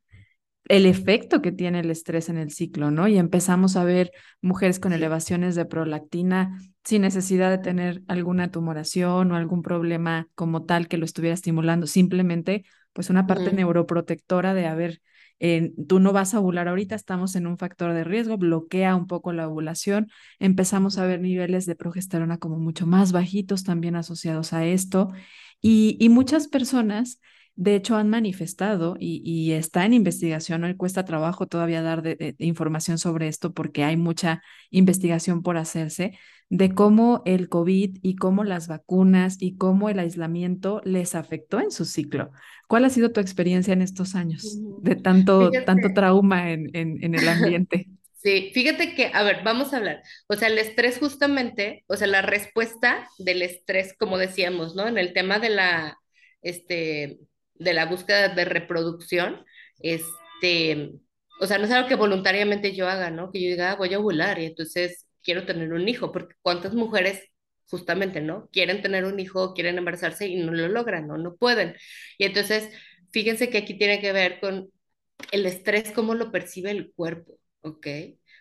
el 0.65 0.86
efecto 0.86 1.41
que 1.41 1.51
tiene 1.51 1.80
el 1.80 1.89
estrés 1.89 2.30
en 2.30 2.38
el 2.38 2.51
ciclo, 2.51 2.91
¿no? 2.91 3.08
Y 3.08 3.17
empezamos 3.17 3.75
a 3.75 3.84
ver 3.84 4.12
mujeres 4.41 4.80
con 4.80 4.93
elevaciones 4.93 5.56
de 5.56 5.65
prolactina 5.65 6.58
sin 6.84 7.01
necesidad 7.01 7.49
de 7.49 7.58
tener 7.58 8.04
alguna 8.08 8.51
tumoración 8.51 9.32
o 9.32 9.36
algún 9.36 9.63
problema 9.63 10.27
como 10.36 10.63
tal 10.65 10.88
que 10.88 10.97
lo 10.97 11.06
estuviera 11.06 11.34
estimulando, 11.34 11.88
simplemente 11.88 12.63
pues 12.93 13.10
una 13.10 13.27
parte 13.27 13.51
neuroprotectora 13.54 14.54
de, 14.54 14.67
a 14.67 14.75
ver, 14.75 15.01
tú 15.88 15.99
no 15.99 16.13
vas 16.13 16.34
a 16.34 16.39
ovular 16.39 16.67
ahorita, 16.67 16.93
estamos 16.95 17.36
en 17.36 17.47
un 17.47 17.58
factor 17.58 17.93
de 17.93 18.04
riesgo, 18.04 18.38
bloquea 18.38 18.95
un 18.95 19.08
poco 19.08 19.34
la 19.34 19.47
ovulación, 19.47 20.10
empezamos 20.39 20.97
a 20.97 21.06
ver 21.06 21.19
niveles 21.19 21.65
de 21.65 21.75
progesterona 21.75 22.38
como 22.38 22.58
mucho 22.58 22.86
más 22.86 23.12
bajitos 23.12 23.63
también 23.63 23.95
asociados 23.95 24.54
a 24.54 24.65
esto 24.65 25.10
y, 25.62 26.08
muchas 26.10 26.47
personas 26.47 27.19
de 27.56 27.75
hecho, 27.75 27.95
han 27.97 28.10
manifestado 28.10 28.95
y, 28.99 29.51
está 29.51 29.86
en 29.86 29.93
investigación, 29.93 30.63
hoy 30.63 30.75
cuesta 30.75 31.06
trabajo 31.06 31.47
todavía 31.47 31.82
dar 31.82 32.17
información 32.39 32.97
sobre 32.97 33.27
esto 33.27 33.54
porque 33.54 33.84
hay 33.84 33.97
mucha 33.97 34.41
investigación 34.71 35.43
por 35.43 35.58
hacerse, 35.58 36.17
de 36.51 36.73
cómo 36.73 37.21
el 37.25 37.47
COVID 37.47 37.99
y 38.01 38.15
cómo 38.15 38.43
las 38.43 38.67
vacunas 38.67 39.38
y 39.39 39.56
cómo 39.56 39.89
el 39.89 39.99
aislamiento 39.99 40.82
les 40.84 41.15
afectó 41.15 41.62
en 41.62 41.71
su 41.71 41.86
ciclo. 41.86 42.32
¿Cuál 42.72 42.86
ha 42.86 42.90
sido 42.90 43.12
tu 43.12 43.20
experiencia 43.20 43.74
en 43.74 43.82
estos 43.82 44.16
años 44.16 44.58
de 44.82 44.96
tanto, 44.96 45.52
tanto 45.66 45.90
trauma 45.94 46.52
en, 46.54 46.74
en, 46.74 47.04
en 47.04 47.16
el 47.16 47.28
ambiente? 47.28 47.90
sí, 48.24 48.50
fíjate 48.54 48.96
que, 48.96 49.12
a 49.14 49.24
ver, 49.24 49.44
vamos 49.44 49.74
a 49.74 49.78
hablar. 49.78 50.02
O 50.30 50.36
sea, 50.36 50.48
el 50.48 50.58
estrés 50.58 50.98
justamente, 50.98 51.84
o 51.88 51.98
sea, 51.98 52.08
la 52.08 52.22
respuesta 52.22 53.10
del 53.18 53.42
estrés, 53.42 53.94
como 54.00 54.18
decíamos, 54.18 54.74
¿no? 54.74 54.88
En 54.88 54.98
el 54.98 55.12
tema 55.12 55.40
de 55.40 55.50
la, 55.50 55.98
este, 56.44 57.20
de 57.56 57.74
la 57.74 57.88
búsqueda 57.88 58.30
de 58.30 58.46
reproducción, 58.46 59.44
este, 59.80 60.94
o 61.42 61.48
sea, 61.48 61.58
no 61.58 61.66
es 61.66 61.72
algo 61.72 61.90
que 61.90 61.96
voluntariamente 61.96 62.74
yo 62.74 62.88
haga, 62.88 63.12
¿no? 63.12 63.34
Que 63.34 63.42
yo 63.44 63.50
diga, 63.50 63.74
"Ah, 63.74 63.76
voy 63.76 63.94
a 63.94 64.00
ovular 64.00 64.40
y 64.40 64.46
entonces 64.46 65.08
quiero 65.22 65.46
tener 65.46 65.74
un 65.74 65.90
hijo, 65.90 66.14
porque 66.14 66.36
cuántas 66.42 66.74
mujeres 66.74 67.22
justamente, 67.72 68.22
¿no? 68.22 68.50
Quieren 68.52 68.82
tener 68.82 69.06
un 69.06 69.20
hijo, 69.20 69.54
quieren 69.54 69.78
embarazarse 69.78 70.28
y 70.28 70.36
no 70.36 70.52
lo 70.52 70.68
logran, 70.68 71.08
¿no? 71.08 71.18
No 71.18 71.36
pueden. 71.36 71.76
Y 72.18 72.26
entonces, 72.26 72.70
fíjense 73.12 73.50
que 73.50 73.60
aquí 73.60 73.76
tiene 73.78 74.02
que 74.02 74.12
ver 74.14 74.40
con 74.40 74.70
el 75.32 75.46
estrés, 75.46 75.92
cómo 75.92 76.14
lo 76.16 76.32
percibe 76.32 76.72
el 76.72 76.92
cuerpo, 76.94 77.40
¿ok? 77.62 77.88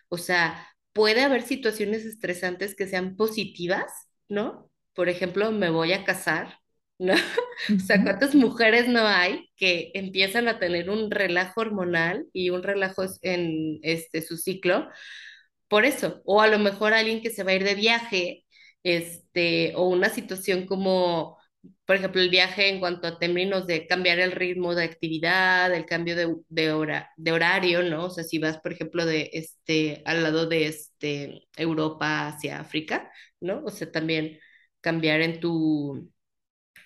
O 0.09 0.19
sea, 0.19 0.69
puede 0.93 1.23
haber 1.23 1.43
situaciones 1.43 2.05
estresantes 2.05 2.75
que 2.77 2.88
sean 2.88 3.16
positivas, 3.16 3.90
¿no? 4.29 4.71
Por 4.95 5.09
ejemplo, 5.09 5.53
me 5.53 5.71
voy 5.71 5.93
a 5.93 6.05
casar, 6.05 6.59
¿no? 6.99 7.14
O 7.77 7.79
sea, 7.79 8.03
¿cuántas 8.03 8.35
mujeres 8.35 8.88
no 8.88 9.07
hay 9.07 9.51
que 9.57 9.93
empiezan 9.95 10.49
a 10.49 10.59
tener 10.59 10.90
un 10.90 11.11
relajo 11.11 11.61
hormonal 11.61 12.27
y 12.33 12.51
un 12.51 12.62
relajo 12.62 13.05
en 13.23 13.79
este, 13.83 14.23
su 14.23 14.37
ciclo 14.38 14.88
por 15.71 15.85
eso, 15.85 16.21
o 16.25 16.40
a 16.40 16.49
lo 16.49 16.59
mejor 16.59 16.93
alguien 16.95 17.23
que 17.23 17.31
se 17.31 17.45
va 17.45 17.53
a 17.53 17.55
ir 17.55 17.64
de 17.64 17.77
viaje, 17.77 18.45
este, 18.83 19.75
o 19.77 19.88
una 19.88 20.09
situación 20.11 20.66
como, 20.66 21.38
por 21.87 21.97
ejemplo, 21.97 22.21
el 22.23 22.31
viaje 22.31 22.69
en 22.69 22.81
cuanto 22.81 23.07
a 23.09 23.19
términos 23.19 23.66
de 23.66 23.87
cambiar 23.87 24.19
el 24.21 24.33
ritmo 24.33 24.75
de 24.75 24.85
actividad, 24.85 25.75
el 25.75 25.87
cambio 25.87 26.16
de, 26.16 26.35
de 26.49 26.73
hora, 26.73 27.11
de 27.16 27.33
horario, 27.33 27.83
¿no? 27.83 28.07
O 28.07 28.11
sea, 28.11 28.25
si 28.25 28.38
vas, 28.38 28.59
por 28.61 28.73
ejemplo, 28.73 29.05
de 29.07 29.31
este, 29.33 30.03
al 30.07 30.23
lado 30.23 30.47
de 30.47 30.66
este, 30.66 31.49
Europa 31.57 32.29
hacia 32.29 32.61
África, 32.61 33.11
¿no? 33.40 33.62
O 33.64 33.71
sea, 33.71 33.90
también 33.93 34.38
cambiar 34.81 35.21
en 35.21 35.40
tu 35.40 36.11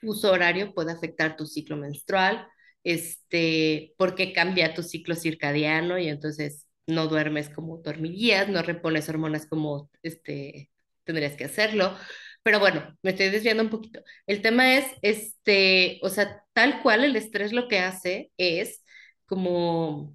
uso 0.03 0.33
horario 0.33 0.75
puede 0.75 0.93
afectar 0.93 1.37
tu 1.37 1.47
ciclo 1.47 1.77
menstrual, 1.77 2.47
este, 2.85 3.95
porque 3.99 4.33
cambia 4.33 4.75
tu 4.75 4.83
ciclo 4.83 5.15
circadiano 5.15 5.99
y 5.99 6.09
entonces 6.09 6.67
no 6.87 7.09
duermes 7.09 7.49
como 7.49 7.79
dormirías, 7.79 8.49
no 8.49 8.63
repones 8.63 9.09
hormonas 9.09 9.47
como 9.47 9.91
este, 10.03 10.71
tendrías 11.05 11.37
que 11.37 11.45
hacerlo. 11.45 11.97
Pero 12.43 12.61
bueno, 12.61 12.97
me 13.03 13.11
estoy 13.13 13.31
desviando 13.31 13.63
un 13.63 13.71
poquito. 13.71 14.01
El 14.27 14.43
tema 14.43 14.75
es, 14.77 14.87
este, 15.03 15.99
o 16.03 16.09
sea, 16.11 16.43
tal 16.53 16.83
cual 16.83 17.05
el 17.05 17.17
estrés 17.17 17.53
lo 17.53 17.69
que 17.69 17.79
hace 17.81 18.33
es 18.37 18.85
como 19.27 20.15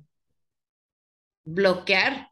bloquear 1.45 2.29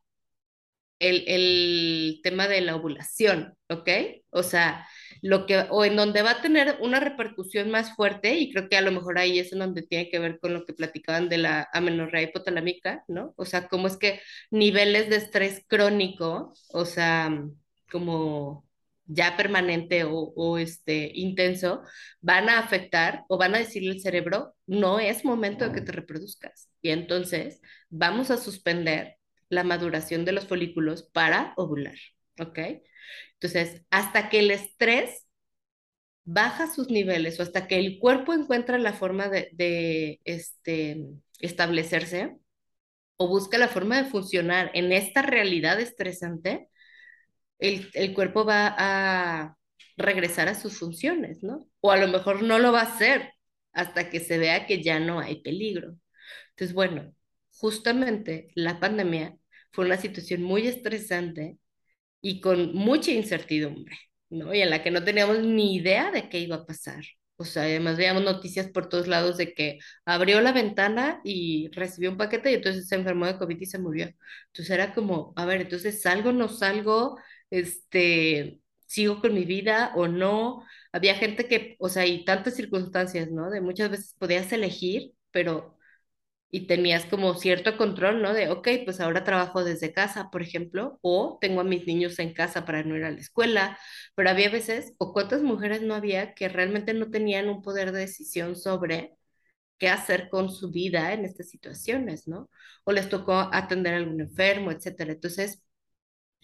el, 1.00 1.24
el 1.28 2.20
tema 2.24 2.48
de 2.48 2.62
la 2.62 2.76
ovulación, 2.76 3.56
¿ok? 3.70 3.90
O 4.32 4.44
sea, 4.44 4.88
lo 5.22 5.46
que, 5.46 5.66
o 5.70 5.86
en 5.86 5.96
donde 5.96 6.22
va 6.24 6.32
a 6.32 6.42
tener 6.42 6.78
una 6.82 7.00
repercusión 7.00 7.70
más 7.72 7.96
fuerte, 7.96 8.36
y 8.40 8.52
creo 8.52 8.70
que 8.70 8.78
a 8.78 8.82
lo 8.82 8.92
mejor 8.92 9.20
ahí 9.20 9.40
es 9.40 9.54
en 9.54 9.60
donde 9.60 9.84
tiene 9.84 10.10
que 10.10 10.20
ver 10.20 10.40
con 10.40 10.54
lo 10.54 10.66
que 10.66 10.74
platicaban 10.74 11.30
de 11.30 11.38
la 11.40 11.70
amenorrea 11.74 12.24
hipotalámica, 12.24 13.04
¿no? 13.08 13.34
O 13.38 13.46
sea, 13.46 13.68
cómo 13.68 13.88
es 13.88 13.98
que 13.98 14.22
niveles 14.52 15.10
de 15.10 15.18
estrés 15.18 15.64
crónico, 15.68 16.54
o 16.70 16.86
sea, 16.86 17.32
como 17.92 18.66
ya 19.06 19.38
permanente 19.38 20.04
o, 20.04 20.34
o, 20.36 20.58
este 20.58 21.12
intenso, 21.16 21.82
van 22.22 22.50
a 22.50 22.60
afectar 22.60 23.24
o 23.30 23.38
van 23.38 23.56
a 23.56 23.60
decirle 23.60 23.92
al 23.92 24.02
cerebro, 24.02 24.56
no 24.66 25.00
es 25.00 25.24
momento 25.26 25.66
de 25.66 25.74
que 25.74 25.82
te 25.82 25.92
reproduzcas. 25.94 26.70
Y 26.82 26.90
entonces 26.90 27.62
vamos 27.90 28.32
a 28.32 28.38
suspender 28.38 29.18
la 29.50 29.64
maduración 29.64 30.26
de 30.26 30.34
los 30.34 30.48
folículos 30.48 31.04
para 31.14 31.54
ovular, 31.58 31.96
¿ok? 32.40 32.60
Entonces, 33.34 33.84
hasta 33.90 34.30
que 34.30 34.40
el 34.40 34.52
estrés 34.52 35.28
baja 36.26 36.68
sus 36.68 36.90
niveles 36.90 37.40
o 37.40 37.44
hasta 37.44 37.68
que 37.68 37.78
el 37.80 38.00
cuerpo 38.00 38.34
encuentra 38.34 38.78
la 38.78 38.94
forma 38.94 39.30
de, 39.30 39.50
de 39.54 40.20
este, 40.26 41.06
establecerse 41.40 42.36
o 43.18 43.28
busca 43.30 43.58
la 43.58 43.70
forma 43.70 44.02
de 44.02 44.10
funcionar 44.10 44.72
en 44.74 44.92
esta 44.92 45.22
realidad 45.22 45.80
estresante, 45.80 46.70
el, 47.60 47.90
el, 47.94 48.14
cuerpo 48.14 48.46
va 48.46 48.76
a 48.78 49.58
regresar 49.98 50.48
a 50.48 50.56
sus 50.56 50.78
funciones, 50.80 51.44
¿no? 51.44 51.68
O 51.82 51.92
a 51.92 51.98
lo 51.98 52.08
mejor 52.08 52.44
no 52.44 52.60
lo 52.60 52.72
va 52.72 52.82
a 52.82 52.96
hacer 52.96 53.34
hasta 53.74 54.10
que 54.10 54.20
se 54.20 54.38
vea 54.38 54.66
que 54.66 54.84
ya 54.84 55.00
no 55.00 55.20
hay 55.20 55.42
peligro. 55.42 55.96
Entonces, 56.52 56.74
bueno, 56.74 57.14
justamente 57.60 58.50
la 58.56 58.80
pandemia 58.80 59.38
fue 59.72 59.86
una 59.86 59.98
situación 59.98 60.44
muy 60.44 60.68
estresante 60.68 61.58
y 62.22 62.42
con 62.42 62.74
mucha 62.74 63.12
incertidumbre, 63.12 63.98
¿no? 64.30 64.54
Y 64.54 64.62
en 64.62 64.70
la 64.70 64.84
que 64.84 64.92
no 64.92 65.04
teníamos 65.04 65.40
ni 65.40 65.76
idea 65.76 66.12
de 66.12 66.30
qué 66.30 66.40
iba 66.40 66.58
a 66.58 66.66
pasar. 66.66 67.04
O 67.40 67.46
sea, 67.46 67.64
además 67.64 67.98
veíamos 67.98 68.24
noticias 68.24 68.68
por 68.70 68.90
todos 68.90 69.08
lados 69.08 69.38
de 69.38 69.54
que 69.54 69.80
abrió 70.06 70.42
la 70.42 70.52
ventana 70.54 71.22
y 71.24 71.70
recibió 71.72 72.10
un 72.12 72.18
paquete 72.18 72.52
y 72.52 72.56
entonces 72.56 72.88
se 72.88 72.96
enfermó 72.96 73.28
de 73.28 73.38
COVID 73.38 73.62
y 73.62 73.66
se 73.68 73.78
murió. 73.78 74.08
Entonces 74.48 74.72
era 74.72 74.94
como, 74.94 75.34
a 75.36 75.46
ver, 75.46 75.62
entonces 75.62 76.02
salgo, 76.02 76.32
no 76.34 76.50
salgo, 76.50 77.18
este, 77.50 78.62
sigo 78.88 79.22
con 79.22 79.34
mi 79.34 79.46
vida 79.46 79.94
o 79.96 80.08
no. 80.08 80.64
Había 80.92 81.16
gente 81.16 81.48
que, 81.48 81.76
o 81.80 81.90
sea, 81.90 82.06
y 82.06 82.26
tantas 82.26 82.56
circunstancias, 82.56 83.30
¿no? 83.32 83.50
De 83.50 83.62
muchas 83.62 83.90
veces 83.92 84.16
podías 84.20 84.52
elegir, 84.54 85.14
pero 85.32 85.78
y 86.50 86.68
tenías 86.68 87.06
como 87.06 87.34
cierto 87.36 87.78
control, 87.78 88.22
¿no? 88.22 88.34
De, 88.34 88.50
ok, 88.50 88.68
pues 88.86 89.02
ahora 89.02 89.24
trabajo 89.26 89.64
desde 89.66 89.94
casa, 89.94 90.30
por 90.32 90.42
ejemplo, 90.42 90.98
o 91.02 91.38
tengo 91.42 91.62
a 91.62 91.64
mis 91.66 91.86
niños 91.86 92.20
en 92.20 92.34
casa 92.34 92.66
para 92.66 92.84
no 92.84 92.96
ir 92.96 93.04
a 93.04 93.12
la 93.12 93.20
escuela, 93.20 93.78
pero 94.16 94.30
había 94.30 94.50
veces, 94.50 94.94
o 94.98 95.12
cuántas 95.14 95.42
mujeres 95.42 95.82
no 95.82 95.94
había 95.94 96.34
que 96.34 96.48
realmente 96.50 96.94
no 96.94 97.10
tenían 97.10 97.50
un 97.50 97.62
poder 97.62 97.92
de 97.92 98.00
decisión 98.02 98.56
sobre 98.56 99.18
qué 99.78 99.90
hacer 99.90 100.30
con 100.30 100.50
su 100.52 100.72
vida 100.72 101.14
en 101.14 101.26
estas 101.26 101.50
situaciones, 101.50 102.28
¿no? 102.28 102.50
O 102.86 102.92
les 102.94 103.10
tocó 103.10 103.34
atender 103.54 103.94
a 103.94 103.98
algún 103.98 104.22
enfermo, 104.22 104.72
etcétera. 104.72 105.14
Entonces, 105.14 105.64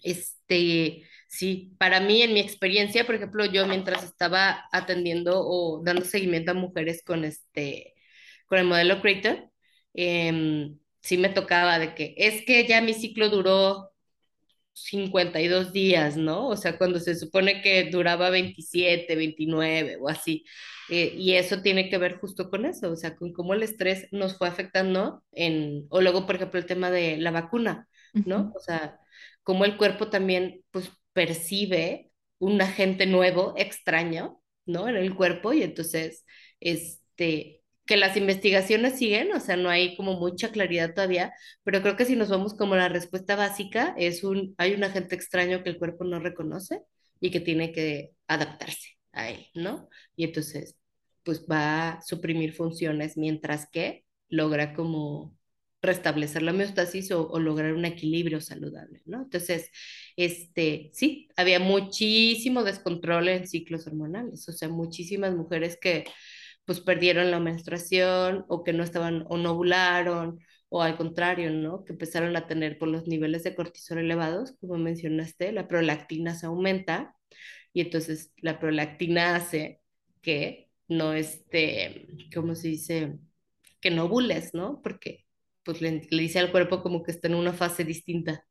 este, 0.04 1.02
sí, 1.28 1.74
para 1.78 2.00
mí, 2.00 2.22
en 2.22 2.34
mi 2.34 2.40
experiencia, 2.40 3.06
por 3.06 3.16
ejemplo, 3.16 3.44
yo 3.46 3.66
mientras 3.66 4.04
estaba 4.04 4.64
atendiendo 4.72 5.40
o 5.40 5.82
dando 5.84 6.04
seguimiento 6.04 6.52
a 6.52 6.54
mujeres 6.54 7.02
con 7.04 7.24
este, 7.24 7.94
con 8.46 8.58
el 8.58 8.66
modelo 8.66 9.00
Creighton, 9.02 9.50
eh, 9.94 10.70
sí 11.00 11.18
me 11.18 11.28
tocaba 11.30 11.78
de 11.78 11.94
que 11.94 12.14
es 12.16 12.44
que 12.46 12.66
ya 12.66 12.80
mi 12.80 12.94
ciclo 12.94 13.28
duró 13.28 13.92
52 14.74 15.72
días, 15.72 16.16
¿no? 16.16 16.48
O 16.48 16.56
sea, 16.56 16.78
cuando 16.78 16.98
se 17.00 17.14
supone 17.14 17.62
que 17.62 17.90
duraba 17.90 18.30
27, 18.30 19.14
29 19.16 19.98
o 20.00 20.08
así. 20.08 20.44
Eh, 20.90 21.14
y 21.16 21.34
eso 21.34 21.62
tiene 21.62 21.88
que 21.88 21.98
ver 21.98 22.18
justo 22.18 22.50
con 22.50 22.66
eso, 22.66 22.90
o 22.92 22.96
sea, 22.96 23.16
con 23.16 23.32
cómo 23.32 23.54
el 23.54 23.62
estrés 23.62 24.08
nos 24.12 24.36
fue 24.36 24.48
afectando 24.48 25.22
en, 25.32 25.86
o 25.90 26.00
luego, 26.00 26.26
por 26.26 26.36
ejemplo, 26.36 26.58
el 26.60 26.66
tema 26.66 26.90
de 26.90 27.16
la 27.18 27.30
vacuna, 27.30 27.88
¿no? 28.12 28.52
O 28.54 28.60
sea, 28.60 28.98
cómo 29.44 29.64
el 29.64 29.76
cuerpo 29.76 30.10
también, 30.10 30.64
pues, 30.72 30.90
percibe 31.12 32.10
un 32.38 32.60
agente 32.60 33.06
nuevo, 33.06 33.54
extraño, 33.56 34.42
¿no? 34.66 34.88
En 34.88 34.96
el 34.96 35.14
cuerpo 35.14 35.52
y 35.52 35.62
entonces, 35.62 36.24
este, 36.60 37.62
que 37.86 37.96
las 37.96 38.16
investigaciones 38.16 38.98
siguen, 38.98 39.32
o 39.32 39.40
sea, 39.40 39.56
no 39.56 39.68
hay 39.70 39.96
como 39.96 40.14
mucha 40.18 40.50
claridad 40.50 40.94
todavía, 40.94 41.32
pero 41.64 41.82
creo 41.82 41.96
que 41.96 42.06
si 42.06 42.16
nos 42.16 42.30
vamos 42.30 42.54
como 42.54 42.76
la 42.76 42.88
respuesta 42.88 43.36
básica, 43.36 43.94
es 43.98 44.24
un, 44.24 44.54
hay 44.58 44.74
un 44.74 44.84
agente 44.84 45.14
extraño 45.14 45.62
que 45.62 45.70
el 45.70 45.78
cuerpo 45.78 46.04
no 46.04 46.18
reconoce 46.20 46.82
y 47.20 47.30
que 47.30 47.40
tiene 47.40 47.72
que 47.72 48.12
adaptarse 48.26 48.96
a 49.12 49.30
él, 49.30 49.46
¿no? 49.54 49.88
Y 50.16 50.24
entonces, 50.24 50.76
pues 51.22 51.46
va 51.50 51.90
a 51.90 52.02
suprimir 52.02 52.54
funciones 52.54 53.16
mientras 53.16 53.68
que 53.70 54.04
logra 54.28 54.74
como 54.74 55.36
restablecer 55.84 56.42
la 56.42 56.52
homeostasis 56.52 57.12
o, 57.12 57.38
lograr 57.38 57.74
un 57.74 57.84
equilibrio 57.84 58.40
saludable, 58.40 59.02
¿no? 59.06 59.22
Entonces, 59.22 59.70
este, 60.16 60.90
sí, 60.92 61.28
había 61.36 61.60
muchísimo 61.60 62.64
descontrol 62.64 63.28
en 63.28 63.46
ciclos 63.46 63.86
hormonales, 63.86 64.48
o 64.48 64.52
sea, 64.52 64.68
muchísimas 64.68 65.34
mujeres 65.34 65.78
que 65.80 66.04
pues 66.64 66.80
perdieron 66.80 67.30
la 67.30 67.40
menstruación 67.40 68.44
o 68.48 68.64
que 68.64 68.72
no 68.72 68.84
estaban 68.84 69.24
o 69.28 69.36
no 69.36 69.52
ovularon 69.52 70.40
o 70.68 70.82
al 70.82 70.96
contrario, 70.96 71.50
¿no? 71.50 71.84
Que 71.84 71.92
empezaron 71.92 72.36
a 72.36 72.46
tener 72.46 72.78
por 72.78 72.88
los 72.88 73.06
niveles 73.06 73.44
de 73.44 73.54
cortisol 73.54 73.98
elevados, 73.98 74.54
como 74.60 74.76
mencionaste, 74.78 75.52
la 75.52 75.68
prolactina 75.68 76.34
se 76.34 76.46
aumenta 76.46 77.14
y 77.72 77.82
entonces 77.82 78.32
la 78.38 78.58
prolactina 78.58 79.36
hace 79.36 79.80
que 80.22 80.70
no 80.88 81.12
esté, 81.14 82.08
¿cómo 82.34 82.54
se 82.54 82.68
dice? 82.68 83.18
Que 83.80 83.90
no 83.90 84.04
ovules, 84.06 84.54
¿no? 84.54 84.80
Porque 84.82 85.23
pues 85.64 85.80
le, 85.80 86.06
le, 86.10 86.22
dice 86.22 86.38
al 86.38 86.50
cuerpo 86.52 86.82
como 86.82 87.02
que 87.02 87.12
está 87.12 87.28
en 87.28 87.34
una 87.36 87.52
fase 87.52 87.84
distinta, 87.84 88.44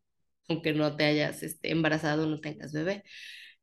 aunque 0.49 0.73
no 0.73 0.95
te 0.97 1.05
hayas 1.05 1.43
este, 1.43 1.71
embarazado, 1.71 2.27
no 2.27 2.39
tengas 2.39 2.73
bebé. 2.73 3.03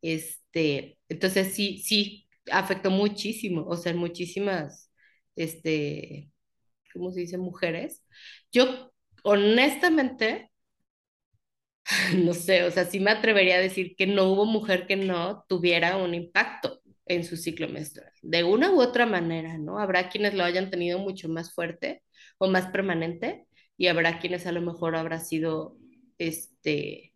Este, 0.03 0.99
entonces 1.09 1.55
sí, 1.55 1.79
sí, 1.79 2.29
afectó 2.53 2.91
muchísimo, 2.91 3.67
o 3.67 3.77
sea, 3.77 3.95
muchísimas, 3.95 4.91
este, 5.37 6.31
¿cómo 6.93 7.13
se 7.13 7.21
dice? 7.21 7.39
Mujeres. 7.39 8.05
Yo, 8.53 8.93
honestamente, 9.25 10.51
no 12.17 12.35
sé, 12.35 12.65
o 12.65 12.71
sea, 12.71 12.85
sí 12.85 13.01
me 13.01 13.11
atrevería 13.11 13.57
a 13.57 13.61
decir 13.61 13.95
que 13.97 14.07
no 14.07 14.25
hubo 14.31 14.47
mujer 14.47 14.87
que 14.87 14.97
no 14.97 15.45
tuviera 15.49 15.97
un 15.97 16.15
impacto 16.15 16.81
en 17.07 17.25
su 17.25 17.37
ciclo 17.37 17.69
menstrual, 17.69 18.13
de 18.23 18.45
una 18.45 18.71
u 18.73 18.81
otra 18.81 19.07
manera, 19.07 19.59
¿no? 19.59 19.79
Habrá 19.79 20.09
quienes 20.09 20.35
lo 20.35 20.45
hayan 20.45 20.71
tenido 20.71 20.99
mucho 21.01 21.29
más 21.29 21.53
fuerte 21.53 22.03
o 22.41 22.49
más 22.51 22.69
permanente 22.69 23.47
y 23.77 23.89
habrá 23.89 24.19
quienes 24.19 24.47
a 24.47 24.53
lo 24.53 24.63
mejor 24.63 24.97
habrá 24.97 25.19
sido, 25.21 25.77
este, 26.19 27.13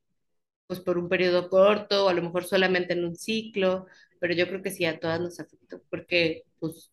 pues 0.67 0.81
por 0.81 0.99
un 0.99 1.09
periodo 1.09 1.49
corto 1.51 2.07
o 2.07 2.09
a 2.11 2.15
lo 2.15 2.23
mejor 2.23 2.45
solamente 2.45 2.93
en 2.95 3.05
un 3.05 3.17
ciclo, 3.17 3.87
pero 4.21 4.35
yo 4.35 4.47
creo 4.49 4.63
que 4.63 4.71
sí 4.71 4.85
a 4.85 5.01
todas 5.01 5.21
nos 5.21 5.41
afectó, 5.41 5.83
porque 5.91 6.45
pues 6.61 6.93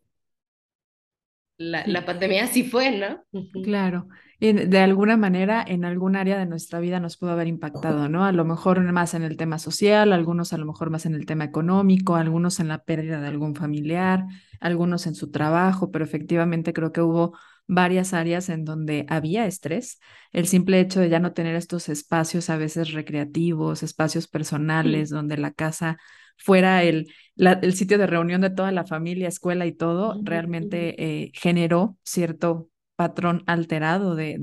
la, 1.57 1.85
la 1.85 2.05
pandemia 2.05 2.47
sí 2.47 2.63
fue, 2.63 2.91
¿no? 2.91 3.23
Claro, 3.63 4.07
de 4.39 4.79
alguna 4.79 5.17
manera 5.17 5.63
en 5.67 5.85
algún 5.85 6.15
área 6.15 6.39
de 6.39 6.47
nuestra 6.47 6.79
vida 6.79 6.99
nos 6.99 7.17
pudo 7.17 7.31
haber 7.31 7.47
impactado, 7.47 8.09
¿no? 8.09 8.25
A 8.25 8.31
lo 8.31 8.43
mejor 8.45 8.81
más 8.91 9.13
en 9.13 9.21
el 9.21 9.37
tema 9.37 9.59
social, 9.59 10.13
algunos 10.13 10.53
a 10.53 10.57
lo 10.57 10.65
mejor 10.65 10.89
más 10.89 11.05
en 11.05 11.13
el 11.13 11.27
tema 11.27 11.43
económico, 11.43 12.15
algunos 12.15 12.59
en 12.59 12.69
la 12.69 12.83
pérdida 12.83 13.21
de 13.21 13.27
algún 13.27 13.55
familiar, 13.55 14.25
algunos 14.59 15.05
en 15.05 15.13
su 15.13 15.29
trabajo, 15.29 15.91
pero 15.91 16.03
efectivamente 16.03 16.73
creo 16.73 16.91
que 16.91 17.01
hubo 17.01 17.37
varias 17.71 18.13
áreas 18.13 18.49
en 18.49 18.65
donde 18.65 19.05
había 19.07 19.45
estrés. 19.45 19.99
El 20.33 20.45
simple 20.45 20.81
hecho 20.81 20.99
de 20.99 21.09
ya 21.09 21.19
no 21.19 21.31
tener 21.33 21.55
estos 21.55 21.87
espacios 21.87 22.49
a 22.49 22.57
veces 22.57 22.91
recreativos, 22.91 23.81
espacios 23.81 24.27
personales, 24.27 25.09
donde 25.09 25.37
la 25.37 25.51
casa 25.51 25.97
fuera 26.37 26.83
el, 26.83 27.13
la, 27.35 27.53
el 27.53 27.73
sitio 27.73 27.97
de 27.97 28.07
reunión 28.07 28.41
de 28.41 28.49
toda 28.49 28.71
la 28.73 28.85
familia, 28.85 29.29
escuela 29.29 29.65
y 29.65 29.71
todo, 29.71 30.19
realmente 30.23 31.01
eh, 31.01 31.31
generó 31.33 31.97
cierto 32.03 32.70
patrón 33.01 33.43
alterado 33.47 34.13
de, 34.13 34.37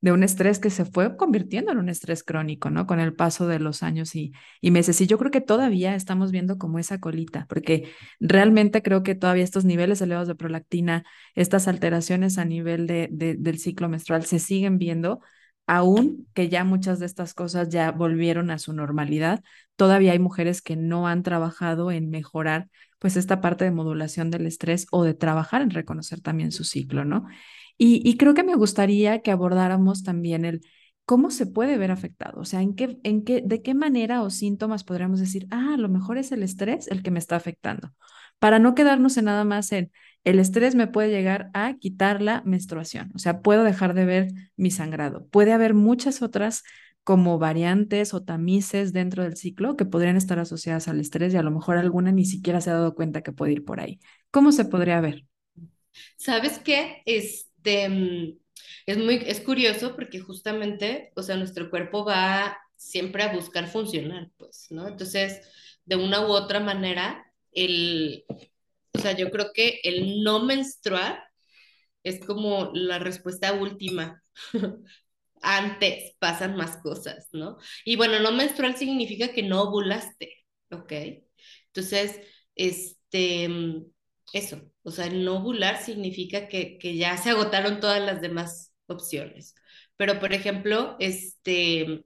de, 0.00 0.12
un 0.12 0.22
estrés 0.22 0.58
que 0.58 0.70
se 0.70 0.86
fue 0.86 1.18
convirtiendo 1.18 1.70
en 1.70 1.76
un 1.76 1.90
estrés 1.90 2.22
crónico, 2.22 2.70
¿no? 2.70 2.86
Con 2.86 2.98
el 2.98 3.12
paso 3.14 3.46
de 3.46 3.58
los 3.58 3.82
años 3.82 4.16
y, 4.16 4.32
meses. 4.62 4.98
Y 5.02 5.06
yo 5.06 5.18
creo 5.18 5.30
que 5.30 5.42
todavía 5.42 5.94
estamos 5.94 6.30
viendo 6.30 6.56
como 6.56 6.78
esa 6.78 6.98
colita, 6.98 7.44
porque 7.46 7.92
realmente 8.18 8.80
creo 8.80 9.02
que 9.02 9.14
todavía 9.14 9.44
estos 9.44 9.66
niveles 9.66 10.00
elevados 10.00 10.28
de 10.28 10.34
prolactina, 10.34 11.04
estas 11.34 11.68
alteraciones 11.68 12.38
a 12.38 12.46
nivel 12.46 12.86
de, 12.86 13.10
del 13.10 13.58
ciclo 13.58 13.90
menstrual 13.90 14.24
se 14.24 14.38
siguen 14.38 14.78
viendo, 14.78 15.20
aún 15.66 16.26
que 16.32 16.48
ya 16.48 16.64
muchas 16.64 17.00
de 17.00 17.06
estas 17.06 17.34
cosas 17.34 17.68
ya 17.68 17.90
volvieron 17.92 18.50
a 18.50 18.58
su 18.58 18.72
normalidad, 18.72 19.42
todavía 19.76 20.12
hay 20.12 20.18
mujeres 20.18 20.62
que 20.62 20.76
no 20.76 21.06
han 21.06 21.22
trabajado 21.22 21.90
en 21.90 22.08
mejorar 22.08 22.68
pues 22.98 23.16
esta 23.16 23.42
parte 23.42 23.64
de 23.64 23.72
modulación 23.72 24.30
del 24.30 24.46
estrés 24.46 24.86
o 24.90 25.04
de 25.04 25.12
trabajar 25.12 25.60
en 25.60 25.70
reconocer 25.70 26.22
también 26.22 26.50
su 26.50 26.64
ciclo, 26.64 27.04
¿no? 27.04 27.26
Y, 27.82 28.18
creo 28.18 28.34
que 28.34 28.42
me 28.44 28.56
gustaría 28.56 29.22
que 29.22 29.30
abordáramos 29.30 30.02
también 30.02 30.44
el 30.44 30.60
¿cómo 31.06 31.30
se 31.30 31.46
puede 31.46 31.78
ver 31.78 31.90
afectado? 31.90 32.40
O 32.40 32.44
sea, 32.44 32.60
¿en 32.60 32.74
qué, 32.74 32.98
en 33.04 33.24
qué, 33.24 33.42
de 33.42 33.62
qué 33.62 33.72
manera 33.72 34.22
o 34.22 34.28
síntomas 34.28 34.84
podríamos 34.84 35.18
decir, 35.18 35.46
ah, 35.50 35.72
a 35.74 35.76
lo 35.78 35.88
mejor 35.88 36.18
es 36.18 36.30
el 36.30 36.42
estrés 36.42 36.88
el 36.88 37.02
que 37.02 37.10
me 37.10 37.18
está 37.18 37.36
afectando? 37.36 37.94
Para 38.38 38.58
no 38.58 38.74
quedarnos 38.74 39.16
en 39.16 39.24
nada 39.24 39.44
más 39.44 39.72
en 39.72 39.90
el 40.24 40.38
estrés 40.38 40.74
me 40.74 40.88
puede 40.88 41.08
llegar 41.08 41.48
a 41.54 41.74
quitar 41.78 42.20
la 42.20 42.42
menstruación, 42.44 43.12
o 43.14 43.18
sea, 43.18 43.40
puedo 43.40 43.64
dejar 43.64 43.94
de 43.94 44.04
ver 44.04 44.28
mi 44.56 44.70
sangrado. 44.70 45.26
Puede 45.28 45.52
haber 45.54 45.72
muchas 45.72 46.20
otras 46.20 46.62
como 47.02 47.38
variantes 47.38 48.12
o 48.12 48.22
tamices 48.22 48.92
dentro 48.92 49.22
del 49.22 49.38
ciclo 49.38 49.76
que 49.76 49.86
podrían 49.86 50.18
estar 50.18 50.38
asociadas 50.38 50.86
al 50.86 51.00
estrés 51.00 51.32
y 51.32 51.38
a 51.38 51.42
lo 51.42 51.50
mejor 51.50 51.78
alguna 51.78 52.12
ni 52.12 52.26
siquiera 52.26 52.60
se 52.60 52.68
ha 52.68 52.74
dado 52.74 52.94
cuenta 52.94 53.22
que 53.22 53.32
puede 53.32 53.52
ir 53.52 53.64
por 53.64 53.80
ahí. 53.80 54.00
¿Cómo 54.30 54.52
se 54.52 54.66
podría 54.66 55.00
ver? 55.00 55.24
¿Sabes 56.18 56.58
qué? 56.58 57.02
Mm, 57.64 58.38
es 58.86 58.98
muy, 58.98 59.16
es 59.26 59.40
curioso 59.40 59.94
porque 59.94 60.20
justamente, 60.20 61.12
o 61.16 61.22
sea, 61.22 61.36
nuestro 61.36 61.70
cuerpo 61.70 62.04
va 62.04 62.58
siempre 62.76 63.22
a 63.22 63.32
buscar 63.32 63.68
funcionar, 63.68 64.30
pues, 64.38 64.66
¿no? 64.70 64.88
Entonces, 64.88 65.40
de 65.84 65.96
una 65.96 66.26
u 66.26 66.30
otra 66.32 66.60
manera, 66.60 67.24
el, 67.52 68.24
o 68.92 68.98
sea, 68.98 69.12
yo 69.16 69.30
creo 69.30 69.52
que 69.54 69.80
el 69.84 70.22
no 70.22 70.44
menstruar 70.44 71.22
es 72.02 72.24
como 72.24 72.70
la 72.74 72.98
respuesta 72.98 73.52
última. 73.52 74.22
Antes 75.42 76.16
pasan 76.18 76.56
más 76.56 76.78
cosas, 76.78 77.28
¿no? 77.32 77.58
Y 77.84 77.96
bueno, 77.96 78.20
no 78.20 78.32
menstrual 78.32 78.76
significa 78.76 79.32
que 79.32 79.42
no 79.42 79.62
ovulaste, 79.62 80.34
¿ok? 80.70 80.92
Entonces, 81.68 82.20
este, 82.54 83.48
mm, 83.48 83.84
eso, 84.32 84.60
o 84.82 84.90
sea, 84.90 85.06
el 85.06 85.24
no 85.24 85.38
ovular 85.38 85.82
significa 85.82 86.48
que, 86.48 86.78
que 86.78 86.96
ya 86.96 87.16
se 87.16 87.30
agotaron 87.30 87.80
todas 87.80 88.00
las 88.00 88.20
demás 88.20 88.72
opciones. 88.86 89.54
Pero, 89.96 90.18
por 90.20 90.32
ejemplo, 90.32 90.96
este, 91.00 92.04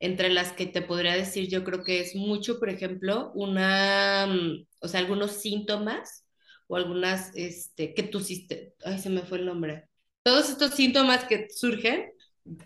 entre 0.00 0.30
las 0.30 0.52
que 0.52 0.66
te 0.66 0.82
podría 0.82 1.14
decir, 1.14 1.48
yo 1.48 1.64
creo 1.64 1.84
que 1.84 2.00
es 2.00 2.14
mucho, 2.16 2.58
por 2.58 2.70
ejemplo, 2.70 3.30
una, 3.34 4.26
mm, 4.26 4.66
o 4.80 4.88
sea, 4.88 5.00
algunos 5.00 5.32
síntomas 5.32 6.26
o 6.66 6.76
algunas, 6.76 7.34
este, 7.36 7.94
que 7.94 8.10
hiciste, 8.12 8.74
ay, 8.84 8.98
se 8.98 9.10
me 9.10 9.22
fue 9.22 9.38
el 9.38 9.46
nombre. 9.46 9.88
Todos 10.22 10.50
estos 10.50 10.74
síntomas 10.74 11.24
que 11.24 11.48
surgen, 11.50 12.10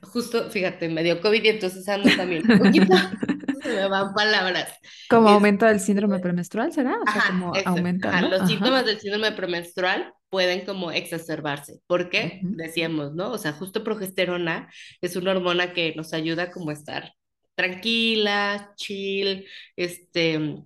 justo, 0.02 0.50
fíjate, 0.50 0.88
me 0.88 1.02
dio 1.02 1.20
COVID 1.20 1.44
y 1.44 1.48
entonces 1.48 1.88
ando 1.88 2.08
también 2.16 2.50
un 2.50 2.58
poquito, 2.58 2.86
se 3.62 3.68
me 3.68 3.88
van 3.88 4.14
palabras. 4.14 4.78
Como 5.08 5.28
aumento 5.28 5.66
del 5.66 5.80
síndrome 5.80 6.18
premenstrual, 6.18 6.72
¿será? 6.72 6.96
O 7.00 7.12
sea, 7.12 7.24
como 7.28 7.52
aumenta, 7.64 8.20
¿no? 8.20 8.28
Los 8.28 8.48
síntomas 8.48 8.84
del 8.86 9.00
síndrome 9.00 9.32
premenstrual 9.32 10.12
pueden 10.28 10.64
como 10.64 10.90
exacerbarse. 10.90 11.80
¿Por 11.86 12.10
qué? 12.10 12.40
Decíamos, 12.42 13.14
¿no? 13.14 13.30
O 13.30 13.38
sea, 13.38 13.52
justo 13.52 13.84
progesterona 13.84 14.68
es 15.00 15.16
una 15.16 15.32
hormona 15.32 15.72
que 15.72 15.94
nos 15.96 16.12
ayuda 16.12 16.50
como 16.50 16.70
a 16.70 16.74
estar 16.74 17.12
tranquila, 17.54 18.72
chill, 18.76 19.46
este, 19.76 20.64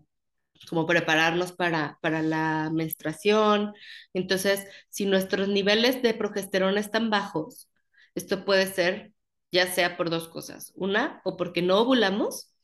como 0.68 0.87
prepararnos 0.87 1.52
para, 1.52 1.98
para 2.00 2.22
la 2.22 2.70
menstruación. 2.72 3.74
Entonces, 4.14 4.66
si 4.88 5.07
nuestros 5.07 5.48
niveles 5.48 6.02
de 6.02 6.14
progesterona 6.14 6.81
están 6.81 7.11
bajos, 7.11 7.67
esto 8.14 8.44
puede 8.44 8.66
ser 8.66 9.12
ya 9.51 9.66
sea 9.66 9.97
por 9.97 10.11
dos 10.11 10.29
cosas. 10.29 10.73
Una, 10.75 11.21
o 11.25 11.37
porque 11.37 11.62
no 11.62 11.79
ovulamos. 11.79 12.55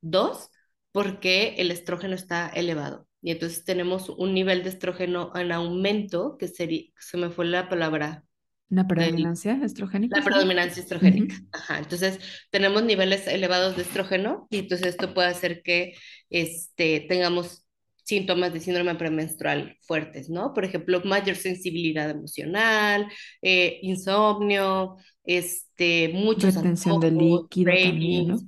Dos, 0.00 0.50
porque 0.92 1.56
el 1.58 1.70
estrógeno 1.70 2.14
está 2.14 2.48
elevado. 2.48 3.06
Y 3.20 3.32
entonces 3.32 3.64
tenemos 3.64 4.08
un 4.08 4.32
nivel 4.32 4.62
de 4.62 4.70
estrógeno 4.70 5.32
en 5.34 5.52
aumento, 5.52 6.36
que 6.38 6.48
sería, 6.48 6.84
se 6.98 7.16
me 7.16 7.30
fue 7.30 7.46
la 7.46 7.68
palabra, 7.68 8.24
¿La 8.70 8.86
predominancia 8.86 9.58
estrogénica? 9.64 10.18
La 10.18 10.24
predominancia 10.24 10.82
estrogénica. 10.82 11.36
Ajá. 11.52 11.78
Entonces, 11.78 12.18
tenemos 12.50 12.82
niveles 12.82 13.26
elevados 13.26 13.76
de 13.76 13.82
estrógeno 13.82 14.46
y 14.50 14.58
entonces 14.58 14.88
esto 14.88 15.14
puede 15.14 15.28
hacer 15.28 15.62
que 15.62 15.94
este, 16.28 17.06
tengamos 17.08 17.66
síntomas 18.08 18.54
de 18.54 18.60
síndrome 18.60 18.94
premenstrual 18.94 19.76
fuertes, 19.82 20.30
¿no? 20.30 20.54
Por 20.54 20.64
ejemplo, 20.64 21.02
mayor 21.04 21.36
sensibilidad 21.36 22.08
emocional, 22.08 23.06
eh, 23.42 23.78
insomnio, 23.82 24.96
este, 25.24 26.08
muchos 26.14 26.54
retención 26.54 27.00
de 27.00 27.10
líquido 27.10 27.70
también, 27.70 28.28
¿no? 28.28 28.38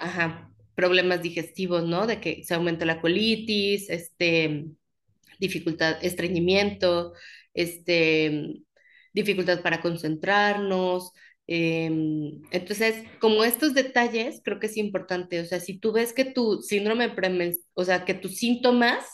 ajá, 0.00 0.50
problemas 0.74 1.22
digestivos, 1.22 1.84
¿no? 1.84 2.06
De 2.06 2.20
que 2.20 2.44
se 2.44 2.52
aumenta 2.52 2.84
la 2.84 3.00
colitis, 3.00 3.88
este, 3.88 4.66
dificultad, 5.40 5.96
estreñimiento, 6.02 7.14
este, 7.54 8.60
dificultad 9.14 9.62
para 9.62 9.80
concentrarnos. 9.80 11.12
Em, 11.46 12.42
entonces, 12.50 13.04
como 13.20 13.44
estos 13.44 13.74
detalles, 13.74 14.40
creo 14.44 14.58
que 14.60 14.66
es 14.66 14.76
importante. 14.76 15.40
O 15.40 15.44
sea, 15.44 15.60
si 15.60 15.78
tú 15.78 15.92
ves 15.92 16.12
que 16.12 16.24
tu 16.24 16.62
síndrome 16.62 17.10
premenstrual, 17.10 17.68
o 17.74 17.84
sea, 17.84 18.04
que 18.04 18.14
tus 18.14 18.36
síntomas 18.36 19.04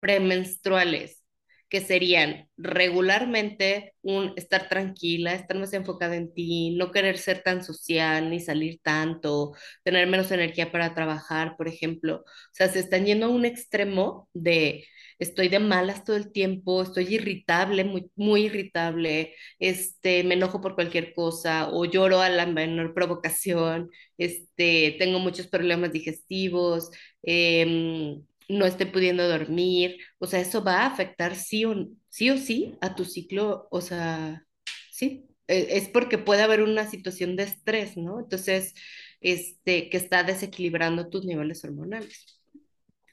premenstruales, 0.00 1.24
que 1.68 1.80
serían 1.80 2.48
regularmente 2.56 3.94
un 4.02 4.32
estar 4.36 4.68
tranquila, 4.68 5.34
estar 5.34 5.58
más 5.58 5.72
enfocada 5.74 6.16
en 6.16 6.32
ti, 6.32 6.74
no 6.76 6.90
querer 6.92 7.18
ser 7.18 7.42
tan 7.42 7.62
social 7.62 8.30
ni 8.30 8.40
salir 8.40 8.80
tanto, 8.82 9.52
tener 9.84 10.06
menos 10.06 10.30
energía 10.30 10.72
para 10.72 10.94
trabajar, 10.94 11.56
por 11.58 11.68
ejemplo. 11.68 12.16
O 12.24 12.24
sea, 12.52 12.68
se 12.68 12.80
están 12.80 13.04
yendo 13.06 13.26
a 13.26 13.28
un 13.30 13.44
extremo 13.44 14.28
de 14.32 14.86
estoy 15.18 15.48
de 15.48 15.58
malas 15.58 16.04
todo 16.04 16.16
el 16.16 16.32
tiempo, 16.32 16.82
estoy 16.82 17.14
irritable, 17.14 17.84
muy, 17.84 18.10
muy 18.16 18.46
irritable, 18.46 19.34
este, 19.58 20.24
me 20.24 20.34
enojo 20.34 20.60
por 20.60 20.74
cualquier 20.74 21.14
cosa 21.14 21.68
o 21.70 21.84
lloro 21.84 22.20
a 22.20 22.28
la 22.28 22.46
menor 22.46 22.94
provocación, 22.94 23.90
este, 24.18 24.96
tengo 24.98 25.18
muchos 25.18 25.46
problemas 25.48 25.92
digestivos, 25.92 26.90
em, 27.22 28.22
no 28.48 28.64
estoy 28.66 28.86
pudiendo 28.86 29.28
dormir, 29.28 29.98
o 30.18 30.26
sea, 30.26 30.40
eso 30.40 30.64
va 30.64 30.82
a 30.82 30.86
afectar 30.86 31.36
sí 31.36 31.64
o 31.64 31.74
sí, 32.08 32.30
o 32.30 32.38
sí 32.38 32.76
a 32.80 32.94
tu 32.94 33.04
ciclo, 33.04 33.68
o 33.70 33.80
sea, 33.80 34.44
sí, 34.90 35.26
e, 35.46 35.76
es 35.76 35.88
porque 35.88 36.18
puede 36.18 36.42
haber 36.42 36.62
una 36.62 36.88
situación 36.90 37.36
de 37.36 37.44
estrés, 37.44 37.96
¿no? 37.96 38.20
Entonces, 38.20 38.74
este, 39.20 39.90
que 39.90 39.96
está 39.96 40.22
desequilibrando 40.22 41.08
tus 41.08 41.24
niveles 41.24 41.64
hormonales. 41.64 42.37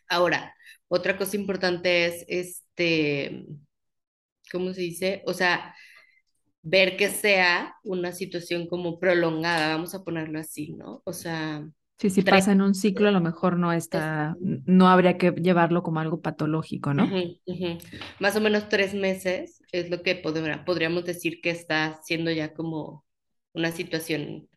Ahora, 0.09 0.53
otra 0.87 1.17
cosa 1.17 1.35
importante 1.35 2.05
es, 2.05 2.25
este, 2.27 3.45
¿cómo 4.51 4.73
se 4.73 4.81
dice? 4.81 5.23
O 5.25 5.33
sea, 5.33 5.75
ver 6.61 6.97
que 6.97 7.09
sea 7.09 7.75
una 7.83 8.11
situación 8.11 8.67
como 8.67 8.99
prolongada, 8.99 9.75
vamos 9.75 9.93
a 9.93 10.03
ponerlo 10.03 10.39
así, 10.39 10.73
¿no? 10.73 11.01
O 11.05 11.13
sea... 11.13 11.67
Sí, 11.97 12.09
si 12.09 12.23
pasa 12.23 12.51
en 12.51 12.61
un 12.61 12.75
ciclo, 12.75 13.07
a 13.07 13.11
lo 13.11 13.21
mejor 13.21 13.57
no 13.57 13.71
está, 13.71 14.35
no 14.39 14.89
habría 14.89 15.17
que 15.17 15.31
llevarlo 15.31 15.81
como 15.81 16.01
algo 16.01 16.21
patológico, 16.21 16.93
¿no? 16.93 17.09
Más 18.19 18.35
o 18.35 18.41
menos 18.41 18.67
tres 18.67 18.93
meses 18.93 19.61
es 19.71 19.89
lo 19.89 20.01
que 20.01 20.15
podríamos 20.15 21.05
decir 21.05 21.39
que 21.41 21.51
está 21.51 22.01
siendo 22.03 22.31
ya 22.31 22.53
como 22.53 23.05
una 23.53 23.71
situación, 23.71 24.49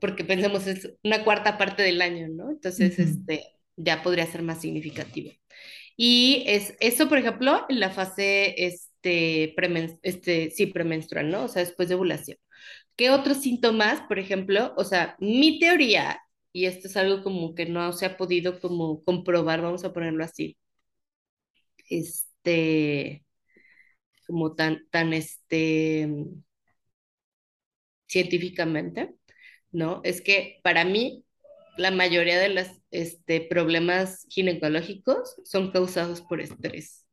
porque 0.00 0.22
pensamos 0.24 0.66
es 0.66 0.92
una 1.02 1.24
cuarta 1.24 1.56
parte 1.56 1.82
del 1.82 2.02
año, 2.02 2.28
¿no? 2.28 2.50
Entonces, 2.50 2.98
este, 2.98 3.55
ya 3.76 4.02
podría 4.02 4.26
ser 4.26 4.42
más 4.42 4.60
significativo. 4.60 5.32
Y 5.96 6.44
es 6.46 6.74
eso, 6.80 7.08
por 7.08 7.18
ejemplo, 7.18 7.66
en 7.68 7.80
la 7.80 7.90
fase 7.90 8.54
este, 8.66 9.54
este, 10.02 10.50
sí, 10.50 10.66
premenstrual, 10.66 11.30
¿no? 11.30 11.44
O 11.44 11.48
sea, 11.48 11.64
después 11.64 11.88
de 11.88 11.96
ovulación. 11.96 12.38
¿Qué 12.96 13.10
otros 13.10 13.42
síntomas, 13.42 14.02
por 14.08 14.18
ejemplo? 14.18 14.74
O 14.76 14.84
sea, 14.84 15.16
mi 15.20 15.58
teoría, 15.60 16.20
y 16.52 16.66
esto 16.66 16.88
es 16.88 16.96
algo 16.96 17.22
como 17.22 17.54
que 17.54 17.66
no 17.66 17.92
se 17.92 18.06
ha 18.06 18.16
podido 18.16 18.60
como 18.60 19.04
comprobar, 19.04 19.62
vamos 19.62 19.84
a 19.84 19.92
ponerlo 19.92 20.24
así, 20.24 20.58
este, 21.88 23.24
como 24.26 24.54
tan, 24.54 24.86
tan, 24.90 25.12
este, 25.12 26.08
científicamente, 28.06 29.14
¿no? 29.72 30.00
Es 30.04 30.20
que 30.20 30.60
para 30.62 30.84
mí 30.84 31.24
la 31.76 31.90
mayoría 31.90 32.38
de 32.38 32.48
los 32.48 32.68
este, 32.90 33.40
problemas 33.40 34.26
ginecológicos 34.28 35.36
son 35.44 35.70
causados 35.70 36.22
por 36.22 36.40
estrés, 36.40 37.06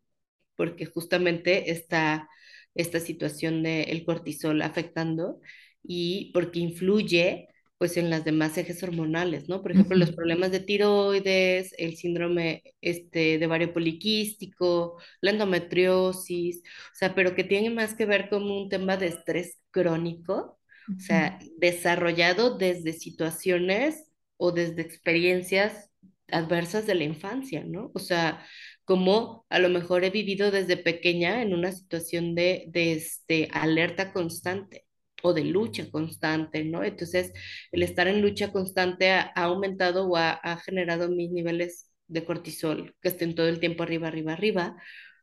porque 0.55 0.85
justamente 0.85 1.71
está 1.71 2.29
esta 2.75 2.99
situación 2.99 3.63
del 3.63 4.03
cortisol 4.05 4.61
afectando 4.61 5.39
y 5.83 6.31
porque 6.33 6.59
influye 6.59 7.49
pues 7.77 7.97
en 7.97 8.09
las 8.09 8.23
demás 8.23 8.57
ejes 8.57 8.81
hormonales, 8.81 9.49
¿no? 9.49 9.61
Por 9.61 9.73
ejemplo, 9.73 9.97
los 9.97 10.13
problemas 10.13 10.51
de 10.51 10.61
tiroides, 10.61 11.75
el 11.77 11.97
síndrome 11.97 12.63
este, 12.79 13.37
de 13.37 13.47
vario 13.47 13.73
poliquístico, 13.73 15.01
la 15.19 15.31
endometriosis, 15.31 16.59
o 16.59 16.95
sea, 16.95 17.13
pero 17.13 17.35
que 17.35 17.43
tiene 17.43 17.69
más 17.71 17.93
que 17.93 18.05
ver 18.05 18.29
con 18.29 18.49
un 18.49 18.69
tema 18.69 18.95
de 18.95 19.07
estrés 19.07 19.59
crónico, 19.69 20.59
o 20.87 20.99
sea, 20.99 21.39
desarrollado 21.57 22.57
desde 22.57 22.93
situaciones 22.93 24.12
o 24.37 24.51
desde 24.51 24.81
experiencias 24.81 25.91
adversas 26.29 26.85
de 26.87 26.95
la 26.95 27.03
infancia, 27.03 27.63
¿no? 27.65 27.91
O 27.93 27.99
sea, 27.99 28.45
como 28.85 29.45
a 29.49 29.59
lo 29.59 29.69
mejor 29.69 30.03
he 30.03 30.09
vivido 30.09 30.51
desde 30.51 30.77
pequeña 30.77 31.41
en 31.41 31.53
una 31.53 31.71
situación 31.71 32.35
de, 32.35 32.65
de 32.69 32.93
este, 32.93 33.49
alerta 33.51 34.13
constante. 34.13 34.85
o 35.23 35.33
de 35.33 35.45
lucha 35.45 35.89
constante, 35.91 36.65
¿no? 36.65 36.83
Entonces, 36.83 37.31
el 37.71 37.83
estar 37.83 38.07
en 38.07 38.21
lucha 38.21 38.51
constante 38.51 39.09
ha, 39.11 39.31
aumentado 39.35 40.07
o 40.07 40.17
ha, 40.17 40.31
ha 40.33 40.57
generado 40.57 41.09
mis 41.09 41.31
niveles 41.31 41.91
de 42.07 42.25
cortisol 42.25 42.95
que 43.01 43.09
estén 43.09 43.35
todo 43.35 43.47
el 43.47 43.59
tiempo 43.59 43.83
arriba, 43.83 44.09
arriba, 44.09 44.33
arriba, 44.33 44.75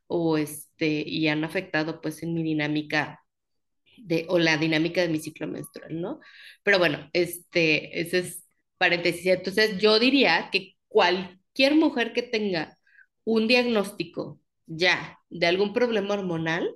o 0.07 0.37
este, 0.37 1.03
y 1.07 1.27
han 1.27 1.43
afectado 1.43 2.01
pues 2.01 2.23
en 2.23 2.33
mi 2.33 2.43
dinámica 2.43 3.21
de, 3.97 4.25
o 4.29 4.39
la 4.39 4.57
dinámica 4.57 5.01
de 5.01 5.09
mi 5.09 5.19
ciclo 5.19 5.47
menstrual, 5.47 6.01
¿no? 6.01 6.19
Pero 6.63 6.79
bueno, 6.79 7.09
este, 7.13 8.01
ese 8.01 8.19
es 8.19 8.45
paréntesis. 8.81 9.27
Entonces, 9.27 9.77
yo 9.77 9.99
diría 9.99 10.49
que 10.51 10.75
cualquier 10.87 11.75
mujer 11.75 12.13
que 12.13 12.23
tenga 12.23 12.79
un 13.23 13.47
diagnóstico 13.47 14.41
ya 14.65 15.19
de 15.29 15.45
algún 15.45 15.71
problema 15.71 16.15
hormonal, 16.15 16.67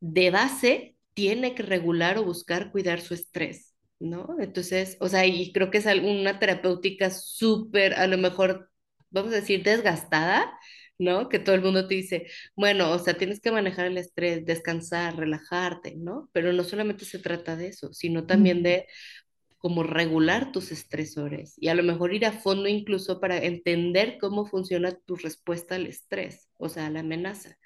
de 0.00 0.30
base 0.30 0.96
tiene 1.14 1.54
que 1.54 1.62
regular 1.62 2.18
o 2.18 2.24
buscar 2.24 2.70
cuidar 2.70 3.00
su 3.00 3.14
estrés, 3.14 3.74
¿no? 3.98 4.36
Entonces, 4.40 4.98
o 5.00 5.08
sea, 5.08 5.24
y 5.24 5.50
creo 5.52 5.70
que 5.70 5.78
es 5.78 5.86
una 5.86 6.38
terapéutica 6.38 7.10
súper, 7.10 7.94
a 7.94 8.06
lo 8.06 8.18
mejor, 8.18 8.70
vamos 9.10 9.32
a 9.32 9.36
decir, 9.36 9.62
desgastada, 9.62 10.52
¿no? 10.98 11.30
Que 11.30 11.38
todo 11.38 11.54
el 11.54 11.62
mundo 11.62 11.88
te 11.88 11.94
dice, 11.94 12.26
bueno, 12.56 12.92
o 12.92 12.98
sea, 12.98 13.14
tienes 13.14 13.40
que 13.40 13.52
manejar 13.52 13.86
el 13.86 13.96
estrés, 13.96 14.44
descansar, 14.44 15.16
relajarte, 15.16 15.94
¿no? 15.96 16.28
Pero 16.32 16.52
no 16.52 16.62
solamente 16.62 17.06
se 17.06 17.18
trata 17.20 17.56
de 17.56 17.68
eso, 17.68 17.92
sino 17.94 18.26
también 18.26 18.62
de 18.62 18.86
como 19.58 19.82
regular 19.82 20.52
tus 20.52 20.72
estresores 20.72 21.54
y 21.58 21.68
a 21.68 21.74
lo 21.74 21.82
mejor 21.82 22.14
ir 22.14 22.24
a 22.24 22.32
fondo 22.32 22.68
incluso 22.68 23.20
para 23.20 23.38
entender 23.38 24.16
cómo 24.20 24.46
funciona 24.46 24.92
tu 24.92 25.16
respuesta 25.16 25.74
al 25.74 25.86
estrés, 25.86 26.48
o 26.56 26.68
sea, 26.68 26.86
a 26.86 26.90
la 26.90 27.00
amenaza. 27.00 27.56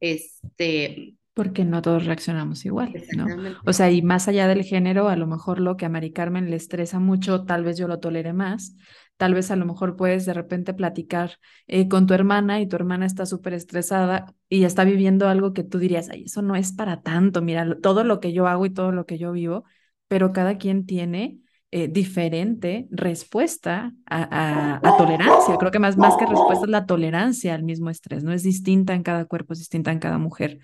Este, 0.00 1.16
porque 1.36 1.66
no 1.66 1.82
todos 1.82 2.06
reaccionamos 2.06 2.64
igual, 2.64 2.94
¿no? 3.14 3.26
O 3.66 3.72
sea, 3.74 3.90
y 3.90 4.00
más 4.00 4.26
allá 4.26 4.48
del 4.48 4.64
género, 4.64 5.08
a 5.08 5.16
lo 5.16 5.26
mejor 5.26 5.60
lo 5.60 5.76
que 5.76 5.84
a 5.84 5.90
Mari 5.90 6.10
Carmen 6.10 6.48
le 6.48 6.56
estresa 6.56 6.98
mucho, 6.98 7.44
tal 7.44 7.62
vez 7.62 7.76
yo 7.76 7.88
lo 7.88 8.00
tolere 8.00 8.32
más, 8.32 8.74
tal 9.18 9.34
vez 9.34 9.50
a 9.50 9.56
lo 9.56 9.66
mejor 9.66 9.96
puedes 9.96 10.24
de 10.24 10.32
repente 10.32 10.72
platicar 10.72 11.32
eh, 11.66 11.88
con 11.88 12.06
tu 12.06 12.14
hermana 12.14 12.60
y 12.62 12.66
tu 12.66 12.76
hermana 12.76 13.04
está 13.04 13.26
súper 13.26 13.52
estresada 13.52 14.34
y 14.48 14.64
está 14.64 14.84
viviendo 14.84 15.28
algo 15.28 15.52
que 15.52 15.62
tú 15.62 15.78
dirías, 15.78 16.08
ay, 16.08 16.24
eso 16.24 16.40
no 16.40 16.56
es 16.56 16.72
para 16.72 17.02
tanto, 17.02 17.42
mira, 17.42 17.76
todo 17.82 18.02
lo 18.02 18.18
que 18.18 18.32
yo 18.32 18.46
hago 18.46 18.64
y 18.64 18.70
todo 18.70 18.90
lo 18.90 19.04
que 19.04 19.18
yo 19.18 19.32
vivo, 19.32 19.64
pero 20.08 20.32
cada 20.32 20.58
quien 20.58 20.86
tiene 20.86 21.38
eh, 21.72 21.88
diferente 21.88 22.86
respuesta 22.90 23.92
a, 24.06 24.78
a, 24.82 24.96
tolerancia. 24.96 25.56
Creo 25.58 25.70
que 25.70 25.78
más, 25.78 25.96
más 25.96 26.16
que 26.16 26.24
respuesta 26.24 26.64
es 26.64 26.70
la 26.70 26.86
tolerancia 26.86 27.54
al 27.54 27.64
mismo 27.64 27.90
estrés, 27.90 28.22
¿no? 28.24 28.32
Es 28.32 28.42
distinta 28.42 28.94
en 28.94 29.02
cada 29.02 29.24
cuerpo, 29.24 29.52
es 29.52 29.58
distinta 29.58 29.90
en 29.90 29.98
cada 29.98 30.18
mujer. 30.18 30.58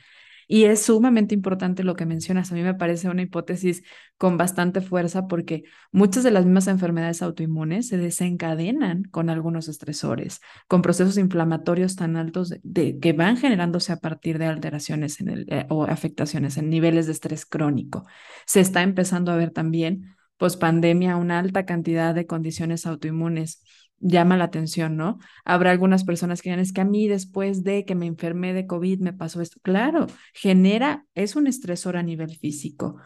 Y 0.49 0.65
es 0.65 0.83
sumamente 0.83 1.35
importante 1.35 1.85
lo 1.85 1.97
que 1.97 2.07
mencionas. 2.07 2.53
A 2.53 2.55
mí 2.55 2.63
me 2.63 2.75
parece 2.75 3.09
una 3.09 3.23
hipótesis 3.23 3.83
con 4.19 4.37
bastante 4.37 4.81
fuerza 4.81 5.27
porque 5.27 5.65
muchas 5.91 6.25
de 6.25 6.31
las 6.31 6.45
mismas 6.45 6.69
enfermedades 6.69 7.23
autoinmunes 7.23 7.89
se 7.89 7.97
desencadenan 7.97 9.05
con 9.05 9.31
algunos 9.31 9.69
estresores, 9.69 10.41
con 10.69 10.83
procesos 10.83 11.19
inflamatorios 11.19 11.97
tan 11.97 12.17
altos 12.17 12.55
de, 12.63 12.99
que 12.99 13.13
van 13.13 13.37
generándose 13.37 13.93
a 13.93 13.97
partir 13.97 14.39
de 14.39 14.47
alteraciones 14.47 15.21
en 15.21 15.29
el, 15.29 15.47
eh, 15.49 15.67
o 15.69 15.85
afectaciones 15.85 16.57
en 16.57 16.71
niveles 16.71 17.07
de 17.07 17.13
estrés 17.13 17.47
crónico. 17.47 18.07
Se 18.47 18.61
está 18.61 18.83
empezando 18.83 19.33
a 19.33 19.37
ver 19.37 19.51
también, 19.51 20.17
post 20.37 20.61
pandemia, 20.61 21.17
una 21.17 21.39
alta 21.39 21.65
cantidad 21.65 22.15
de 22.15 22.27
condiciones 22.27 22.87
autoinmunes 22.87 23.63
llama 24.03 24.37
la 24.37 24.45
atención, 24.45 24.97
¿no? 24.97 25.19
Habrá 25.45 25.71
algunas 25.71 26.05
personas 26.05 26.43
que 26.43 26.51
digan, 26.51 26.61
es 26.61 26.73
que 26.73 26.83
a 26.83 26.85
mí 26.85 27.09
después 27.09 27.65
de 27.65 27.85
que 27.85 27.95
me 27.95 28.07
enfermé 28.07 28.53
de 28.53 28.67
COVID 28.67 29.01
me 29.01 29.13
pasó 29.13 29.41
esto. 29.41 29.59
Claro, 29.63 30.07
genera, 30.35 31.07
es 31.15 31.37
un 31.37 31.47
estresor 31.47 31.97
a 31.97 32.03
nivel 32.03 32.37
físico. 32.37 32.97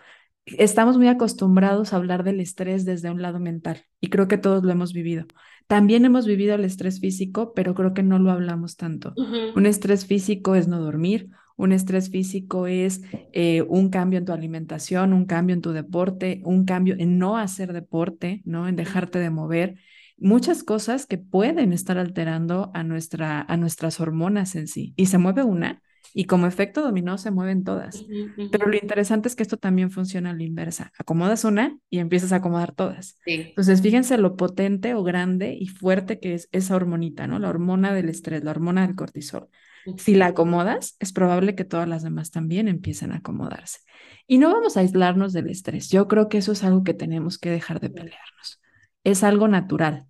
Estamos 0.47 0.97
muy 0.97 1.09
acostumbrados 1.09 1.93
a 1.93 1.97
hablar 1.97 2.25
del 2.25 2.41
estrés 2.41 2.85
desde 2.85 3.11
un 3.11 3.21
lado 3.21 3.41
mental 3.41 3.83
y 4.01 4.09
creo 4.09 4.29
que 4.29 4.39
todos 4.39 4.65
lo 4.65 4.73
hemos 4.73 4.93
vivido. 4.93 5.27
También 5.67 6.05
hemos 6.05 6.27
vivido 6.27 6.55
el 6.55 6.65
estrés 6.65 7.01
físico, 7.01 7.53
pero 7.55 7.75
creo 7.75 7.93
que 7.93 8.05
no 8.05 8.19
lo 8.19 8.31
hablamos 8.31 8.77
tanto. 8.77 9.13
Un 9.57 9.67
estrés 9.67 10.07
físico 10.07 10.55
es 10.55 10.69
no 10.69 10.81
dormir, 10.81 11.29
un 11.57 11.73
estrés 11.73 12.11
físico 12.11 12.67
es 12.67 13.03
eh, 13.33 13.63
un 13.63 13.89
cambio 13.89 14.19
en 14.19 14.25
tu 14.25 14.33
alimentación, 14.33 15.13
un 15.13 15.25
cambio 15.25 15.55
en 15.55 15.63
tu 15.63 15.73
deporte, 15.73 16.41
un 16.45 16.65
cambio 16.65 16.95
en 16.99 17.19
no 17.19 17.39
hacer 17.39 17.73
deporte, 17.73 18.43
¿no? 18.45 18.69
En 18.69 18.77
dejarte 18.77 19.19
de 19.19 19.31
mover 19.31 19.77
muchas 20.19 20.63
cosas 20.63 21.07
que 21.07 21.19
pueden 21.19 21.73
estar 21.73 21.99
alterando 21.99 22.71
a, 22.75 22.83
nuestra, 22.83 23.43
a 23.43 23.57
nuestras 23.57 24.01
hormonas 24.01 24.55
en 24.57 24.67
sí. 24.67 24.95
Y 24.97 25.07
se 25.07 25.19
mueve 25.19 25.43
una 25.43 25.83
y 26.15 26.25
como 26.25 26.47
efecto 26.47 26.83
dominó 26.83 27.19
se 27.19 27.31
mueven 27.31 27.65
todas. 27.65 28.05
Pero 28.51 28.67
lo 28.67 28.77
interesante 28.77 29.29
es 29.29 29.37
que 29.37 29.43
esto 29.43 29.59
también 29.59 29.91
funciona 29.91 30.31
a 30.31 30.35
la 30.35 30.43
inversa. 30.43 30.93
Acomodas 30.99 31.45
una 31.45 31.79
y 31.91 31.99
empiezas 31.99 32.33
a 32.33 32.37
acomodar 32.37 32.73
todas. 32.73 33.19
Entonces, 33.27 33.83
fíjense 33.83 34.17
lo 34.17 34.37
potente 34.37 34.95
o 34.95 35.03
grande 35.03 35.57
y 35.59 35.67
fuerte 35.67 36.19
que 36.19 36.35
es 36.35 36.49
esa 36.53 36.77
hormonita, 36.77 37.27
¿no? 37.27 37.39
La 37.39 37.51
hormona 37.51 37.93
del 37.93 38.09
estrés, 38.09 38.45
la 38.45 38.53
hormona 38.53 38.87
del 38.87 38.97
cortisol. 38.97 39.49
Si 39.99 40.15
la 40.15 40.27
acomodas, 40.27 40.97
es 40.99 41.13
probable 41.13 41.55
que 41.55 41.65
todas 41.65 41.89
las 41.89 42.03
demás 42.03 42.31
también 42.31 42.67
empiecen 42.67 43.13
a 43.13 43.17
acomodarse. 43.17 43.81
Y 44.27 44.39
no 44.39 44.53
vamos 44.53 44.77
a 44.77 44.81
aislarnos 44.81 45.33
del 45.33 45.49
estrés. 45.49 45.91
Yo 45.91 46.09
creo 46.09 46.29
que 46.29 46.39
eso 46.39 46.53
es 46.53 46.65
algo 46.65 46.83
que 46.83 46.95
tenemos 46.95 47.39
que 47.39 47.51
dejar 47.51 47.79
de 47.79 47.91
pelearnos 47.91 48.61
es 49.07 49.23
algo 49.23 49.47
natural, 49.47 50.09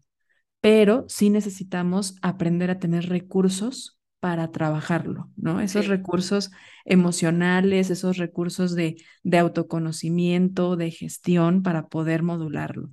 pero 0.62 1.04
sí 1.08 1.28
necesitamos 1.28 2.16
aprender 2.22 2.70
a 2.70 2.78
tener 2.78 3.10
recursos 3.10 4.00
para 4.20 4.50
trabajarlo, 4.50 5.30
¿no? 5.36 5.60
Esos 5.60 5.86
recursos 5.86 6.50
emocionales, 6.86 7.90
esos 7.90 8.16
recursos 8.16 8.74
de, 8.74 8.96
de 9.22 9.38
autoconocimiento, 9.38 10.76
de 10.76 10.90
gestión 10.90 11.62
para 11.62 11.88
poder 11.88 12.22
modularlo. 12.22 12.88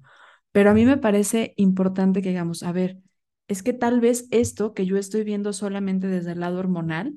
Pero 0.51 0.71
a 0.71 0.73
mí 0.73 0.85
me 0.85 0.97
parece 0.97 1.53
importante 1.55 2.21
que 2.21 2.29
digamos, 2.29 2.63
a 2.63 2.73
ver, 2.73 2.97
es 3.47 3.63
que 3.63 3.71
tal 3.71 4.01
vez 4.01 4.27
esto 4.29 4.73
que 4.73 4.85
yo 4.85 4.97
estoy 4.97 5.23
viendo 5.23 5.53
solamente 5.53 6.07
desde 6.07 6.33
el 6.33 6.41
lado 6.41 6.59
hormonal, 6.59 7.15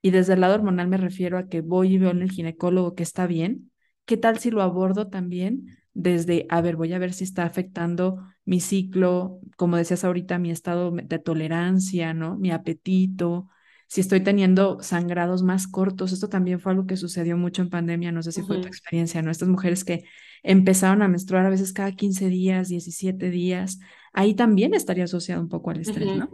y 0.00 0.12
desde 0.12 0.34
el 0.34 0.42
lado 0.42 0.54
hormonal 0.54 0.86
me 0.86 0.96
refiero 0.96 1.38
a 1.38 1.48
que 1.48 1.60
voy 1.60 1.94
y 1.94 1.98
veo 1.98 2.10
en 2.10 2.22
el 2.22 2.30
ginecólogo 2.30 2.94
que 2.94 3.02
está 3.02 3.26
bien, 3.26 3.72
¿qué 4.04 4.16
tal 4.16 4.38
si 4.38 4.52
lo 4.52 4.62
abordo 4.62 5.08
también 5.08 5.76
desde, 6.00 6.46
a 6.48 6.60
ver, 6.60 6.76
voy 6.76 6.92
a 6.92 6.98
ver 7.00 7.12
si 7.12 7.24
está 7.24 7.42
afectando 7.42 8.24
mi 8.44 8.60
ciclo, 8.60 9.40
como 9.56 9.76
decías 9.76 10.04
ahorita, 10.04 10.38
mi 10.38 10.52
estado 10.52 10.92
de 10.92 11.18
tolerancia, 11.18 12.14
¿no? 12.14 12.36
Mi 12.36 12.52
apetito, 12.52 13.48
si 13.88 14.00
estoy 14.00 14.20
teniendo 14.20 14.80
sangrados 14.80 15.42
más 15.42 15.66
cortos. 15.66 16.12
Esto 16.12 16.28
también 16.28 16.60
fue 16.60 16.70
algo 16.70 16.86
que 16.86 16.96
sucedió 16.96 17.36
mucho 17.36 17.62
en 17.62 17.70
pandemia, 17.70 18.12
no 18.12 18.22
sé 18.22 18.30
si 18.30 18.42
fue 18.42 18.60
tu 18.60 18.68
experiencia, 18.68 19.22
¿no? 19.22 19.32
Estas 19.32 19.48
mujeres 19.48 19.84
que 19.84 20.04
empezaron 20.44 21.02
a 21.02 21.08
menstruar 21.08 21.44
a 21.46 21.50
veces 21.50 21.72
cada 21.72 21.90
15 21.90 22.28
días, 22.28 22.68
17 22.68 23.28
días, 23.30 23.80
ahí 24.12 24.34
también 24.34 24.74
estaría 24.74 25.04
asociado 25.04 25.42
un 25.42 25.48
poco 25.48 25.70
al 25.70 25.80
estrés, 25.80 26.06
¿no? 26.06 26.30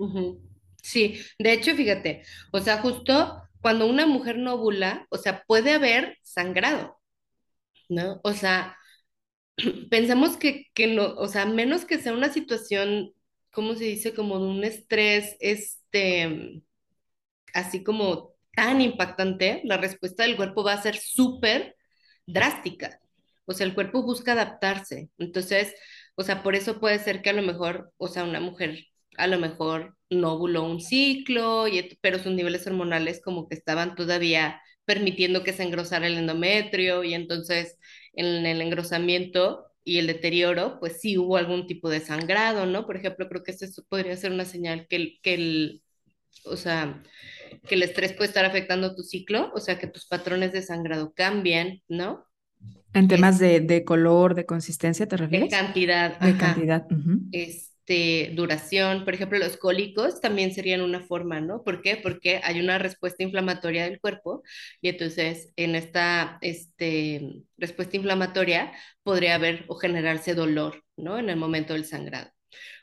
Sí, 0.82 1.14
de 1.38 1.54
hecho, 1.54 1.74
fíjate, 1.74 2.22
o 2.52 2.60
sea, 2.60 2.82
justo 2.82 3.40
cuando 3.62 3.86
una 3.86 4.06
mujer 4.06 4.36
no 4.36 4.56
ovula, 4.56 5.06
o 5.08 5.16
sea, 5.16 5.42
puede 5.46 5.72
haber 5.72 6.18
sangrado, 6.22 6.98
¿no? 7.88 8.20
O 8.24 8.34
sea, 8.34 8.76
pensamos 9.90 10.36
que, 10.36 10.66
que 10.74 10.86
no, 10.88 11.14
o 11.14 11.28
sea, 11.28 11.46
menos 11.46 11.84
que 11.84 11.98
sea 11.98 12.12
una 12.12 12.32
situación, 12.32 13.12
¿cómo 13.52 13.74
se 13.74 13.84
dice? 13.84 14.14
Como 14.14 14.38
de 14.38 14.46
un 14.46 14.64
estrés, 14.64 15.36
este, 15.40 16.62
así 17.54 17.84
como 17.84 18.34
tan 18.54 18.80
impactante, 18.80 19.62
la 19.64 19.76
respuesta 19.76 20.24
del 20.24 20.36
cuerpo 20.36 20.64
va 20.64 20.74
a 20.74 20.82
ser 20.82 20.96
súper 20.96 21.76
drástica. 22.26 23.00
O 23.46 23.52
sea, 23.52 23.66
el 23.66 23.74
cuerpo 23.74 24.02
busca 24.02 24.32
adaptarse. 24.32 25.10
Entonces, 25.18 25.74
o 26.16 26.22
sea, 26.22 26.42
por 26.42 26.54
eso 26.54 26.80
puede 26.80 26.98
ser 26.98 27.22
que 27.22 27.30
a 27.30 27.32
lo 27.34 27.42
mejor, 27.42 27.92
o 27.98 28.08
sea, 28.08 28.24
una 28.24 28.40
mujer 28.40 28.86
a 29.16 29.26
lo 29.26 29.38
mejor 29.38 29.96
no 30.10 30.32
ovuló 30.34 30.64
un 30.64 30.80
ciclo, 30.80 31.68
y, 31.68 31.98
pero 32.00 32.18
sus 32.18 32.32
niveles 32.32 32.66
hormonales 32.66 33.20
como 33.22 33.48
que 33.48 33.54
estaban 33.54 33.94
todavía 33.94 34.60
permitiendo 34.84 35.44
que 35.44 35.52
se 35.52 35.62
engrosara 35.62 36.06
el 36.06 36.18
endometrio 36.18 37.04
y 37.04 37.14
entonces 37.14 37.78
en 38.16 38.46
el 38.46 38.60
engrosamiento 38.60 39.66
y 39.84 39.98
el 39.98 40.06
deterioro, 40.06 40.78
pues 40.80 41.00
sí 41.00 41.18
hubo 41.18 41.36
algún 41.36 41.66
tipo 41.66 41.90
de 41.90 42.00
sangrado, 42.00 42.66
¿no? 42.66 42.86
Por 42.86 42.96
ejemplo, 42.96 43.28
creo 43.28 43.42
que 43.42 43.52
eso 43.52 43.66
podría 43.88 44.16
ser 44.16 44.32
una 44.32 44.44
señal 44.44 44.86
que 44.88 44.96
el, 44.96 45.18
que 45.22 45.34
el, 45.34 45.82
o 46.44 46.56
sea, 46.56 47.02
que 47.68 47.74
el 47.74 47.82
estrés 47.82 48.12
puede 48.12 48.28
estar 48.28 48.44
afectando 48.44 48.94
tu 48.94 49.02
ciclo, 49.02 49.52
o 49.54 49.60
sea, 49.60 49.78
que 49.78 49.86
tus 49.86 50.06
patrones 50.06 50.52
de 50.52 50.62
sangrado 50.62 51.12
cambian, 51.14 51.82
¿no? 51.88 52.24
En 52.94 53.08
temas 53.08 53.38
de, 53.38 53.60
de, 53.60 53.84
color, 53.84 54.34
de 54.34 54.46
consistencia, 54.46 55.06
¿te 55.06 55.16
refieres? 55.16 55.50
De 55.50 55.56
cantidad. 55.56 56.18
De 56.20 56.36
cantidad. 56.36 56.86
es, 57.32 57.73
este, 57.86 58.32
duración. 58.34 59.04
Por 59.04 59.14
ejemplo, 59.14 59.38
los 59.38 59.56
cólicos 59.56 60.20
también 60.20 60.54
serían 60.54 60.80
una 60.80 61.00
forma, 61.06 61.40
¿no? 61.40 61.62
¿Por 61.62 61.82
qué? 61.82 61.96
Porque 61.96 62.40
hay 62.42 62.60
una 62.60 62.78
respuesta 62.78 63.22
inflamatoria 63.22 63.84
del 63.84 64.00
cuerpo 64.00 64.42
y 64.80 64.88
entonces 64.88 65.52
en 65.56 65.74
esta 65.74 66.38
este, 66.40 67.42
respuesta 67.58 67.96
inflamatoria 67.96 68.72
podría 69.02 69.34
haber 69.34 69.64
o 69.68 69.76
generarse 69.76 70.34
dolor, 70.34 70.82
¿no? 70.96 71.18
En 71.18 71.28
el 71.30 71.36
momento 71.36 71.74
del 71.74 71.84
sangrado. 71.84 72.30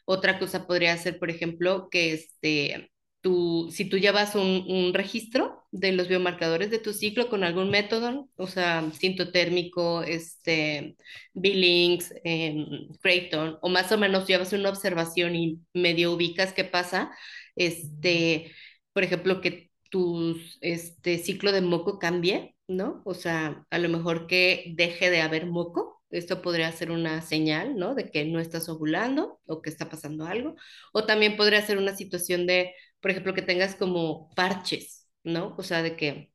Otra 0.05 0.39
cosa 0.39 0.67
podría 0.67 0.97
ser, 0.97 1.19
por 1.19 1.29
ejemplo, 1.29 1.89
que 1.89 2.13
este, 2.13 2.90
tú, 3.22 3.69
si 3.72 3.86
tú 3.86 3.97
llevas 3.97 4.36
un, 4.36 4.65
un 4.67 4.93
registro 4.93 5.63
de 5.72 5.91
los 5.93 6.07
biomarcadores 6.07 6.69
de 6.72 6.80
tu 6.80 6.93
ciclo 6.93 7.30
con 7.30 7.43
algún 7.43 7.69
método, 7.69 8.30
o 8.36 8.47
sea, 8.47 8.91
sintotérmico, 8.93 10.03
este, 10.03 10.97
Billings, 11.34 12.13
eh, 12.24 12.65
Creighton, 13.01 13.57
o 13.61 13.69
más 13.69 13.91
o 13.91 13.97
menos 13.97 14.28
llevas 14.28 14.53
una 14.53 14.69
observación 14.69 15.36
y 15.36 15.59
medio 15.74 16.11
ubicas 16.13 16.53
qué 16.53 16.65
pasa, 16.65 17.11
este, 17.55 18.51
por 18.93 19.03
ejemplo, 19.03 19.41
que 19.41 19.72
tu 19.89 20.38
este, 20.61 21.17
ciclo 21.19 21.51
de 21.51 21.61
moco 21.61 21.99
cambie, 21.99 22.55
¿no? 22.67 23.01
O 23.05 23.13
sea, 23.13 23.65
a 23.69 23.78
lo 23.80 23.89
mejor 23.89 24.28
que 24.28 24.74
deje 24.76 25.09
de 25.09 25.22
haber 25.22 25.45
moco. 25.47 26.01
Esto 26.09 26.41
podría 26.41 26.72
ser 26.72 26.91
una 26.91 27.22
señal, 27.22 27.78
¿no? 27.78 27.95
De 27.95 28.09
que 28.11 28.26
no 28.26 28.39
estás 28.39 28.67
ovulando 28.69 29.39
o 29.45 29.61
que 29.61 29.69
está 29.69 29.89
pasando 29.89 30.26
algo. 30.26 30.55
O 30.93 31.05
también 31.05 31.38
podría 31.38 31.61
ser 31.61 31.78
una 31.78 31.95
situación 31.95 32.47
de, 32.47 32.74
por 33.01 33.11
ejemplo, 33.11 33.33
que 33.33 33.41
tengas 33.41 33.75
como 33.75 34.29
parches, 34.35 35.09
¿no? 35.23 35.55
O 35.57 35.63
sea, 35.63 35.81
de 35.83 35.95
que 35.95 36.31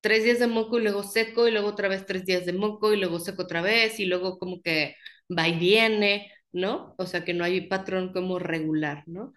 tres 0.00 0.24
días 0.24 0.38
de 0.40 0.48
moco 0.48 0.78
y 0.78 0.82
luego 0.82 1.02
seco 1.02 1.48
y 1.48 1.52
luego 1.52 1.68
otra 1.68 1.88
vez 1.88 2.06
tres 2.06 2.24
días 2.26 2.44
de 2.44 2.52
moco 2.52 2.92
y 2.92 2.96
luego 2.98 3.20
seco 3.20 3.42
otra 3.42 3.62
vez 3.62 4.00
y 4.00 4.06
luego 4.06 4.38
como 4.38 4.60
que 4.60 4.96
va 5.36 5.48
y 5.48 5.58
viene, 5.58 6.32
¿no? 6.52 6.94
O 6.98 7.06
sea, 7.06 7.24
que 7.24 7.34
no 7.34 7.44
hay 7.44 7.62
patrón 7.62 8.12
como 8.12 8.38
regular, 8.38 9.04
¿no? 9.06 9.32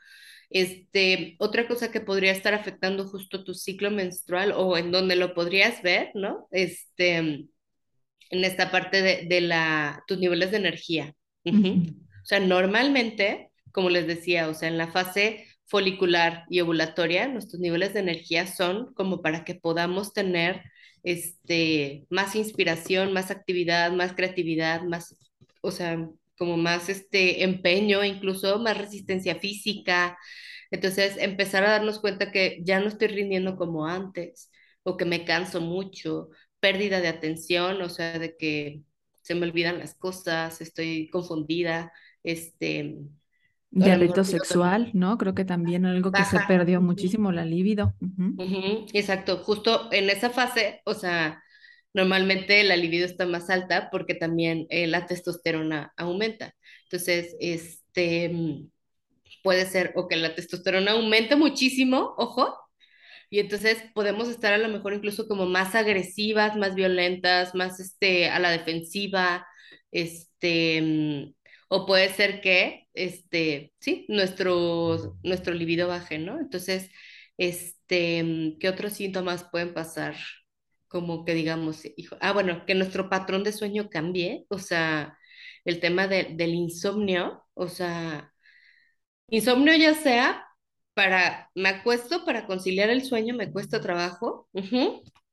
Este, 0.49 1.36
otra 1.39 1.68
cosa 1.68 1.91
que 1.91 2.01
podría 2.01 2.32
estar 2.32 2.53
afectando 2.53 3.07
justo 3.07 3.43
tu 3.43 3.53
ciclo 3.53 3.91
menstrual 3.91 4.53
o 4.55 4.78
en 4.78 4.91
donde 4.91 5.16
lo 5.16 5.34
podrías 5.34 5.82
ver, 5.82 6.11
¿no? 6.16 6.47
Este, 6.51 7.18
en 7.18 7.49
esta 8.32 8.72
parte 8.72 9.01
de, 9.01 9.26
de 9.28 9.41
la, 9.41 10.03
tus 10.07 10.18
niveles 10.18 10.51
de 10.51 10.57
energía. 10.57 11.13
Ujú. 11.45 11.84
O 12.24 12.26
sea, 12.26 12.39
normalmente, 12.39 13.51
como 13.72 13.89
les 13.89 14.07
decía, 14.07 14.49
o 14.49 14.53
sea, 14.53 14.68
en 14.68 14.78
la 14.78 14.88
fase 14.88 15.45
folicular 15.66 16.45
y 16.49 16.61
ovulatoria, 16.61 17.28
nuestros 17.28 17.59
niveles 17.59 17.93
de 17.93 18.01
energía 18.01 18.47
son 18.47 18.93
como 18.93 19.22
para 19.22 19.43
que 19.43 19.55
podamos 19.55 20.13
tener 20.13 20.63
este, 21.03 22.05
más 22.09 22.36
inspiración, 22.36 23.13
más 23.13 23.32
actividad, 23.32 23.91
más 23.91 24.13
creatividad, 24.13 24.82
más, 24.84 25.16
o 25.61 25.72
sea, 25.72 26.09
como 26.38 26.57
más 26.57 26.89
este 26.89 27.43
empeño, 27.43 28.03
incluso 28.03 28.59
más 28.59 28.78
resistencia 28.78 29.36
física. 29.36 30.18
Entonces, 30.72 31.18
empezar 31.18 31.63
a 31.63 31.72
darnos 31.72 31.99
cuenta 31.99 32.32
que 32.32 32.59
ya 32.63 32.80
no 32.80 32.88
estoy 32.88 33.07
rindiendo 33.09 33.55
como 33.55 33.86
antes, 33.88 34.51
o 34.84 34.97
que 34.97 35.05
me 35.05 35.26
canso 35.26 35.61
mucho, 35.61 36.30
pérdida 36.59 37.01
de 37.01 37.07
atención, 37.07 37.82
o 37.82 37.89
sea, 37.89 38.20
de 38.20 38.36
que 38.38 38.82
se 39.22 39.36
me 39.36 39.45
olvidan 39.47 39.80
las 39.80 39.95
cosas, 39.95 40.61
estoy 40.61 41.09
confundida, 41.09 41.91
este, 42.24 42.97
dormir, 43.76 44.26
sexual, 44.26 44.90
¿no? 44.94 45.18
Creo 45.18 45.36
que 45.36 45.46
también 45.46 45.86
algo 45.86 46.12
que 46.12 46.24
se 46.24 46.40
perdió 46.48 46.82
muchísimo, 46.82 47.32
la 47.32 47.46
libido. 47.46 47.94
Exacto, 48.94 49.38
justo 49.38 49.90
en 49.92 50.10
esa 50.10 50.30
fase, 50.30 50.82
o 50.86 50.94
sea, 50.94 51.44
normalmente 51.94 52.64
la 52.64 52.76
libido 52.76 53.06
está 53.06 53.26
más 53.26 53.50
alta 53.50 53.90
porque 53.92 54.16
también 54.16 54.66
eh, 54.70 54.88
la 54.88 55.06
testosterona 55.06 55.94
aumenta. 55.98 56.54
Entonces, 56.84 57.36
este, 57.40 58.30
mm, 58.30 58.70
puede 59.44 59.66
ser 59.66 59.94
o 59.96 60.08
que 60.08 60.16
la 60.18 60.36
testosterona 60.36 60.92
aumente 60.92 61.36
muchísimo, 61.36 62.16
ojo, 62.18 62.56
y 63.30 63.40
entonces 63.40 63.84
podemos 63.94 64.30
estar 64.30 64.54
a 64.54 64.58
lo 64.58 64.70
mejor 64.70 64.94
incluso 64.94 65.28
como 65.28 65.46
más 65.46 65.76
agresivas, 65.76 66.56
más 66.56 66.76
violentas, 66.76 67.56
más 67.56 67.80
este, 67.80 68.30
a 68.30 68.40
la 68.40 68.50
defensiva, 68.52 69.46
este, 69.92 70.82
mm, 70.82 71.34
o 71.70 71.86
puede 71.86 72.10
ser 72.10 72.42
que, 72.42 72.85
este, 72.96 73.74
sí, 73.80 74.06
nuestro, 74.10 75.18
nuestro 75.24 75.54
libido 75.54 75.88
baje, 75.88 76.18
¿no? 76.20 76.39
Entonces, 76.39 76.89
este, 77.38 78.24
mm, 78.24 78.60
¿qué 78.60 78.70
otros 78.70 78.93
síntomas 78.93 79.46
pueden 79.52 79.74
pasar? 79.74 80.16
Como 80.88 81.26
que 81.26 81.34
digamos, 81.34 81.82
hijo, 81.98 82.18
ah, 82.22 82.32
bueno, 82.34 82.66
que 82.66 82.76
nuestro 82.76 83.10
patrón 83.10 83.43
de 83.43 83.52
sueño 83.54 83.89
cambie, 83.89 84.46
o 84.50 84.60
sea, 84.60 85.18
el 85.66 85.80
tema 85.80 86.08
de- 86.08 86.30
del 86.36 86.54
insomnio, 86.56 87.43
o 87.54 87.68
sea, 87.68 88.32
Insomnio 89.30 89.76
ya 89.76 89.93
sea 89.93 90.46
para, 90.93 91.50
me 91.56 91.70
acuesto 91.70 92.26
para 92.26 92.46
conciliar 92.48 92.89
el 92.89 93.04
sueño, 93.04 93.36
me 93.36 93.52
cuesta 93.52 93.82
trabajo, 93.82 94.48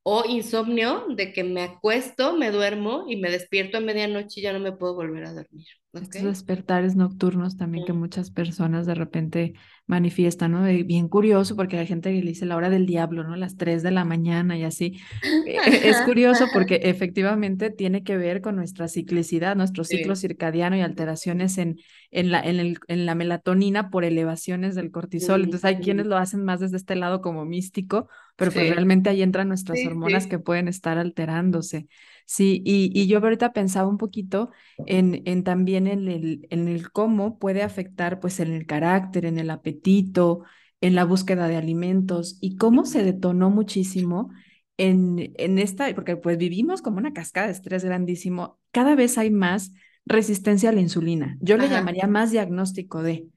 O 0.04 0.24
insomnio 0.28 1.06
de 1.16 1.32
que 1.32 1.42
me 1.44 1.62
acuesto, 1.62 2.36
me 2.36 2.50
duermo 2.52 3.04
y 3.08 3.16
me 3.16 3.30
despierto 3.30 3.78
a 3.78 3.80
medianoche 3.80 4.40
y 4.40 4.42
ya 4.44 4.52
no 4.52 4.60
me 4.60 4.72
puedo 4.72 4.94
volver 4.94 5.24
a 5.24 5.32
dormir, 5.34 5.66
¿ok? 5.94 6.16
Estos 6.16 6.22
despertares 6.24 6.96
nocturnos 6.96 7.56
también 7.58 7.84
que 7.84 7.92
muchas 7.92 8.30
personas 8.30 8.86
de 8.86 8.94
repente 8.94 9.52
manifiestan, 9.86 10.52
¿no? 10.52 10.64
Bien 10.64 11.06
curioso 11.08 11.54
porque 11.54 11.78
hay 11.78 11.86
gente 11.86 12.10
que 12.12 12.22
le 12.22 12.30
dice 12.30 12.46
la 12.46 12.56
hora 12.56 12.70
del 12.70 12.86
diablo, 12.86 13.22
¿no? 13.24 13.36
Las 13.36 13.56
3 13.56 13.82
de 13.84 13.90
la 13.92 14.04
mañana 14.04 14.56
y 14.58 14.64
así. 14.64 15.00
E- 15.44 15.62
e- 15.66 15.88
Es 15.90 16.00
curioso 16.02 16.50
porque 16.50 16.80
efectivamente 16.84 17.70
tiene 17.70 18.02
que 18.04 18.16
ver 18.16 18.40
con 18.40 18.56
nuestra 18.56 18.88
ciclicidad, 18.88 19.54
nuestro 19.54 19.84
ciclo 19.84 20.16
Sí. 20.16 20.20
circadiano 20.28 20.76
y 20.76 20.80
alteraciones 20.80 21.58
en, 21.58 21.78
en 22.10 22.30
la, 22.32 22.40
en 22.40 22.58
el- 22.58 22.78
en 22.88 23.06
la 23.06 23.14
melatonina 23.14 23.90
por 23.90 24.04
elevaciones 24.04 24.74
del 24.74 24.90
cortisol. 24.90 25.44
Entonces 25.44 25.64
hay 25.66 25.80
quienes 25.80 26.06
lo 26.06 26.16
hacen 26.16 26.42
más 26.44 26.60
desde 26.60 26.78
este 26.78 26.96
lado 26.96 27.20
como 27.20 27.44
místico, 27.44 28.08
pero 28.36 28.52
pues 28.54 28.66
realmente 28.66 29.10
ahí 29.10 29.22
entran 29.22 29.48
nuestras 29.48 29.84
hormonas 29.84 30.26
que 30.26 30.38
pueden 30.38 30.68
estar 30.68 30.98
alterándose. 30.98 31.86
Sí, 32.32 32.62
y, 32.64 32.90
y 32.98 33.06
yo 33.08 33.18
ahorita 33.18 33.52
pensaba 33.52 33.88
un 33.88 33.98
poquito 33.98 34.50
en, 34.86 35.22
en 35.26 35.44
también 35.44 35.86
en 35.86 36.08
el, 36.08 36.46
en 36.50 36.66
el 36.68 36.90
cómo 36.90 37.38
puede 37.38 37.62
afectar 37.62 38.20
pues 38.20 38.40
en 38.40 38.52
el 38.52 38.66
carácter, 38.66 39.26
en 39.26 39.38
el 39.38 39.50
apetito, 39.50 40.42
en 40.80 40.94
la 40.94 41.04
búsqueda 41.04 41.46
de 41.48 41.56
alimentos 41.56 42.38
y 42.40 42.56
cómo 42.56 42.86
se 42.86 43.02
detonó 43.04 43.50
muchísimo 43.50 44.30
en, 44.78 45.32
en 45.36 45.58
esta, 45.58 45.94
porque 45.94 46.16
pues 46.16 46.38
vivimos 46.38 46.80
como 46.82 46.96
una 46.98 47.12
cascada 47.12 47.46
de 47.48 47.52
estrés 47.52 47.84
grandísimo, 47.84 48.58
cada 48.70 48.94
vez 48.94 49.18
hay 49.18 49.30
más 49.30 49.72
resistencia 50.06 50.70
a 50.70 50.72
la 50.72 50.80
insulina. 50.80 51.36
Yo 51.40 51.58
le 51.58 51.68
Ajá. 51.68 51.68
llamaría 51.68 52.06
más 52.06 52.30
diagnóstico 52.30 53.02
de. 53.02 53.28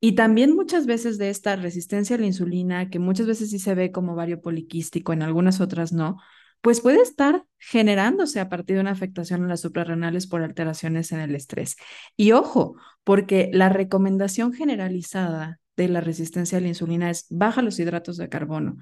Y 0.00 0.12
también 0.14 0.54
muchas 0.54 0.86
veces 0.86 1.16
de 1.18 1.30
esta 1.30 1.56
resistencia 1.56 2.16
a 2.16 2.18
la 2.18 2.26
insulina, 2.26 2.90
que 2.90 2.98
muchas 2.98 3.26
veces 3.26 3.50
sí 3.50 3.58
se 3.58 3.74
ve 3.74 3.92
como 3.92 4.14
vario 4.16 4.40
poliquístico, 4.42 5.12
en 5.12 5.22
algunas 5.22 5.60
otras 5.60 5.92
no, 5.92 6.16
pues 6.62 6.80
puede 6.80 7.02
estar 7.02 7.44
generándose 7.58 8.40
a 8.40 8.48
partir 8.48 8.76
de 8.76 8.80
una 8.80 8.92
afectación 8.92 9.42
en 9.42 9.48
las 9.48 9.60
suprarrenales 9.60 10.26
por 10.26 10.42
alteraciones 10.42 11.12
en 11.12 11.20
el 11.20 11.34
estrés. 11.34 11.76
Y 12.16 12.32
ojo, 12.32 12.76
porque 13.04 13.50
la 13.52 13.68
recomendación 13.68 14.52
generalizada 14.52 15.60
de 15.76 15.88
la 15.88 16.00
resistencia 16.00 16.58
a 16.58 16.60
la 16.60 16.68
insulina 16.68 17.10
es 17.10 17.26
baja 17.30 17.62
los 17.62 17.78
hidratos 17.78 18.16
de 18.16 18.28
carbono, 18.28 18.76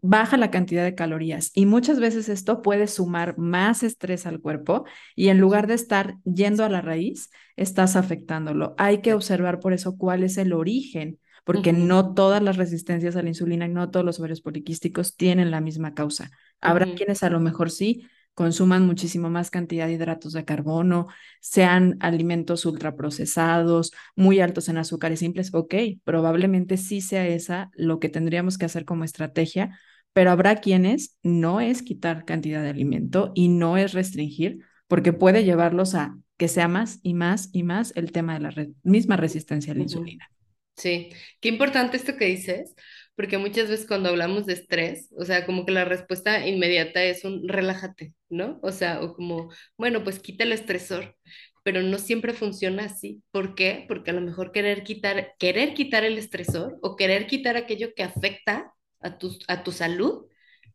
baja 0.00 0.36
la 0.36 0.50
cantidad 0.50 0.84
de 0.84 0.94
calorías 0.94 1.50
y 1.54 1.66
muchas 1.66 1.98
veces 1.98 2.28
esto 2.28 2.62
puede 2.62 2.86
sumar 2.86 3.36
más 3.36 3.82
estrés 3.82 4.26
al 4.26 4.40
cuerpo 4.40 4.84
y 5.16 5.28
en 5.28 5.40
lugar 5.40 5.66
de 5.66 5.74
estar 5.74 6.16
yendo 6.24 6.64
a 6.64 6.68
la 6.68 6.80
raíz, 6.80 7.30
estás 7.56 7.96
afectándolo. 7.96 8.74
Hay 8.78 9.00
que 9.00 9.14
observar 9.14 9.58
por 9.58 9.72
eso 9.72 9.96
cuál 9.96 10.22
es 10.22 10.38
el 10.38 10.52
origen, 10.52 11.18
porque 11.44 11.72
no 11.72 12.14
todas 12.14 12.42
las 12.42 12.58
resistencias 12.58 13.16
a 13.16 13.22
la 13.22 13.30
insulina 13.30 13.66
y 13.66 13.70
no 13.70 13.90
todos 13.90 14.04
los 14.04 14.18
ovarios 14.20 14.42
poliquísticos 14.42 15.16
tienen 15.16 15.50
la 15.50 15.60
misma 15.60 15.94
causa. 15.94 16.30
Habrá 16.60 16.86
quienes 16.94 17.22
a 17.22 17.30
lo 17.30 17.40
mejor 17.40 17.70
sí 17.70 18.08
consuman 18.34 18.86
muchísimo 18.86 19.30
más 19.30 19.50
cantidad 19.50 19.86
de 19.86 19.94
hidratos 19.94 20.32
de 20.32 20.44
carbono, 20.44 21.08
sean 21.40 21.96
alimentos 22.00 22.64
ultraprocesados, 22.66 23.92
muy 24.14 24.40
altos 24.40 24.68
en 24.68 24.78
azúcares 24.78 25.18
simples, 25.20 25.52
ok, 25.52 25.74
probablemente 26.04 26.76
sí 26.76 27.00
sea 27.00 27.26
esa 27.26 27.70
lo 27.74 27.98
que 27.98 28.08
tendríamos 28.08 28.56
que 28.56 28.66
hacer 28.66 28.84
como 28.84 29.04
estrategia 29.04 29.76
pero 30.12 30.30
habrá 30.32 30.56
quienes 30.56 31.16
no 31.22 31.60
es 31.60 31.82
quitar 31.82 32.24
cantidad 32.24 32.62
de 32.62 32.70
alimento 32.70 33.30
y 33.34 33.48
no 33.48 33.76
es 33.76 33.92
restringir, 33.92 34.60
porque 34.88 35.12
puede 35.12 35.44
llevarlos 35.44 35.94
a 35.94 36.18
que 36.36 36.48
sea 36.48 36.66
más 36.66 36.98
y 37.02 37.14
más 37.14 37.50
y 37.52 37.62
más 37.62 37.92
el 37.94 38.12
tema 38.12 38.34
de 38.34 38.40
la 38.40 38.50
re 38.50 38.72
misma 38.82 39.16
resistencia 39.16 39.72
a 39.72 39.76
la 39.76 39.82
insulina. 39.82 40.28
Sí, 40.76 41.10
qué 41.40 41.48
importante 41.48 41.96
esto 41.96 42.16
que 42.16 42.26
dices, 42.26 42.74
porque 43.18 43.36
muchas 43.36 43.68
veces 43.68 43.84
cuando 43.84 44.10
hablamos 44.10 44.46
de 44.46 44.52
estrés, 44.52 45.12
o 45.18 45.24
sea, 45.24 45.44
como 45.44 45.66
que 45.66 45.72
la 45.72 45.84
respuesta 45.84 46.46
inmediata 46.46 47.02
es 47.02 47.24
un 47.24 47.48
relájate, 47.48 48.14
¿no? 48.30 48.60
O 48.62 48.70
sea, 48.70 49.02
o 49.02 49.12
como, 49.12 49.50
bueno, 49.76 50.04
pues 50.04 50.20
quita 50.20 50.44
el 50.44 50.52
estresor, 50.52 51.16
pero 51.64 51.82
no 51.82 51.98
siempre 51.98 52.32
funciona 52.32 52.84
así. 52.84 53.20
¿Por 53.32 53.56
qué? 53.56 53.86
Porque 53.88 54.12
a 54.12 54.14
lo 54.14 54.20
mejor 54.20 54.52
querer 54.52 54.84
quitar, 54.84 55.32
querer 55.40 55.74
quitar 55.74 56.04
el 56.04 56.16
estresor 56.16 56.78
o 56.80 56.94
querer 56.94 57.26
quitar 57.26 57.56
aquello 57.56 57.92
que 57.92 58.04
afecta 58.04 58.72
a 59.00 59.18
tu, 59.18 59.36
a 59.48 59.64
tu 59.64 59.72
salud, 59.72 60.26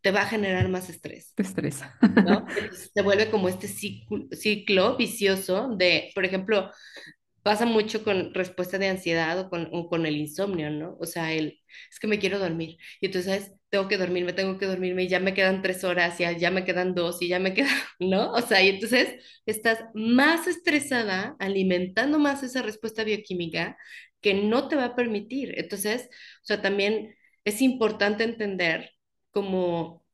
te 0.02 0.12
va 0.12 0.24
a 0.24 0.28
generar 0.28 0.68
más 0.68 0.90
estrés. 0.90 1.32
Te 1.36 1.44
estresa. 1.44 1.98
¿No? 2.02 2.46
Entonces 2.58 2.92
se 2.94 3.02
vuelve 3.04 3.32
como 3.32 3.48
este 3.48 3.70
ciclo, 3.70 4.28
ciclo 4.34 4.98
vicioso 4.98 5.78
de, 5.78 6.12
por 6.14 6.26
ejemplo, 6.26 6.72
pasa 7.44 7.66
mucho 7.66 8.04
con 8.04 8.34
respuesta 8.34 8.78
de 8.78 8.88
ansiedad 8.90 9.40
o 9.40 9.50
con, 9.50 9.70
con 9.88 10.06
el 10.06 10.16
insomnio, 10.18 10.70
¿no? 10.72 10.98
O 11.00 11.06
sea, 11.06 11.34
el, 11.34 11.62
es 11.92 12.00
que 12.00 12.08
me 12.08 12.20
quiero 12.20 12.40
dormir. 12.40 12.78
Y 13.02 13.08
entonces 13.08 13.54
tengo 13.70 13.88
que 13.88 13.98
dormirme, 13.98 14.34
tengo 14.34 14.58
que 14.58 14.66
dormirme 14.66 15.04
y 15.04 15.08
ya 15.10 15.20
me 15.20 15.34
quedan 15.34 15.62
tres 15.62 15.84
horas, 15.84 16.20
y 16.20 16.26
ya 16.40 16.52
me 16.52 16.66
quedan 16.66 16.96
dos 16.96 17.22
y 17.22 17.28
ya 17.30 17.40
me 17.40 17.54
quedan, 17.54 17.76
¿no? 18.00 18.32
O 18.34 18.42
sea, 18.42 18.62
y 18.64 18.70
entonces 18.70 19.16
estás 19.46 19.80
más 19.94 20.48
estresada, 20.48 21.36
alimentando 21.40 22.20
más 22.20 22.44
esa 22.44 22.62
respuesta 22.62 23.04
bioquímica 23.04 23.78
que 24.22 24.34
no 24.36 24.68
te 24.68 24.76
va 24.76 24.86
a 24.86 24.96
permitir. 24.96 25.54
Entonces, 25.60 26.10
o 26.44 26.46
sea, 26.46 26.62
también 26.62 27.16
es 27.46 27.62
importante 27.62 28.24
entender 28.24 28.92
como 29.32 30.06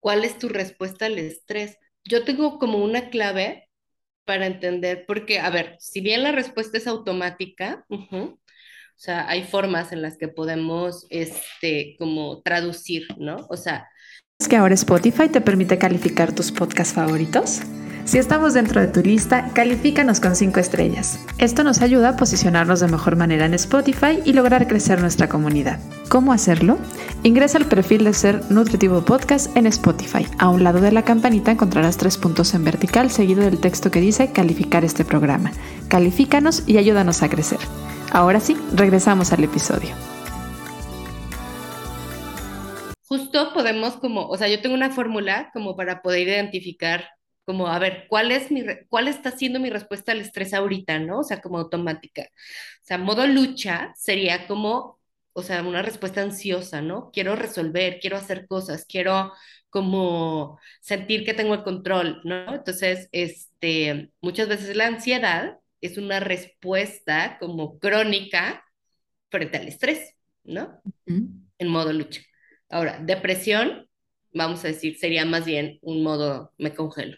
cuál 0.00 0.24
es 0.24 0.38
tu 0.38 0.48
respuesta 0.48 1.06
al 1.06 1.18
estrés. 1.18 1.78
Yo 2.04 2.24
tengo 2.24 2.58
como 2.58 2.78
una 2.84 3.10
clave 3.10 3.65
para 4.26 4.46
entender, 4.46 5.04
porque, 5.06 5.38
a 5.38 5.48
ver, 5.48 5.76
si 5.78 6.00
bien 6.00 6.22
la 6.22 6.32
respuesta 6.32 6.76
es 6.76 6.86
automática, 6.86 7.86
o 7.88 8.38
sea, 8.96 9.28
hay 9.28 9.44
formas 9.44 9.92
en 9.92 10.02
las 10.02 10.18
que 10.18 10.28
podemos, 10.28 11.06
este, 11.10 11.96
como 11.98 12.42
traducir, 12.42 13.06
¿no? 13.16 13.46
O 13.48 13.56
sea... 13.56 13.88
¿Es 14.38 14.48
que 14.48 14.56
ahora 14.56 14.74
Spotify 14.74 15.28
te 15.28 15.40
permite 15.40 15.78
calificar 15.78 16.34
tus 16.34 16.52
podcasts 16.52 16.92
favoritos? 16.92 17.60
Si 18.06 18.18
estamos 18.18 18.54
dentro 18.54 18.80
de 18.80 18.86
tu 18.86 19.00
lista, 19.00 19.50
califícanos 19.52 20.20
con 20.20 20.36
5 20.36 20.60
estrellas. 20.60 21.18
Esto 21.38 21.64
nos 21.64 21.82
ayuda 21.82 22.10
a 22.10 22.16
posicionarnos 22.16 22.78
de 22.78 22.86
mejor 22.86 23.16
manera 23.16 23.46
en 23.46 23.54
Spotify 23.54 24.20
y 24.24 24.32
lograr 24.32 24.68
crecer 24.68 25.00
nuestra 25.00 25.28
comunidad. 25.28 25.80
¿Cómo 26.08 26.32
hacerlo? 26.32 26.78
Ingresa 27.24 27.58
al 27.58 27.64
perfil 27.64 28.04
de 28.04 28.14
Ser 28.14 28.48
Nutritivo 28.48 29.04
Podcast 29.04 29.56
en 29.56 29.66
Spotify. 29.66 30.24
A 30.38 30.50
un 30.50 30.62
lado 30.62 30.80
de 30.80 30.92
la 30.92 31.02
campanita 31.02 31.50
encontrarás 31.50 31.96
tres 31.96 32.16
puntos 32.16 32.54
en 32.54 32.62
vertical 32.62 33.10
seguido 33.10 33.42
del 33.42 33.58
texto 33.58 33.90
que 33.90 34.00
dice 34.00 34.30
calificar 34.30 34.84
este 34.84 35.04
programa. 35.04 35.50
Califícanos 35.88 36.62
y 36.64 36.78
ayúdanos 36.78 37.24
a 37.24 37.28
crecer. 37.28 37.58
Ahora 38.12 38.38
sí, 38.38 38.56
regresamos 38.72 39.32
al 39.32 39.42
episodio. 39.42 39.90
Justo 43.02 43.52
podemos 43.52 43.96
como, 43.96 44.28
o 44.28 44.36
sea, 44.36 44.46
yo 44.46 44.62
tengo 44.62 44.76
una 44.76 44.90
fórmula 44.90 45.50
como 45.52 45.74
para 45.74 46.02
poder 46.02 46.28
identificar 46.28 47.04
como 47.46 47.68
a 47.68 47.78
ver, 47.78 48.06
¿cuál 48.08 48.32
es 48.32 48.50
mi, 48.50 48.62
cuál 48.90 49.08
está 49.08 49.30
siendo 49.32 49.60
mi 49.60 49.70
respuesta 49.70 50.12
al 50.12 50.20
estrés 50.20 50.52
ahorita, 50.54 50.98
¿no? 50.98 51.20
O 51.20 51.24
sea, 51.24 51.40
como 51.40 51.58
automática. 51.58 52.22
O 52.24 52.84
sea, 52.84 52.98
modo 52.98 53.26
lucha 53.26 53.92
sería 53.96 54.46
como, 54.48 55.00
o 55.32 55.42
sea, 55.42 55.62
una 55.62 55.82
respuesta 55.82 56.22
ansiosa, 56.22 56.82
¿no? 56.82 57.10
Quiero 57.12 57.36
resolver, 57.36 58.00
quiero 58.00 58.16
hacer 58.18 58.46
cosas, 58.48 58.84
quiero 58.86 59.32
como 59.70 60.58
sentir 60.80 61.24
que 61.24 61.34
tengo 61.34 61.54
el 61.54 61.62
control, 61.64 62.20
¿no? 62.24 62.54
Entonces, 62.54 63.08
este, 63.12 64.12
muchas 64.20 64.48
veces 64.48 64.76
la 64.76 64.86
ansiedad 64.88 65.58
es 65.80 65.98
una 65.98 66.20
respuesta 66.20 67.36
como 67.40 67.78
crónica 67.78 68.64
frente 69.30 69.58
al 69.58 69.68
estrés, 69.68 70.14
¿no? 70.44 70.82
En 71.58 71.68
modo 71.68 71.92
lucha. 71.92 72.22
Ahora, 72.70 72.98
depresión, 73.02 73.88
vamos 74.32 74.64
a 74.64 74.68
decir, 74.68 74.98
sería 74.98 75.24
más 75.24 75.44
bien 75.46 75.78
un 75.82 76.02
modo 76.02 76.52
me 76.58 76.74
congelo. 76.74 77.16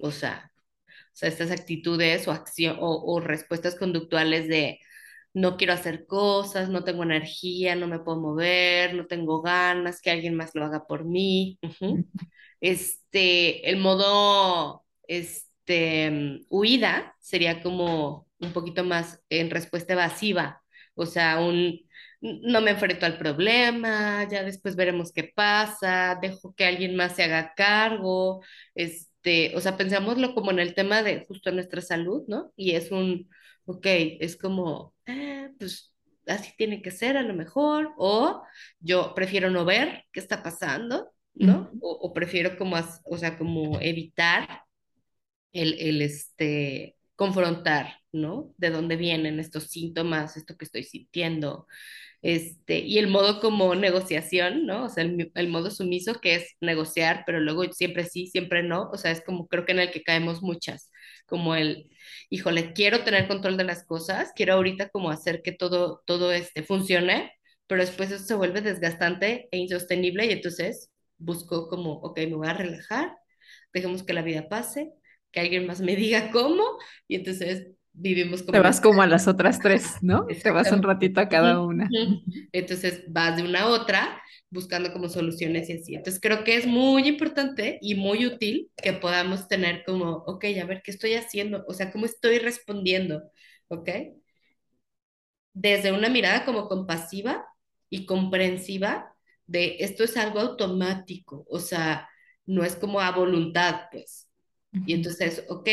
O 0.00 0.10
sea, 0.10 0.50
o 0.88 0.92
sea 1.12 1.28
estas 1.28 1.50
actitudes 1.50 2.26
o, 2.28 2.32
acción, 2.32 2.76
o, 2.80 3.20
respuestas 3.20 3.76
conductuales 3.76 4.48
de 4.48 4.80
no 5.34 5.56
quiero 5.56 5.72
hacer 5.74 6.06
cosas, 6.06 6.68
no 6.70 6.84
tengo 6.84 7.04
energía, 7.04 7.76
no 7.76 7.86
me 7.88 8.00
puedo 8.00 8.20
mover, 8.20 8.94
no 8.94 9.06
tengo 9.06 9.42
ganas, 9.42 10.00
que 10.00 10.10
alguien 10.10 10.34
más 10.34 10.54
lo 10.54 10.64
haga 10.64 10.86
por 10.86 11.04
mí. 11.04 11.58
Este, 12.60 13.70
el 13.70 13.78
modo, 13.78 14.84
este, 15.08 16.40
huida 16.50 17.16
sería 17.20 17.62
como 17.62 18.28
un 18.38 18.52
poquito 18.52 18.84
más 18.84 19.20
en 19.30 19.50
respuesta 19.50 19.94
evasiva, 19.94 20.62
o 20.94 21.06
sea, 21.06 21.40
un, 21.40 21.80
no 22.20 22.60
me 22.60 22.72
enfrento 22.72 23.06
al 23.06 23.18
problema, 23.18 24.26
ya 24.30 24.42
después 24.44 24.76
veremos 24.76 25.12
qué 25.12 25.24
pasa, 25.24 26.18
dejo 26.20 26.54
que 26.54 26.66
alguien 26.66 26.96
más 26.96 27.16
se 27.16 27.24
haga 27.24 27.54
cargo, 27.54 28.42
es, 28.74 29.09
este, 29.22 29.54
o 29.54 29.60
sea, 29.60 29.76
pensámoslo 29.76 30.34
como 30.34 30.50
en 30.50 30.60
el 30.60 30.74
tema 30.74 31.02
de 31.02 31.26
justo 31.26 31.52
nuestra 31.52 31.82
salud, 31.82 32.24
¿no? 32.26 32.52
Y 32.56 32.72
es 32.72 32.90
un, 32.90 33.28
ok, 33.66 33.84
es 33.84 34.36
como, 34.36 34.94
eh, 35.06 35.50
pues 35.58 35.94
así 36.26 36.52
tiene 36.56 36.80
que 36.80 36.90
ser 36.90 37.16
a 37.18 37.22
lo 37.22 37.34
mejor, 37.34 37.92
o 37.98 38.42
yo 38.78 39.14
prefiero 39.14 39.50
no 39.50 39.64
ver 39.66 40.04
qué 40.12 40.20
está 40.20 40.42
pasando, 40.42 41.10
¿no? 41.34 41.70
o, 41.80 42.12
prefiero 42.12 42.56
como, 42.56 42.76
o 43.04 43.18
sea, 43.18 43.38
como 43.38 43.78
evitar 43.80 44.62
el, 45.52 45.74
el, 45.78 46.02
este, 46.02 46.96
confrontar, 47.14 47.96
¿no? 48.12 48.54
De 48.56 48.70
dónde 48.70 48.96
vienen 48.96 49.38
estos 49.38 49.64
síntomas, 49.64 50.36
esto 50.36 50.56
que 50.56 50.64
estoy 50.64 50.84
sintiendo, 50.84 51.66
este, 52.22 52.80
y 52.80 52.98
el 52.98 53.08
modo 53.08 53.40
como 53.40 53.74
negociación, 53.74 54.66
¿no? 54.66 54.84
O 54.84 54.88
sea, 54.88 55.04
el, 55.04 55.48
modo 55.48 55.70
sumiso 55.70 56.20
que 56.20 56.34
es 56.36 56.56
negociar, 56.60 57.24
pero 57.26 57.40
luego 57.40 57.64
siempre 57.72 58.04
sí, 58.04 58.26
siempre 58.26 58.62
no, 58.62 58.90
o 58.92 58.96
sea, 58.98 59.10
es 59.10 59.22
como 59.22 59.48
creo 59.48 59.64
que 59.64 59.72
en 59.72 59.80
el 59.80 59.90
que 59.90 60.02
caemos 60.02 60.42
muchas, 60.42 60.90
como 61.26 61.54
el, 61.54 61.90
híjole, 62.28 62.72
quiero 62.74 63.04
tener 63.04 63.26
control 63.28 63.56
de 63.56 63.64
las 63.64 63.84
cosas, 63.86 64.32
quiero 64.34 64.54
ahorita 64.54 64.90
como 64.90 65.10
hacer 65.10 65.42
que 65.42 65.52
todo, 65.52 66.02
todo 66.06 66.32
este 66.32 66.62
funcione, 66.62 67.32
pero 67.66 67.80
después 67.82 68.10
eso 68.10 68.24
se 68.24 68.34
vuelve 68.34 68.60
desgastante 68.60 69.48
e 69.50 69.58
insostenible 69.58 70.26
y 70.26 70.32
entonces 70.32 70.90
busco 71.18 71.68
como, 71.68 71.92
ok, 72.00 72.18
me 72.20 72.34
voy 72.34 72.48
a 72.48 72.54
relajar, 72.54 73.16
dejemos 73.72 74.02
que 74.02 74.12
la 74.12 74.22
vida 74.22 74.48
pase, 74.48 74.92
que 75.32 75.40
alguien 75.40 75.66
más 75.66 75.80
me 75.80 75.96
diga 75.96 76.30
cómo, 76.32 76.64
y 77.08 77.16
entonces 77.16 77.68
vivimos 77.92 78.42
como... 78.42 78.52
Te 78.52 78.60
vas 78.60 78.80
como 78.80 79.02
a 79.02 79.06
las 79.06 79.28
otras 79.28 79.58
tres, 79.60 79.96
¿no? 80.02 80.26
Te 80.26 80.50
vas 80.50 80.70
un 80.72 80.82
ratito 80.82 81.20
a 81.20 81.28
cada 81.28 81.60
una. 81.60 81.88
Entonces 82.52 83.04
vas 83.08 83.36
de 83.36 83.42
una 83.42 83.62
a 83.62 83.68
otra 83.68 84.22
buscando 84.50 84.92
como 84.92 85.08
soluciones 85.08 85.68
y 85.70 85.74
así. 85.74 85.94
Entonces 85.94 86.20
creo 86.20 86.44
que 86.44 86.56
es 86.56 86.66
muy 86.66 87.06
importante 87.06 87.78
y 87.80 87.94
muy 87.94 88.26
útil 88.26 88.70
que 88.76 88.92
podamos 88.92 89.48
tener 89.48 89.84
como, 89.84 90.24
ok, 90.26 90.44
a 90.60 90.66
ver, 90.66 90.82
¿qué 90.82 90.90
estoy 90.90 91.14
haciendo? 91.14 91.64
O 91.68 91.74
sea, 91.74 91.90
¿cómo 91.92 92.06
estoy 92.06 92.38
respondiendo? 92.38 93.22
¿Ok? 93.68 93.88
Desde 95.52 95.92
una 95.92 96.08
mirada 96.08 96.44
como 96.44 96.68
compasiva 96.68 97.44
y 97.88 98.06
comprensiva 98.06 99.14
de 99.46 99.78
esto 99.80 100.04
es 100.04 100.16
algo 100.16 100.38
automático, 100.38 101.44
o 101.48 101.58
sea, 101.58 102.08
no 102.46 102.62
es 102.64 102.76
como 102.76 103.00
a 103.00 103.10
voluntad, 103.10 103.82
pues. 103.90 104.28
Y 104.86 104.94
entonces, 104.94 105.44
ok, 105.48 105.68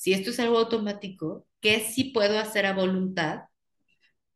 si 0.00 0.14
esto 0.14 0.30
es 0.30 0.40
algo 0.40 0.56
automático, 0.56 1.46
¿qué 1.60 1.80
sí 1.80 2.04
puedo 2.04 2.38
hacer 2.38 2.64
a 2.64 2.72
voluntad 2.72 3.40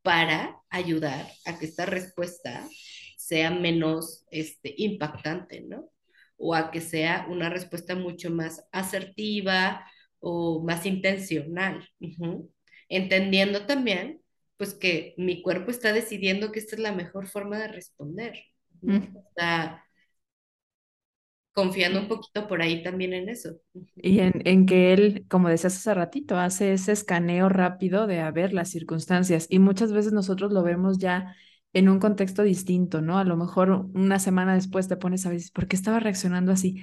para 0.02 0.60
ayudar 0.68 1.26
a 1.46 1.58
que 1.58 1.64
esta 1.64 1.86
respuesta 1.86 2.68
sea 3.16 3.50
menos 3.50 4.26
este, 4.30 4.74
impactante, 4.76 5.62
¿no? 5.62 5.88
O 6.36 6.54
a 6.54 6.70
que 6.70 6.82
sea 6.82 7.26
una 7.30 7.48
respuesta 7.48 7.94
mucho 7.94 8.30
más 8.30 8.62
asertiva 8.72 9.90
o 10.20 10.62
más 10.62 10.84
intencional. 10.84 11.88
Entendiendo 12.90 13.64
también, 13.64 14.20
pues 14.58 14.74
que 14.74 15.14
mi 15.16 15.40
cuerpo 15.40 15.70
está 15.70 15.94
decidiendo 15.94 16.52
que 16.52 16.58
esta 16.58 16.76
es 16.76 16.82
la 16.82 16.92
mejor 16.92 17.26
forma 17.26 17.58
de 17.58 17.68
responder. 17.68 18.38
O 18.82 19.32
sea, 19.34 19.82
confiando 21.55 22.00
un 22.00 22.09
poquito 22.09 22.46
por 22.48 22.61
ahí 22.61 22.82
también 22.82 23.14
en 23.14 23.28
eso. 23.28 23.50
Y 23.96 24.18
en, 24.18 24.66
que 24.66 24.92
él, 24.92 25.24
como 25.28 25.48
decías 25.48 25.76
hace 25.76 25.94
ratito, 25.94 26.36
hace 26.36 26.72
ese 26.72 26.92
escaneo 26.92 27.48
rápido 27.48 28.07
de 28.07 28.20
a 28.20 28.30
ver 28.32 28.52
las 28.52 28.70
circunstancias 28.70 29.46
y 29.48 29.61
muchas 29.61 29.92
veces 29.92 30.12
nosotros 30.12 30.52
lo 30.52 30.62
vemos 30.64 30.98
ya 30.98 31.34
en 31.72 31.88
un 31.88 32.00
contexto 32.00 32.42
distinto, 32.42 33.00
¿no? 33.00 33.18
A 33.18 33.24
lo 33.24 33.36
mejor 33.36 33.88
una 33.94 34.18
semana 34.18 34.55
después 34.55 34.88
te 34.88 34.96
pones 34.96 35.26
a 35.26 35.30
ver, 35.30 35.40
¿por 35.52 35.68
qué 35.68 35.76
estaba 35.76 36.00
reaccionando 36.00 36.52
así? 36.52 36.82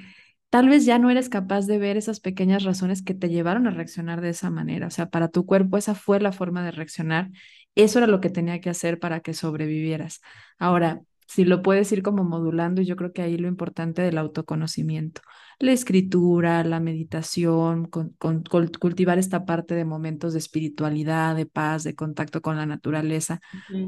Tal 0.49 0.67
vez 0.67 0.85
ya 0.85 0.99
no 0.99 1.09
eres 1.09 1.29
capaz 1.29 1.65
de 1.67 1.77
ver 1.77 1.97
esas 1.97 2.19
pequeñas 2.19 2.63
razones 2.63 3.01
que 3.01 3.13
te 3.13 3.29
llevaron 3.29 3.67
a 3.67 3.71
reaccionar 3.71 4.21
de 4.21 4.29
esa 4.29 4.49
manera. 4.49 4.87
O 4.87 4.89
sea, 4.89 5.09
para 5.09 5.29
tu 5.29 5.45
cuerpo 5.45 5.77
esa 5.77 5.95
fue 5.95 6.19
la 6.19 6.31
forma 6.31 6.63
de 6.63 6.71
reaccionar. 6.71 7.29
Eso 7.75 7.99
era 7.99 8.07
lo 8.07 8.19
que 8.19 8.29
tenía 8.29 8.59
que 8.59 8.69
hacer 8.69 8.99
para 8.99 9.21
que 9.21 9.33
sobrevivieras. 9.33 10.21
Ahora, 10.59 11.01
si 11.31 11.45
lo 11.45 11.61
puedes 11.61 11.89
ir 11.93 12.03
como 12.03 12.25
modulando, 12.25 12.81
yo 12.81 12.97
creo 12.97 13.13
que 13.13 13.21
ahí 13.21 13.37
lo 13.37 13.47
importante 13.47 14.01
del 14.01 14.17
autoconocimiento, 14.17 15.21
la 15.59 15.71
escritura, 15.71 16.61
la 16.65 16.81
meditación, 16.81 17.85
con, 17.85 18.17
cultivar 18.17 19.17
esta 19.17 19.45
parte 19.45 19.73
de 19.73 19.85
momentos 19.85 20.33
de 20.33 20.39
espiritualidad, 20.39 21.37
de 21.37 21.45
paz, 21.45 21.85
de 21.85 21.95
contacto 21.95 22.41
con 22.41 22.57
la 22.57 22.65
naturaleza, 22.65 23.39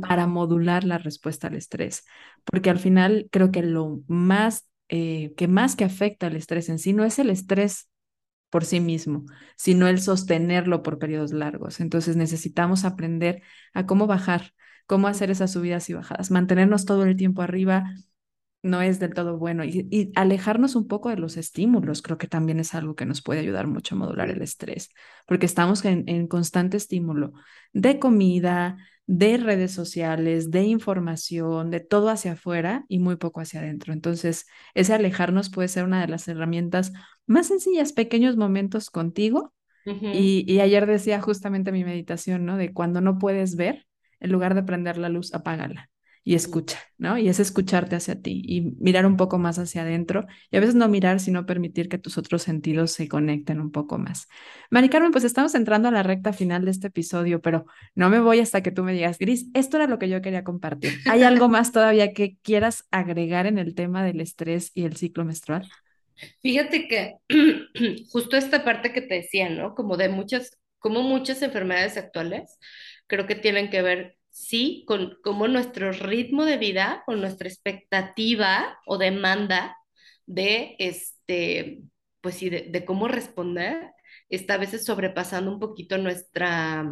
para 0.07 0.25
modular 0.25 0.85
la 0.85 0.97
respuesta 0.97 1.47
al 1.47 1.55
estrés. 1.55 2.05
Porque 2.45 2.69
al 2.69 2.79
final 2.79 3.27
creo 3.29 3.51
que 3.51 3.61
lo 3.61 3.99
más, 4.07 4.65
eh, 4.87 5.33
que 5.35 5.49
más 5.49 5.75
que 5.75 5.83
afecta 5.83 6.27
al 6.27 6.37
estrés 6.37 6.69
en 6.69 6.79
sí 6.79 6.93
no 6.93 7.03
es 7.03 7.19
el 7.19 7.29
estrés 7.29 7.89
por 8.49 8.63
sí 8.63 8.79
mismo, 8.79 9.25
sino 9.57 9.89
el 9.89 9.99
sostenerlo 9.99 10.81
por 10.81 10.97
periodos 10.97 11.33
largos. 11.33 11.81
Entonces 11.81 12.15
necesitamos 12.15 12.85
aprender 12.85 13.41
a 13.73 13.85
cómo 13.85 14.07
bajar 14.07 14.53
cómo 14.85 15.07
hacer 15.07 15.31
esas 15.31 15.51
subidas 15.51 15.89
y 15.89 15.93
bajadas, 15.93 16.31
mantenernos 16.31 16.85
todo 16.85 17.03
el 17.03 17.15
tiempo 17.15 17.41
arriba 17.41 17.85
no 18.63 18.81
es 18.81 18.99
del 18.99 19.13
todo 19.13 19.37
bueno. 19.37 19.63
Y, 19.65 19.87
y, 19.91 20.11
alejarnos 20.15 20.75
un 20.75 20.87
poco 20.87 21.09
de 21.09 21.17
los 21.17 21.37
estímulos, 21.37 22.01
creo 22.01 22.17
que 22.17 22.27
también 22.27 22.59
es 22.59 22.73
algo 22.73 22.95
que 22.95 23.05
nos 23.05 23.21
puede 23.21 23.41
ayudar 23.41 23.67
mucho 23.67 23.95
a 23.95 23.97
modular 23.97 24.29
el 24.29 24.41
estrés, 24.41 24.89
porque 25.27 25.45
estamos 25.45 25.83
en, 25.85 26.05
en 26.07 26.27
constante 26.27 26.77
estímulo 26.77 27.33
de 27.73 27.99
comida, 27.99 28.77
de 29.05 29.37
redes 29.37 29.73
sociales, 29.73 30.49
de 30.49 30.63
información, 30.63 31.71
de 31.71 31.81
todo 31.81 32.07
hacia 32.09 32.33
afuera 32.33 32.85
y 32.87 32.99
muy 32.99 33.17
poco 33.17 33.41
hacia 33.41 33.59
adentro. 33.59 33.91
Entonces, 33.91 34.45
ese 34.73 34.93
alejarnos 34.93 35.49
puede 35.49 35.67
ser 35.67 35.83
una 35.83 35.99
de 35.99 36.07
las 36.07 36.27
herramientas 36.29 36.93
más 37.25 37.47
sencillas, 37.47 37.91
pequeños 37.91 38.37
momentos 38.37 38.89
contigo. 38.89 39.53
y, 39.85 40.45
y, 40.47 40.61
ayer 40.61 40.85
decía 40.85 41.19
justamente 41.19 41.73
mi 41.73 41.83
meditación, 41.83 42.45
¿no? 42.45 42.55
De 42.55 42.71
cuando 42.71 43.01
no 43.01 43.17
puedes 43.17 43.57
ver, 43.57 43.85
en 44.23 44.31
lugar 44.31 44.55
de 44.55 44.63
prender 44.63 44.97
la 44.97 45.09
luz, 45.09 45.33
apágala 45.33 45.89
y 46.25 46.35
escucha, 46.35 46.79
¿no? 46.97 47.17
Y 47.17 47.27
es 47.27 47.39
escucharte 47.39 47.97
hacia 47.97 48.21
ti 48.21 48.41
y 48.45 48.61
mirar 48.79 49.05
un 49.05 49.17
poco 49.17 49.37
más 49.37 49.59
hacia 49.59 49.81
adentro 49.81 50.25
y 50.49 50.57
a 50.57 50.61
veces 50.61 50.75
no 50.75 50.87
mirar, 50.87 51.19
sino 51.19 51.45
permitir 51.45 51.89
que 51.89 51.97
tus 51.97 52.17
otros 52.17 52.43
sentidos 52.43 52.91
se 52.93 53.09
conecten 53.09 53.59
un 53.59 53.71
poco 53.71 53.97
más. 53.97 54.27
Mari 54.69 54.87
Carmen, 54.87 55.11
pues 55.11 55.25
estamos 55.25 55.53
entrando 55.53 55.89
a 55.89 55.91
la 55.91 56.01
recta 56.01 56.31
final 56.31 56.63
de 56.63 56.71
este 56.71 56.87
episodio, 56.87 57.41
pero 57.41 57.65
no 57.93 58.09
me 58.09 58.21
voy 58.21 58.39
hasta 58.39 58.63
que 58.63 58.71
tú 58.71 58.83
me 58.83 58.93
digas, 58.93 59.17
Gris, 59.19 59.47
esto 59.53 59.77
era 59.77 59.87
lo 59.87 59.99
que 59.99 60.07
yo 60.07 60.21
quería 60.21 60.45
compartir. 60.45 60.93
¿Hay 61.07 61.23
algo 61.23 61.49
más 61.49 61.73
todavía 61.73 62.13
que 62.13 62.37
quieras 62.41 62.85
agregar 62.89 63.45
en 63.45 63.57
el 63.57 63.75
tema 63.75 64.03
del 64.03 64.21
estrés 64.21 64.71
y 64.73 64.85
el 64.85 64.95
ciclo 64.95 65.25
menstrual? 65.25 65.69
Fíjate 66.41 66.87
que 66.87 67.15
justo 68.11 68.37
esta 68.37 68.63
parte 68.63 68.93
que 68.93 69.01
te 69.01 69.15
decía, 69.15 69.49
¿no? 69.49 69.75
Como 69.75 69.97
de 69.97 70.07
muchas, 70.07 70.57
como 70.79 71.01
muchas 71.01 71.41
enfermedades 71.41 71.97
actuales, 71.97 72.57
creo 73.13 73.27
que 73.27 73.35
tienen 73.35 73.69
que 73.69 73.83
ver 73.83 74.17
sí, 74.31 74.83
con 74.87 75.19
cómo 75.23 75.47
nuestro 75.47 75.91
ritmo 75.91 76.45
de 76.45 76.57
vida, 76.57 77.03
con 77.05 77.21
nuestra 77.21 77.47
expectativa 77.47 78.79
o 78.87 78.97
demanda 78.97 79.77
de, 80.25 80.75
este, 80.79 81.83
pues 82.21 82.33
sí, 82.33 82.49
de, 82.49 82.85
cómo 82.85 83.07
responder, 83.07 83.91
está 84.29 84.55
a 84.55 84.57
veces 84.57 84.83
sobrepasando 84.83 85.51
un 85.51 85.59
poquito 85.59 85.99
nuestra, 85.99 86.91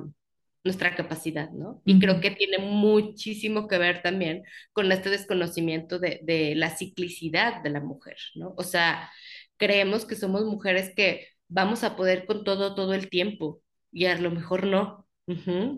nuestra 0.64 0.96
capacidad, 0.96 1.50
¿no? 1.50 1.82
Y 1.86 1.98
creo 2.00 2.22
que 2.22 2.30
tiene 2.30 2.60
muchísimo 2.60 3.68
que 3.68 3.80
ver 3.80 4.04
también 4.04 4.44
con 4.74 4.92
este 4.92 5.10
desconocimiento 5.10 5.98
de, 5.98 6.20
de 6.22 6.54
la 6.54 6.70
ciclicidad 6.70 7.64
de 7.64 7.72
la 7.72 7.80
mujer, 7.80 8.18
¿no? 8.36 8.54
O 8.58 8.64
sea, 8.64 9.10
creemos 9.58 10.06
que 10.06 10.16
somos 10.16 10.46
mujeres 10.46 10.94
que 10.96 11.30
vamos 11.48 11.84
a 11.84 11.96
poder 11.96 12.28
con 12.28 12.44
todo 12.44 12.76
todo 12.76 12.94
el 12.94 13.10
tiempo 13.10 13.64
y 13.92 14.06
a 14.06 14.16
lo 14.20 14.30
mejor 14.30 14.68
no, 14.68 15.01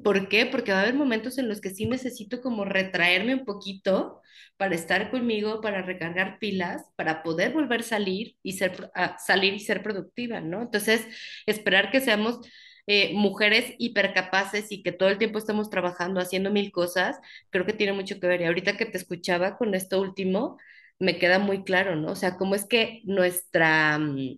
¿Por 0.04 0.30
qué? 0.30 0.46
Porque 0.48 0.72
va 0.72 0.80
a 0.80 0.82
haber 0.82 0.96
momentos 0.96 1.38
en 1.38 1.48
los 1.48 1.62
que 1.62 1.70
sí 1.70 1.86
necesito 1.86 2.41
como 2.41 2.66
retraerme 2.66 3.36
un 3.36 3.46
poquito 3.46 4.22
para 4.58 4.74
estar 4.76 5.12
conmigo, 5.12 5.62
para 5.62 5.82
recargar 5.84 6.39
pilas, 6.39 6.84
para 6.96 7.22
poder 7.24 7.54
volver 7.54 7.82
a 7.82 7.84
salir 7.84 8.36
y 8.41 8.54
ser, 8.54 8.91
salir 9.24 9.54
y 9.54 9.60
ser 9.60 9.84
productiva, 9.84 10.41
¿no? 10.41 10.62
Entonces, 10.64 11.06
esperar 11.46 11.91
que 11.91 12.02
seamos 12.02 12.39
eh, 12.88 13.14
mujeres 13.14 13.76
hipercapaces 13.78 14.72
y 14.72 14.82
que 14.84 14.91
todo 14.91 15.10
el 15.10 15.18
tiempo 15.20 15.38
estemos 15.38 15.70
trabajando, 15.70 16.20
haciendo 16.20 16.50
mil 16.52 16.72
cosas, 16.72 17.18
creo 17.52 17.66
que 17.66 17.74
tiene 17.74 17.94
mucho 17.94 18.20
que 18.20 18.28
ver. 18.28 18.41
Y 18.41 18.46
ahorita 18.46 18.76
que 18.78 18.86
te 18.88 18.98
escuchaba 18.98 19.58
con 19.58 19.76
esto 19.76 20.02
último, 20.02 20.58
me 21.00 21.20
queda 21.20 21.38
muy 21.39 21.64
claro, 21.64 21.96
¿no? 21.96 22.12
O 22.12 22.16
sea, 22.16 22.38
cómo 22.38 22.56
es 22.56 22.66
que 22.66 23.02
nuestra, 23.06 24.00
mm, 24.00 24.38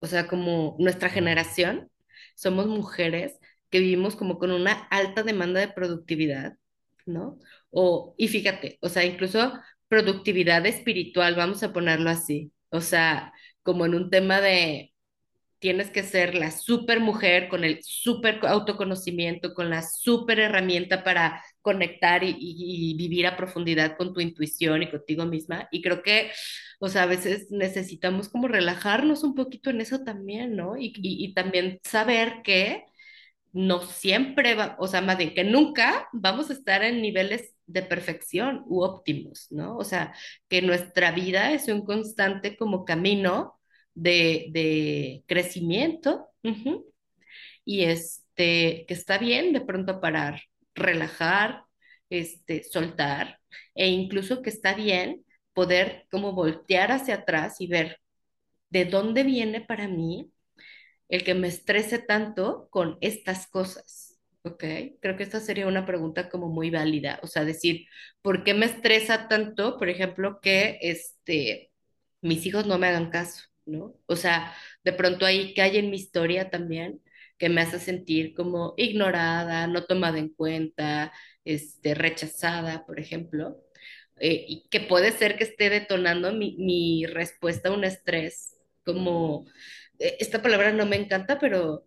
o 0.00 0.06
sea, 0.06 0.26
como 0.28 0.76
nuestra 0.78 1.08
generación, 1.10 1.90
somos 2.34 2.66
mujeres 2.66 3.38
que 3.70 3.80
vivimos 3.80 4.16
como 4.16 4.38
con 4.38 4.50
una 4.52 4.72
alta 4.90 5.22
demanda 5.22 5.60
de 5.60 5.68
productividad, 5.68 6.56
¿no? 7.06 7.38
O, 7.70 8.14
y 8.18 8.28
fíjate, 8.28 8.78
o 8.82 8.88
sea, 8.88 9.04
incluso 9.04 9.52
productividad 9.88 10.66
espiritual, 10.66 11.34
vamos 11.36 11.62
a 11.62 11.72
ponerlo 11.72 12.10
así, 12.10 12.52
o 12.70 12.80
sea, 12.80 13.32
como 13.62 13.86
en 13.86 13.94
un 13.94 14.10
tema 14.10 14.40
de 14.40 14.92
tienes 15.60 15.90
que 15.90 16.02
ser 16.02 16.34
la 16.34 16.50
super 16.50 17.00
mujer 17.00 17.48
con 17.48 17.64
el 17.64 17.80
super 17.82 18.40
autoconocimiento, 18.46 19.54
con 19.54 19.70
la 19.70 19.82
super 19.82 20.40
herramienta 20.40 21.04
para 21.04 21.44
conectar 21.62 22.24
y, 22.24 22.34
y, 22.38 22.96
vivir 22.96 23.26
a 23.26 23.36
profundidad 23.36 23.96
con 23.96 24.14
tu 24.14 24.20
intuición 24.20 24.82
y 24.82 24.90
contigo 24.90 25.26
misma. 25.26 25.68
Y 25.70 25.82
creo 25.82 26.02
que, 26.02 26.32
o 26.80 26.88
sea, 26.88 27.02
a 27.02 27.06
veces 27.06 27.50
necesitamos 27.50 28.30
como 28.30 28.48
relajarnos 28.48 29.22
un 29.22 29.34
poquito 29.34 29.70
en 29.70 29.82
eso 29.82 30.02
también, 30.02 30.56
¿no? 30.56 30.76
Y, 30.78 30.94
y, 30.96 31.24
y 31.26 31.34
también 31.34 31.78
saber 31.84 32.40
que 32.42 32.84
no 33.52 33.80
siempre, 33.82 34.54
va, 34.54 34.76
o 34.78 34.86
sea, 34.86 35.00
más 35.00 35.18
bien 35.18 35.34
que 35.34 35.44
nunca 35.44 36.08
vamos 36.12 36.50
a 36.50 36.52
estar 36.52 36.82
en 36.82 37.02
niveles 37.02 37.54
de 37.66 37.82
perfección 37.82 38.64
u 38.66 38.82
óptimos, 38.82 39.48
¿no? 39.50 39.76
O 39.76 39.84
sea, 39.84 40.14
que 40.48 40.62
nuestra 40.62 41.12
vida 41.12 41.52
es 41.52 41.68
un 41.68 41.84
constante 41.84 42.56
como 42.56 42.84
camino 42.84 43.60
de, 43.94 44.46
de 44.52 45.24
crecimiento 45.26 46.28
y 47.64 47.84
este, 47.84 48.84
que 48.86 48.94
está 48.94 49.18
bien 49.18 49.52
de 49.52 49.60
pronto 49.60 50.00
parar, 50.00 50.42
relajar, 50.74 51.64
este, 52.08 52.64
soltar 52.64 53.38
e 53.74 53.88
incluso 53.88 54.42
que 54.42 54.50
está 54.50 54.74
bien 54.74 55.24
poder 55.52 56.06
como 56.10 56.32
voltear 56.32 56.92
hacia 56.92 57.16
atrás 57.16 57.60
y 57.60 57.66
ver 57.66 58.00
de 58.70 58.84
dónde 58.84 59.24
viene 59.24 59.60
para 59.60 59.88
mí 59.88 60.30
el 61.10 61.24
que 61.24 61.34
me 61.34 61.48
estrese 61.48 61.98
tanto 61.98 62.68
con 62.70 62.96
estas 63.00 63.46
cosas? 63.48 64.18
¿Ok? 64.42 64.64
Creo 65.00 65.16
que 65.16 65.22
esta 65.24 65.40
sería 65.40 65.66
una 65.66 65.84
pregunta 65.86 66.30
como 66.30 66.48
muy 66.48 66.70
válida. 66.70 67.20
O 67.22 67.26
sea, 67.26 67.44
decir, 67.44 67.86
¿por 68.22 68.44
qué 68.44 68.54
me 68.54 68.66
estresa 68.66 69.28
tanto, 69.28 69.76
por 69.78 69.90
ejemplo, 69.90 70.40
que 70.40 70.78
este, 70.80 71.72
mis 72.22 72.46
hijos 72.46 72.66
no 72.66 72.78
me 72.78 72.86
hagan 72.88 73.10
caso? 73.10 73.44
¿No? 73.66 73.94
O 74.06 74.16
sea, 74.16 74.54
de 74.84 74.92
pronto 74.92 75.26
ahí 75.26 75.54
que 75.54 75.62
hay 75.62 75.76
en 75.78 75.90
mi 75.90 75.96
historia 75.96 76.50
también 76.50 77.02
que 77.38 77.48
me 77.48 77.62
hace 77.62 77.78
sentir 77.80 78.34
como 78.34 78.74
ignorada, 78.76 79.66
no 79.66 79.84
tomada 79.86 80.18
en 80.18 80.28
cuenta, 80.30 81.12
este, 81.44 81.94
rechazada, 81.94 82.84
por 82.86 83.00
ejemplo, 83.00 83.58
eh, 84.20 84.44
y 84.48 84.68
que 84.70 84.80
puede 84.80 85.12
ser 85.12 85.36
que 85.38 85.44
esté 85.44 85.70
detonando 85.70 86.32
mi, 86.32 86.56
mi 86.58 87.06
respuesta 87.06 87.70
a 87.70 87.72
un 87.72 87.84
estrés 87.84 88.56
como 88.84 89.46
esta 90.00 90.42
palabra 90.42 90.72
no 90.72 90.86
me 90.86 90.96
encanta, 90.96 91.38
pero 91.38 91.84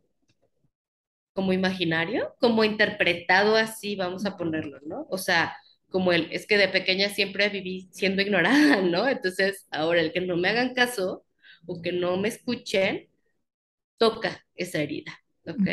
como 1.33 1.53
imaginario, 1.53 2.35
como 2.39 2.63
interpretado 2.63 3.55
así, 3.55 3.95
vamos 3.95 4.25
a 4.25 4.37
ponerlo, 4.37 4.79
¿no? 4.85 5.07
O 5.09 5.17
sea, 5.17 5.55
como 5.89 6.11
el, 6.13 6.31
es 6.31 6.45
que 6.47 6.57
de 6.57 6.67
pequeña 6.69 7.09
siempre 7.09 7.49
viví 7.49 7.89
siendo 7.91 8.21
ignorada, 8.21 8.81
¿no? 8.81 9.07
Entonces, 9.07 9.67
ahora 9.71 10.01
el 10.01 10.13
que 10.13 10.21
no 10.21 10.37
me 10.37 10.49
hagan 10.49 10.73
caso 10.73 11.25
o 11.65 11.81
que 11.81 11.91
no 11.91 12.17
me 12.17 12.27
escuchen, 12.29 13.09
toca 13.97 14.45
esa 14.55 14.79
herida, 14.81 15.13
¿ok? 15.47 15.67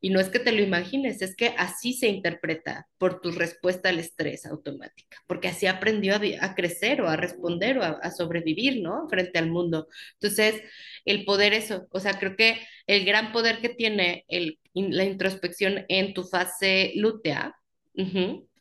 Y 0.00 0.10
no 0.10 0.20
es 0.20 0.28
que 0.30 0.38
te 0.38 0.52
lo 0.52 0.62
imagines, 0.62 1.20
es 1.20 1.36
que 1.36 1.54
así 1.58 1.92
se 1.92 2.08
interpreta 2.08 2.88
por 2.98 3.20
tu 3.20 3.32
respuesta 3.32 3.90
al 3.90 3.98
estrés 3.98 4.46
automática, 4.46 5.18
porque 5.26 5.48
así 5.48 5.66
aprendió 5.66 6.14
a, 6.40 6.54
crecer 6.54 7.02
o 7.02 7.08
a 7.08 7.16
responder 7.16 7.78
o 7.78 7.82
a, 7.84 8.10
sobrevivir, 8.10 8.82
¿no? 8.82 9.08
Frente 9.08 9.38
al 9.38 9.50
mundo. 9.50 9.88
Entonces, 10.14 10.62
el 11.04 11.24
poder 11.24 11.52
eso, 11.52 11.86
o 11.90 12.00
sea, 12.00 12.18
creo 12.18 12.34
que 12.36 12.60
el 12.86 13.04
gran 13.04 13.32
poder 13.32 13.60
que 13.60 13.68
tiene 13.68 14.24
el, 14.28 14.58
la 14.74 15.04
introspección 15.04 15.84
en 15.88 16.14
tu 16.14 16.24
fase 16.24 16.92
lútea, 16.96 17.54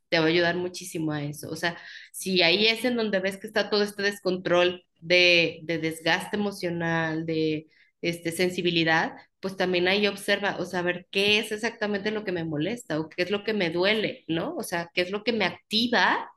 te 0.09 0.19
va 0.19 0.25
a 0.25 0.27
ayudar 0.27 0.55
muchísimo 0.55 1.11
a 1.11 1.23
eso. 1.23 1.49
O 1.49 1.55
sea, 1.55 1.77
si 2.11 2.41
ahí 2.41 2.67
es 2.67 2.83
en 2.83 2.95
donde 2.95 3.19
ves 3.19 3.37
que 3.37 3.47
está 3.47 3.69
todo 3.69 3.83
este 3.83 4.03
descontrol 4.03 4.83
de, 4.99 5.59
de 5.63 5.77
desgaste 5.77 6.35
emocional, 6.37 7.25
de 7.25 7.67
este, 8.01 8.31
sensibilidad, 8.31 9.13
pues 9.41 9.57
también 9.57 9.87
ahí 9.87 10.07
observa, 10.07 10.57
o 10.59 10.65
sea, 10.65 10.81
ver 10.81 11.07
qué 11.11 11.39
es 11.39 11.51
exactamente 11.51 12.11
lo 12.11 12.23
que 12.25 12.31
me 12.31 12.43
molesta 12.45 12.99
o 12.99 13.09
qué 13.09 13.23
es 13.23 13.31
lo 13.31 13.43
que 13.43 13.53
me 13.53 13.69
duele, 13.71 14.25
¿no? 14.27 14.55
O 14.55 14.63
sea, 14.63 14.89
qué 14.93 15.01
es 15.01 15.11
lo 15.11 15.23
que 15.23 15.33
me 15.33 15.45
activa 15.45 16.29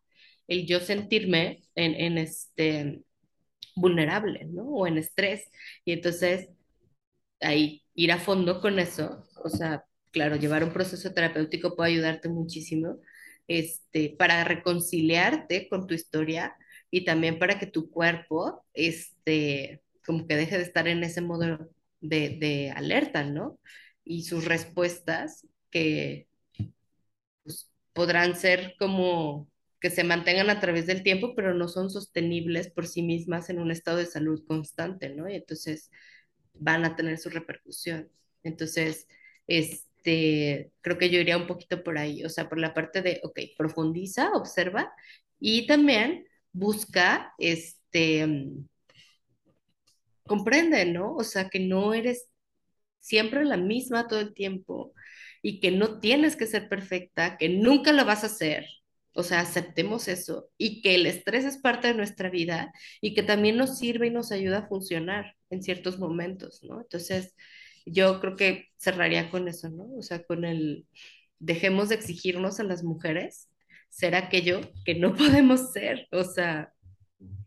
el 0.49 0.67
yo 0.67 0.81
sentirme 0.81 1.63
en, 1.75 1.95
en 1.95 2.19
este 2.19 3.03
vulnerable, 3.77 4.47
¿no? 4.47 4.65
O 4.65 4.87
en 4.87 4.99
estrés. 4.99 5.45
Y 5.85 5.93
entonces, 5.93 6.49
ahí 7.41 7.85
ir 7.95 8.13
a 8.13 8.19
fondo 8.19 8.61
con 8.61 8.79
eso, 8.79 9.25
o 9.45 9.49
sea, 9.49 9.85
claro, 10.11 10.37
llevar 10.37 10.65
un 10.65 10.73
proceso 10.73 11.13
terapéutico 11.13 11.77
puede 11.77 11.93
ayudarte 11.93 12.29
muchísimo, 12.29 12.99
este, 13.49 14.15
para 14.19 14.45
reconciliarte 14.45 15.69
con 15.69 15.87
tu 15.87 15.95
historia 15.95 16.57
y 16.91 17.05
también 17.05 17.39
para 17.39 17.59
que 17.59 17.67
tu 17.67 17.91
cuerpo, 17.91 18.65
este, 18.75 19.83
como 20.07 20.27
que 20.27 20.37
deje 20.37 20.59
de 20.59 20.65
estar 20.65 20.89
en 20.89 21.03
ese 21.05 21.21
modo 21.21 21.71
de, 22.03 22.73
alerta, 22.77 23.25
¿no? 23.25 23.59
Y 24.05 24.25
sus 24.25 24.45
respuestas 24.45 25.47
que 25.71 26.29
pues, 27.45 27.71
podrán 27.93 28.37
ser 28.37 28.75
como 28.79 29.49
que 29.81 29.91
se 29.91 30.05
mantengan 30.05 30.51
a 30.51 30.61
través 30.61 30.87
del 30.87 31.03
tiempo, 31.03 31.35
pero 31.35 31.55
no 31.55 31.69
son 31.69 31.91
sostenibles 31.91 32.71
por 32.71 32.87
sí 32.87 33.03
mismas 33.03 33.51
en 33.51 33.59
un 33.59 33.71
estado 33.71 33.99
de 33.99 34.07
salud 34.07 34.45
constante, 34.47 35.09
¿no? 35.11 35.29
Y 35.29 35.35
entonces 35.37 35.91
van 36.55 36.85
a 36.85 36.95
tener 36.95 37.19
su 37.19 37.31
repercusión. 37.31 38.09
Entonces, 38.45 39.09
este, 39.47 40.73
creo 40.81 40.99
que 40.99 41.11
yo 41.11 41.21
iría 41.21 41.37
un 41.37 41.47
poquito 41.47 41.83
por 41.83 41.99
ahí, 41.99 42.25
o 42.25 42.29
sea, 42.29 42.49
por 42.49 42.59
la 42.59 42.75
parte 42.75 43.03
de, 43.03 43.21
ok, 43.25 43.41
profundiza, 43.59 44.31
observa 44.33 44.93
y 45.41 45.67
también 45.67 46.27
busca, 46.53 47.35
este, 47.39 48.27
comprende, 50.27 50.87
¿no? 50.87 51.15
O 51.15 51.25
sea, 51.25 51.49
que 51.49 51.61
no 51.61 51.95
eres 51.95 52.29
siempre 53.01 53.45
la 53.45 53.57
misma 53.57 54.09
todo 54.09 54.21
el 54.21 54.35
tiempo 54.35 54.95
y 55.43 55.61
que 55.61 55.71
no 55.73 56.01
tienes 56.01 56.37
que 56.37 56.47
ser 56.47 56.69
perfecta, 56.69 57.37
que 57.39 57.49
nunca 57.49 57.93
lo 57.93 58.05
vas 58.05 58.23
a 58.25 58.29
hacer. 58.29 58.67
O 59.15 59.23
sea, 59.23 59.41
aceptemos 59.41 60.09
eso 60.09 60.49
y 60.57 60.81
que 60.83 60.95
el 60.95 61.07
estrés 61.07 61.45
es 61.45 61.59
parte 61.59 61.89
de 61.89 61.95
nuestra 61.95 62.31
vida 62.31 62.73
y 63.01 63.15
que 63.15 63.23
también 63.23 63.57
nos 63.57 63.79
sirve 63.79 64.07
y 64.07 64.11
nos 64.11 64.33
ayuda 64.33 64.59
a 64.61 64.69
funcionar 64.69 65.37
en 65.51 65.63
ciertos 65.63 65.99
momentos, 65.99 66.63
¿no? 66.63 66.81
Entonces, 66.81 67.35
yo 67.85 68.21
creo 68.21 68.37
que 68.37 68.69
cerraría 68.79 69.31
con 69.31 69.49
eso, 69.49 69.69
¿no? 69.69 69.85
O 69.97 70.03
sea, 70.03 70.25
con 70.25 70.45
el 70.45 70.87
dejemos 71.39 71.89
de 71.89 71.97
exigirnos 71.97 72.61
a 72.61 72.65
las 72.65 72.85
mujeres 72.85 73.49
ser 73.91 74.15
aquello 74.15 74.61
que 74.85 74.95
no 74.95 75.15
podemos 75.17 75.73
ser, 75.73 76.09
o 76.13 76.25
sea, 76.25 76.73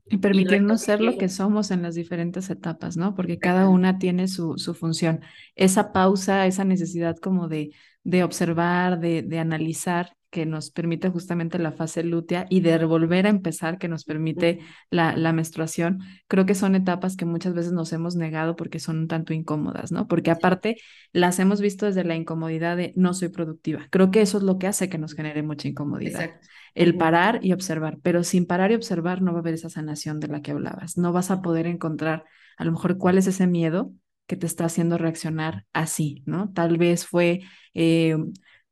y 0.07 0.17
permitirnos 0.17 0.81
ser 0.81 1.01
lo 1.01 1.17
que 1.17 1.29
somos 1.29 1.71
en 1.71 1.81
las 1.81 1.95
diferentes 1.95 2.49
etapas, 2.49 2.95
¿no? 2.95 3.15
Porque 3.15 3.39
cada 3.39 3.69
una 3.69 3.97
tiene 3.97 4.27
su, 4.27 4.57
su 4.57 4.75
función. 4.75 5.21
Esa 5.55 5.91
pausa, 5.91 6.45
esa 6.45 6.63
necesidad 6.63 7.17
como 7.17 7.47
de, 7.47 7.71
de 8.03 8.23
observar, 8.23 8.99
de, 8.99 9.23
de 9.23 9.39
analizar, 9.39 10.15
que 10.35 10.45
nos 10.45 10.69
permite 10.69 11.09
justamente 11.09 11.57
la 11.59 11.71
fase 11.71 12.03
lútea 12.03 12.45
y 12.49 12.59
de 12.59 12.83
volver 12.83 13.25
a 13.25 13.29
empezar, 13.29 13.77
que 13.77 13.87
nos 13.87 14.03
permite 14.03 14.59
la, 14.89 15.15
la, 15.15 15.31
menstruación, 15.31 16.01
creo 16.27 16.45
que 16.45 16.55
son 16.55 16.75
etapas 16.75 17.15
que 17.15 17.23
muchas 17.23 17.53
veces 17.53 17.71
nos 17.71 17.93
hemos 17.93 18.17
negado 18.17 18.57
porque 18.57 18.79
son 18.79 18.97
un 18.97 19.07
tanto 19.07 19.33
incómodas, 19.33 19.93
¿no? 19.93 20.09
Porque 20.09 20.31
aparte 20.31 20.75
las 21.13 21.39
hemos 21.39 21.61
visto 21.61 21.85
desde 21.85 22.03
la 22.03 22.17
incomodidad 22.17 22.75
de 22.75 22.91
no 22.97 23.13
soy 23.13 23.29
productiva. 23.29 23.87
Creo 23.91 24.11
que 24.11 24.19
eso 24.19 24.37
es 24.37 24.43
lo 24.43 24.59
que 24.59 24.67
hace 24.67 24.89
que 24.89 24.97
nos 24.97 25.13
genere 25.13 25.41
mucha 25.41 25.69
incomodidad. 25.69 26.31
El 26.75 26.97
parar 26.97 27.39
y 27.41 27.53
observar, 27.53 27.97
pero 28.03 28.23
sin 28.23 28.45
parar 28.45 28.71
y 28.71 28.75
observar 28.75 29.21
no 29.21 29.31
va 29.31 29.39
a 29.39 29.41
haber 29.41 29.55
esa 29.55 29.69
sanación 29.69 30.19
de 30.19 30.27
la 30.27 30.41
que 30.41 30.51
hablabas. 30.51 30.97
No 30.97 31.11
vas 31.13 31.31
a 31.31 31.41
poder 31.41 31.65
encontrar 31.67 32.25
a 32.57 32.65
lo 32.65 32.71
mejor 32.71 32.97
cuál 32.97 33.17
es 33.17 33.27
ese 33.27 33.47
miedo 33.47 33.91
que 34.27 34.35
te 34.35 34.45
está 34.45 34.65
haciendo 34.65 34.97
reaccionar 34.97 35.65
así, 35.73 36.23
¿no? 36.25 36.51
Tal 36.53 36.77
vez 36.77 37.05
fue 37.07 37.41
eh, 37.73 38.17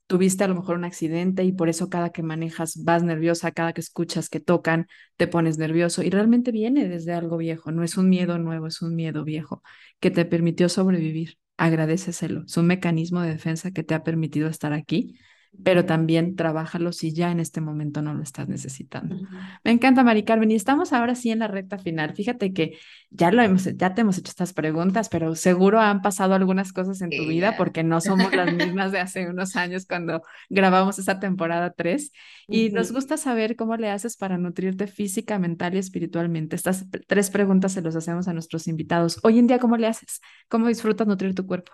tuviste 0.07 0.43
a 0.43 0.47
lo 0.47 0.55
mejor 0.55 0.77
un 0.77 0.85
accidente 0.85 1.43
y 1.43 1.53
por 1.53 1.69
eso 1.69 1.89
cada 1.89 2.11
que 2.11 2.23
manejas 2.23 2.83
vas 2.83 3.03
nerviosa, 3.03 3.51
cada 3.51 3.73
que 3.73 3.81
escuchas 3.81 4.29
que 4.29 4.39
tocan 4.39 4.87
te 5.17 5.27
pones 5.27 5.57
nervioso 5.57 6.03
y 6.03 6.09
realmente 6.09 6.51
viene 6.51 6.87
desde 6.87 7.13
algo 7.13 7.37
viejo, 7.37 7.71
no 7.71 7.83
es 7.83 7.97
un 7.97 8.09
miedo 8.09 8.37
nuevo, 8.37 8.67
es 8.67 8.81
un 8.81 8.95
miedo 8.95 9.23
viejo 9.23 9.63
que 9.99 10.11
te 10.11 10.25
permitió 10.25 10.69
sobrevivir. 10.69 11.37
Agradeceselo, 11.57 12.43
es 12.45 12.57
un 12.57 12.67
mecanismo 12.67 13.21
de 13.21 13.29
defensa 13.29 13.71
que 13.71 13.83
te 13.83 13.93
ha 13.93 14.03
permitido 14.03 14.49
estar 14.49 14.73
aquí 14.73 15.17
pero 15.61 15.85
también 15.85 16.35
trabájalo 16.35 16.91
si 16.91 17.13
ya 17.13 17.31
en 17.31 17.39
este 17.39 17.61
momento 17.61 18.01
no 18.01 18.13
lo 18.13 18.23
estás 18.23 18.47
necesitando. 18.47 19.15
Me 19.63 19.71
encanta, 19.71 20.03
Mari 20.03 20.23
Carmen, 20.23 20.51
y 20.51 20.55
estamos 20.55 20.93
ahora 20.93 21.15
sí 21.15 21.31
en 21.31 21.39
la 21.39 21.47
recta 21.47 21.77
final. 21.77 22.15
Fíjate 22.15 22.53
que 22.53 22.77
ya 23.09 23.31
lo 23.31 23.41
hemos, 23.41 23.65
ya 23.75 23.93
te 23.93 24.01
hemos 24.01 24.17
hecho 24.17 24.29
estas 24.29 24.53
preguntas, 24.53 25.09
pero 25.09 25.35
seguro 25.35 25.79
han 25.79 26.01
pasado 26.01 26.33
algunas 26.33 26.73
cosas 26.73 27.01
en 27.01 27.11
tu 27.11 27.27
vida 27.27 27.55
porque 27.57 27.83
no 27.83 28.01
somos 28.01 28.33
las 28.35 28.53
mismas 28.53 28.91
de 28.91 28.99
hace 28.99 29.29
unos 29.29 29.55
años 29.55 29.85
cuando 29.85 30.21
grabamos 30.49 30.97
esa 30.99 31.19
temporada 31.19 31.71
3 31.71 32.11
y 32.47 32.71
nos 32.71 32.91
gusta 32.91 33.17
saber 33.17 33.55
cómo 33.55 33.77
le 33.77 33.89
haces 33.89 34.17
para 34.17 34.37
nutrirte 34.37 34.87
física, 34.87 35.39
mental 35.39 35.75
y 35.75 35.77
espiritualmente. 35.77 36.55
Estas 36.55 36.85
tres 37.07 37.29
preguntas 37.29 37.73
se 37.73 37.81
los 37.81 37.95
hacemos 37.95 38.27
a 38.27 38.33
nuestros 38.33 38.67
invitados. 38.67 39.19
Hoy 39.23 39.39
en 39.39 39.47
día, 39.47 39.59
¿cómo 39.59 39.77
le 39.77 39.87
haces? 39.87 40.19
¿Cómo 40.49 40.67
disfrutas 40.67 41.07
nutrir 41.07 41.35
tu 41.35 41.45
cuerpo? 41.45 41.73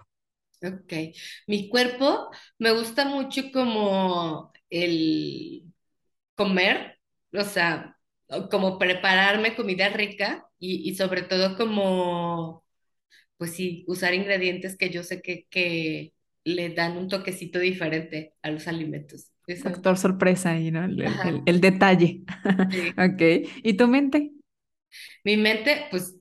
Ok, 0.62 0.93
mi 1.47 1.70
cuerpo 1.70 2.30
me 2.57 2.72
gusta 2.72 3.05
mucho 3.05 3.51
como 3.51 4.51
el 4.70 5.64
comer, 6.36 6.99
o 7.34 7.43
sea, 7.43 7.97
como 8.51 8.78
prepararme 8.78 9.55
comida 9.55 9.89
rica 9.89 10.45
y, 10.60 10.93
sobre 10.95 11.22
todo 11.22 11.57
como, 11.57 12.66
pues 13.38 13.53
sí, 13.55 13.86
usar 13.88 14.14
ingredientes 14.14 14.78
que 14.78 14.89
yo 14.89 15.03
sé 15.03 15.22
que, 15.22 15.47
que 15.49 16.14
le 16.43 16.70
dan 16.70 16.97
un 16.97 17.07
toquecito 17.07 17.60
diferente 17.60 18.34
a 18.41 18.51
los 18.51 18.68
alimentos. 18.68 19.32
Factor 19.64 19.97
sorpresa 19.97 20.51
ahí, 20.51 20.72
¿no? 20.72 20.84
El, 20.84 21.62
detalle. 21.62 22.22
ok, 22.97 23.49
¿y 23.64 23.74
tu 23.74 23.88
mente? 23.88 24.32
Mi 25.24 25.38
mente, 25.38 25.86
pues, 25.89 26.16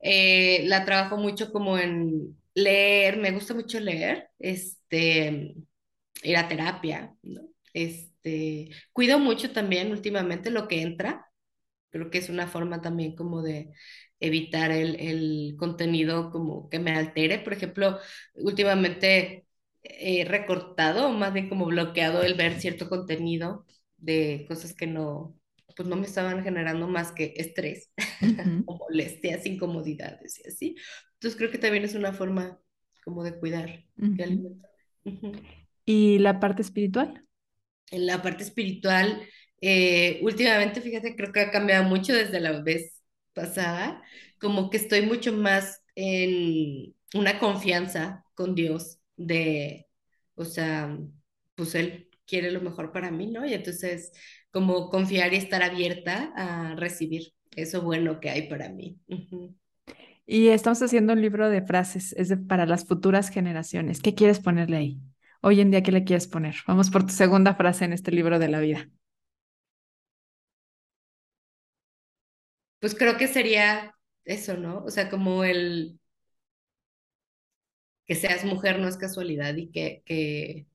eh, 0.00 0.64
la 0.66 0.84
trabajo 0.84 1.16
mucho 1.16 1.52
como 1.52 1.78
en 1.78 2.36
leer, 2.54 3.18
me 3.18 3.30
gusta 3.32 3.54
mucho 3.54 3.80
leer, 3.80 4.28
este, 4.38 5.54
ir 6.22 6.36
a 6.36 6.48
terapia. 6.48 7.14
Este, 7.74 8.70
cuido 8.92 9.18
mucho 9.18 9.52
también 9.52 9.92
últimamente 9.92 10.50
lo 10.50 10.68
que 10.68 10.82
entra, 10.82 11.26
creo 11.90 12.10
que 12.10 12.18
es 12.18 12.28
una 12.30 12.46
forma 12.48 12.80
también 12.82 13.14
como 13.16 13.42
de 13.42 13.70
evitar 14.20 14.70
el, 14.72 14.96
el 15.00 15.56
contenido 15.58 16.30
como 16.30 16.68
que 16.70 16.78
me 16.78 16.92
altere, 16.92 17.38
por 17.40 17.52
ejemplo, 17.52 17.98
últimamente 18.34 19.46
he 19.82 20.24
recortado, 20.24 21.10
más 21.10 21.32
bien 21.32 21.48
como 21.48 21.66
bloqueado 21.66 22.22
el 22.22 22.34
ver 22.34 22.60
cierto 22.60 22.88
contenido 22.88 23.66
de 23.96 24.44
cosas 24.48 24.74
que 24.74 24.86
no, 24.86 25.36
pues 25.76 25.88
no 25.88 25.96
me 25.96 26.06
estaban 26.06 26.42
generando 26.42 26.88
más 26.88 27.12
que 27.12 27.34
estrés 27.36 27.90
o 28.66 28.76
molestias, 28.78 29.46
incomodidades 29.46 30.40
y 30.44 30.48
así. 30.48 30.76
Entonces 31.14 31.38
creo 31.38 31.50
que 31.50 31.58
también 31.58 31.84
es 31.84 31.94
una 31.94 32.12
forma 32.12 32.58
como 33.04 33.24
de 33.24 33.38
cuidar, 33.38 33.84
de 33.96 34.24
alimentar. 34.24 34.70
¿Y 35.84 36.18
la 36.18 36.40
parte 36.40 36.62
espiritual? 36.62 37.26
En 37.90 38.06
la 38.06 38.22
parte 38.22 38.44
espiritual, 38.44 39.22
eh, 39.60 40.20
últimamente, 40.22 40.80
fíjate, 40.80 41.14
creo 41.16 41.32
que 41.32 41.40
ha 41.40 41.50
cambiado 41.50 41.84
mucho 41.84 42.14
desde 42.14 42.40
la 42.40 42.62
vez 42.62 43.02
pasada, 43.32 44.02
como 44.40 44.70
que 44.70 44.76
estoy 44.76 45.02
mucho 45.02 45.32
más 45.32 45.82
en 45.94 46.94
una 47.14 47.38
confianza 47.38 48.24
con 48.34 48.54
Dios 48.54 48.98
de, 49.16 49.86
o 50.34 50.44
sea, 50.44 50.98
pues 51.54 51.74
Él 51.74 52.08
quiere 52.26 52.50
lo 52.50 52.60
mejor 52.60 52.92
para 52.92 53.10
mí, 53.10 53.26
¿no? 53.26 53.46
Y 53.46 53.54
entonces, 53.54 54.12
como 54.52 54.90
confiar 54.90 55.32
y 55.32 55.36
estar 55.36 55.62
abierta 55.62 56.32
a 56.36 56.76
recibir 56.76 57.32
eso 57.56 57.82
bueno 57.82 58.20
que 58.20 58.30
hay 58.30 58.48
para 58.48 58.68
mí. 58.68 58.98
Y 60.26 60.48
estamos 60.48 60.80
haciendo 60.82 61.14
un 61.14 61.20
libro 61.20 61.50
de 61.50 61.62
frases, 61.62 62.12
es 62.12 62.32
para 62.48 62.66
las 62.66 62.86
futuras 62.86 63.30
generaciones. 63.30 64.00
¿Qué 64.00 64.14
quieres 64.14 64.40
ponerle 64.40 64.76
ahí? 64.76 65.00
Hoy 65.40 65.60
en 65.60 65.70
día, 65.70 65.82
¿qué 65.82 65.90
le 65.90 66.04
quieres 66.04 66.28
poner? 66.28 66.54
Vamos 66.66 66.90
por 66.90 67.04
tu 67.04 67.12
segunda 67.12 67.54
frase 67.54 67.84
en 67.84 67.92
este 67.92 68.12
libro 68.12 68.38
de 68.38 68.48
la 68.48 68.60
vida. 68.60 68.88
Pues 72.78 72.94
creo 72.94 73.16
que 73.16 73.28
sería 73.28 73.94
eso, 74.24 74.56
¿no? 74.56 74.84
O 74.84 74.90
sea, 74.90 75.08
como 75.10 75.44
el 75.44 75.98
que 78.06 78.14
seas 78.14 78.44
mujer 78.44 78.78
no 78.78 78.88
es 78.88 78.96
casualidad 78.96 79.54
y 79.56 79.70
que, 79.70 80.02
que 80.04 80.66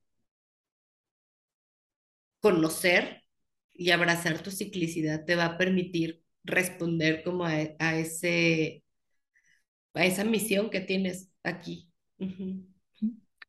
conocer 2.41 3.23
y 3.77 3.91
abrazar 3.91 4.41
tu 4.41 4.51
ciclicidad 4.51 5.25
te 5.25 5.35
va 5.35 5.45
a 5.45 5.57
permitir 5.57 6.23
responder 6.43 7.23
como 7.23 7.45
a, 7.45 7.53
a 7.79 7.97
ese 7.97 8.83
a 9.93 10.05
esa 10.05 10.23
misión 10.23 10.69
que 10.69 10.81
tienes 10.81 11.29
aquí. 11.43 11.89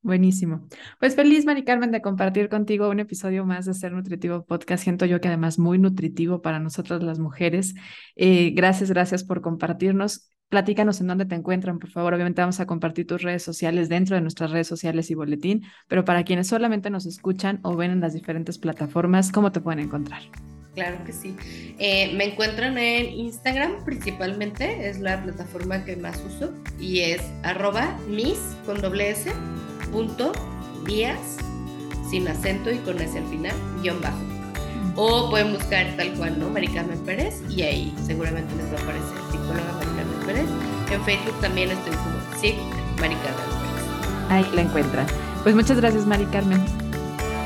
Buenísimo. 0.01 0.69
Pues 1.01 1.17
feliz, 1.17 1.45
Mari 1.45 1.65
Carmen, 1.65 1.91
de 1.91 2.01
compartir 2.01 2.49
contigo 2.49 2.89
un 2.89 3.01
episodio 3.01 3.45
más 3.45 3.67
de 3.67 3.75
Ser 3.75 3.93
Nutritivo 3.93 4.45
Podcast. 4.45 4.85
Siento 4.85 5.05
yo 5.05 5.21
que 5.21 5.29
además 5.29 5.59
muy 5.59 5.79
nutritivo 5.79 6.41
para 6.41 6.61
nosotras 6.61 7.03
las 7.03 7.19
mujeres. 7.19 7.75
Eh, 8.17 8.51
gracias, 8.55 8.91
gracias 8.91 9.25
por 9.25 9.43
compartirnos. 9.43 10.31
Platícanos 10.49 11.01
en 11.01 11.09
dónde 11.09 11.27
te 11.27 11.35
encuentran, 11.35 11.79
por 11.79 11.91
favor. 11.91 12.15
Obviamente 12.15 12.41
vamos 12.41 12.59
a 12.61 12.67
compartir 12.67 13.07
tus 13.07 13.23
redes 13.23 13.43
sociales 13.43 13.89
dentro 13.89 14.17
de 14.17 14.23
nuestras 14.23 14.51
redes 14.51 14.67
sociales 14.67 15.11
y 15.11 15.15
boletín, 15.15 15.65
pero 15.89 16.05
para 16.05 16.25
quienes 16.25 16.47
solamente 16.47 16.89
nos 16.89 17.05
escuchan 17.05 17.61
o 17.63 17.77
ven 17.77 17.91
en 17.91 18.01
las 18.01 18.15
diferentes 18.15 18.59
plataformas, 18.59 19.31
¿cómo 19.31 19.53
te 19.53 19.61
pueden 19.61 19.81
encontrar? 19.81 20.23
Claro 20.75 21.05
que 21.05 21.13
sí. 21.13 21.35
Eh, 21.79 22.15
me 22.15 22.33
encuentran 22.33 22.79
en 22.79 23.07
Instagram 23.07 23.85
principalmente, 23.85 24.89
es 24.89 25.01
la 25.01 25.23
plataforma 25.23 25.85
que 25.85 25.97
más 25.97 26.23
uso 26.25 26.55
y 26.79 27.01
es 27.01 27.21
arroba 27.43 27.99
mis 28.09 28.39
con 28.65 28.81
doble 28.81 29.15
punto 29.91 30.33
días 30.87 31.39
sin 32.11 32.29
acento 32.29 32.71
y 32.71 32.79
con 32.79 33.01
s 33.01 33.19
al 33.19 33.27
final, 33.27 33.55
guion 33.83 34.01
bajo. 34.01 34.38
O 35.01 35.31
pueden 35.31 35.53
buscar 35.53 35.87
tal 35.97 36.13
cual, 36.15 36.41
¿no? 36.41 36.51
Mari 36.51 36.67
Carmen 36.67 36.99
Pérez 37.05 37.41
y 37.49 37.63
ahí 37.63 37.95
seguramente 38.05 38.53
les 38.57 38.67
va 38.67 38.79
a 38.79 38.83
aparecer 38.83 39.17
psicóloga 39.31 39.73
Mari 39.75 39.91
Carmen 39.97 40.27
Pérez. 40.27 40.47
En 40.91 41.05
Facebook 41.05 41.41
también 41.41 41.71
estoy 41.71 41.93
como 41.93 42.41
sí, 42.41 42.55
Mari 43.01 43.15
Carmen 43.15 43.45
Pérez. 43.47 44.29
Ahí 44.29 44.47
la 44.57 44.63
encuentran. 44.63 45.07
Pues 45.45 45.55
muchas 45.55 45.77
gracias, 45.77 46.05
Mari 46.05 46.27
Carmen. 46.27 46.61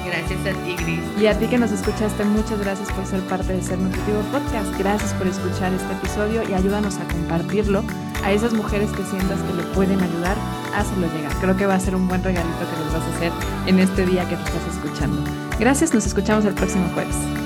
Gracias 0.07 0.41
a 0.47 0.65
ti, 0.65 0.77
Gris. 0.83 1.01
Y 1.21 1.27
a 1.27 1.39
ti 1.39 1.47
que 1.47 1.59
nos 1.59 1.73
escuchaste, 1.73 2.25
muchas 2.25 2.59
gracias 2.59 2.91
por 2.93 3.05
ser 3.05 3.21
parte 3.29 3.53
de 3.53 3.63
Ser 3.63 3.79
Nutritivo 3.79 4.23
Podcast. 4.33 4.79
Gracias 4.79 5.13
por 5.13 5.27
escuchar 5.27 5.75
este 5.75 5.93
episodio 5.93 6.49
y 6.49 6.55
ayúdanos 6.55 6.97
a 6.97 7.05
compartirlo 7.05 7.85
a 8.25 8.33
esas 8.33 8.55
mujeres 8.55 8.91
que 8.93 9.05
sientas 9.05 9.39
que 9.43 9.53
le 9.53 9.63
pueden 9.75 10.01
ayudar. 10.01 10.39
Hazlo 10.75 11.07
llegar. 11.07 11.35
Creo 11.43 11.55
que 11.55 11.67
va 11.67 11.75
a 11.75 11.81
ser 11.81 11.97
un 11.97 12.09
buen 12.09 12.25
regalito 12.25 12.59
que 12.59 12.83
les 12.83 12.93
vas 12.95 13.03
a 13.03 13.17
hacer 13.17 13.33
en 13.67 13.79
este 13.79 14.07
día 14.07 14.27
que 14.27 14.37
te 14.37 14.43
estás 14.43 14.75
escuchando. 14.75 15.23
Gracias, 15.59 15.93
nos 15.93 16.07
escuchamos 16.07 16.47
el 16.47 16.55
próximo 16.55 16.89
jueves. 16.95 17.42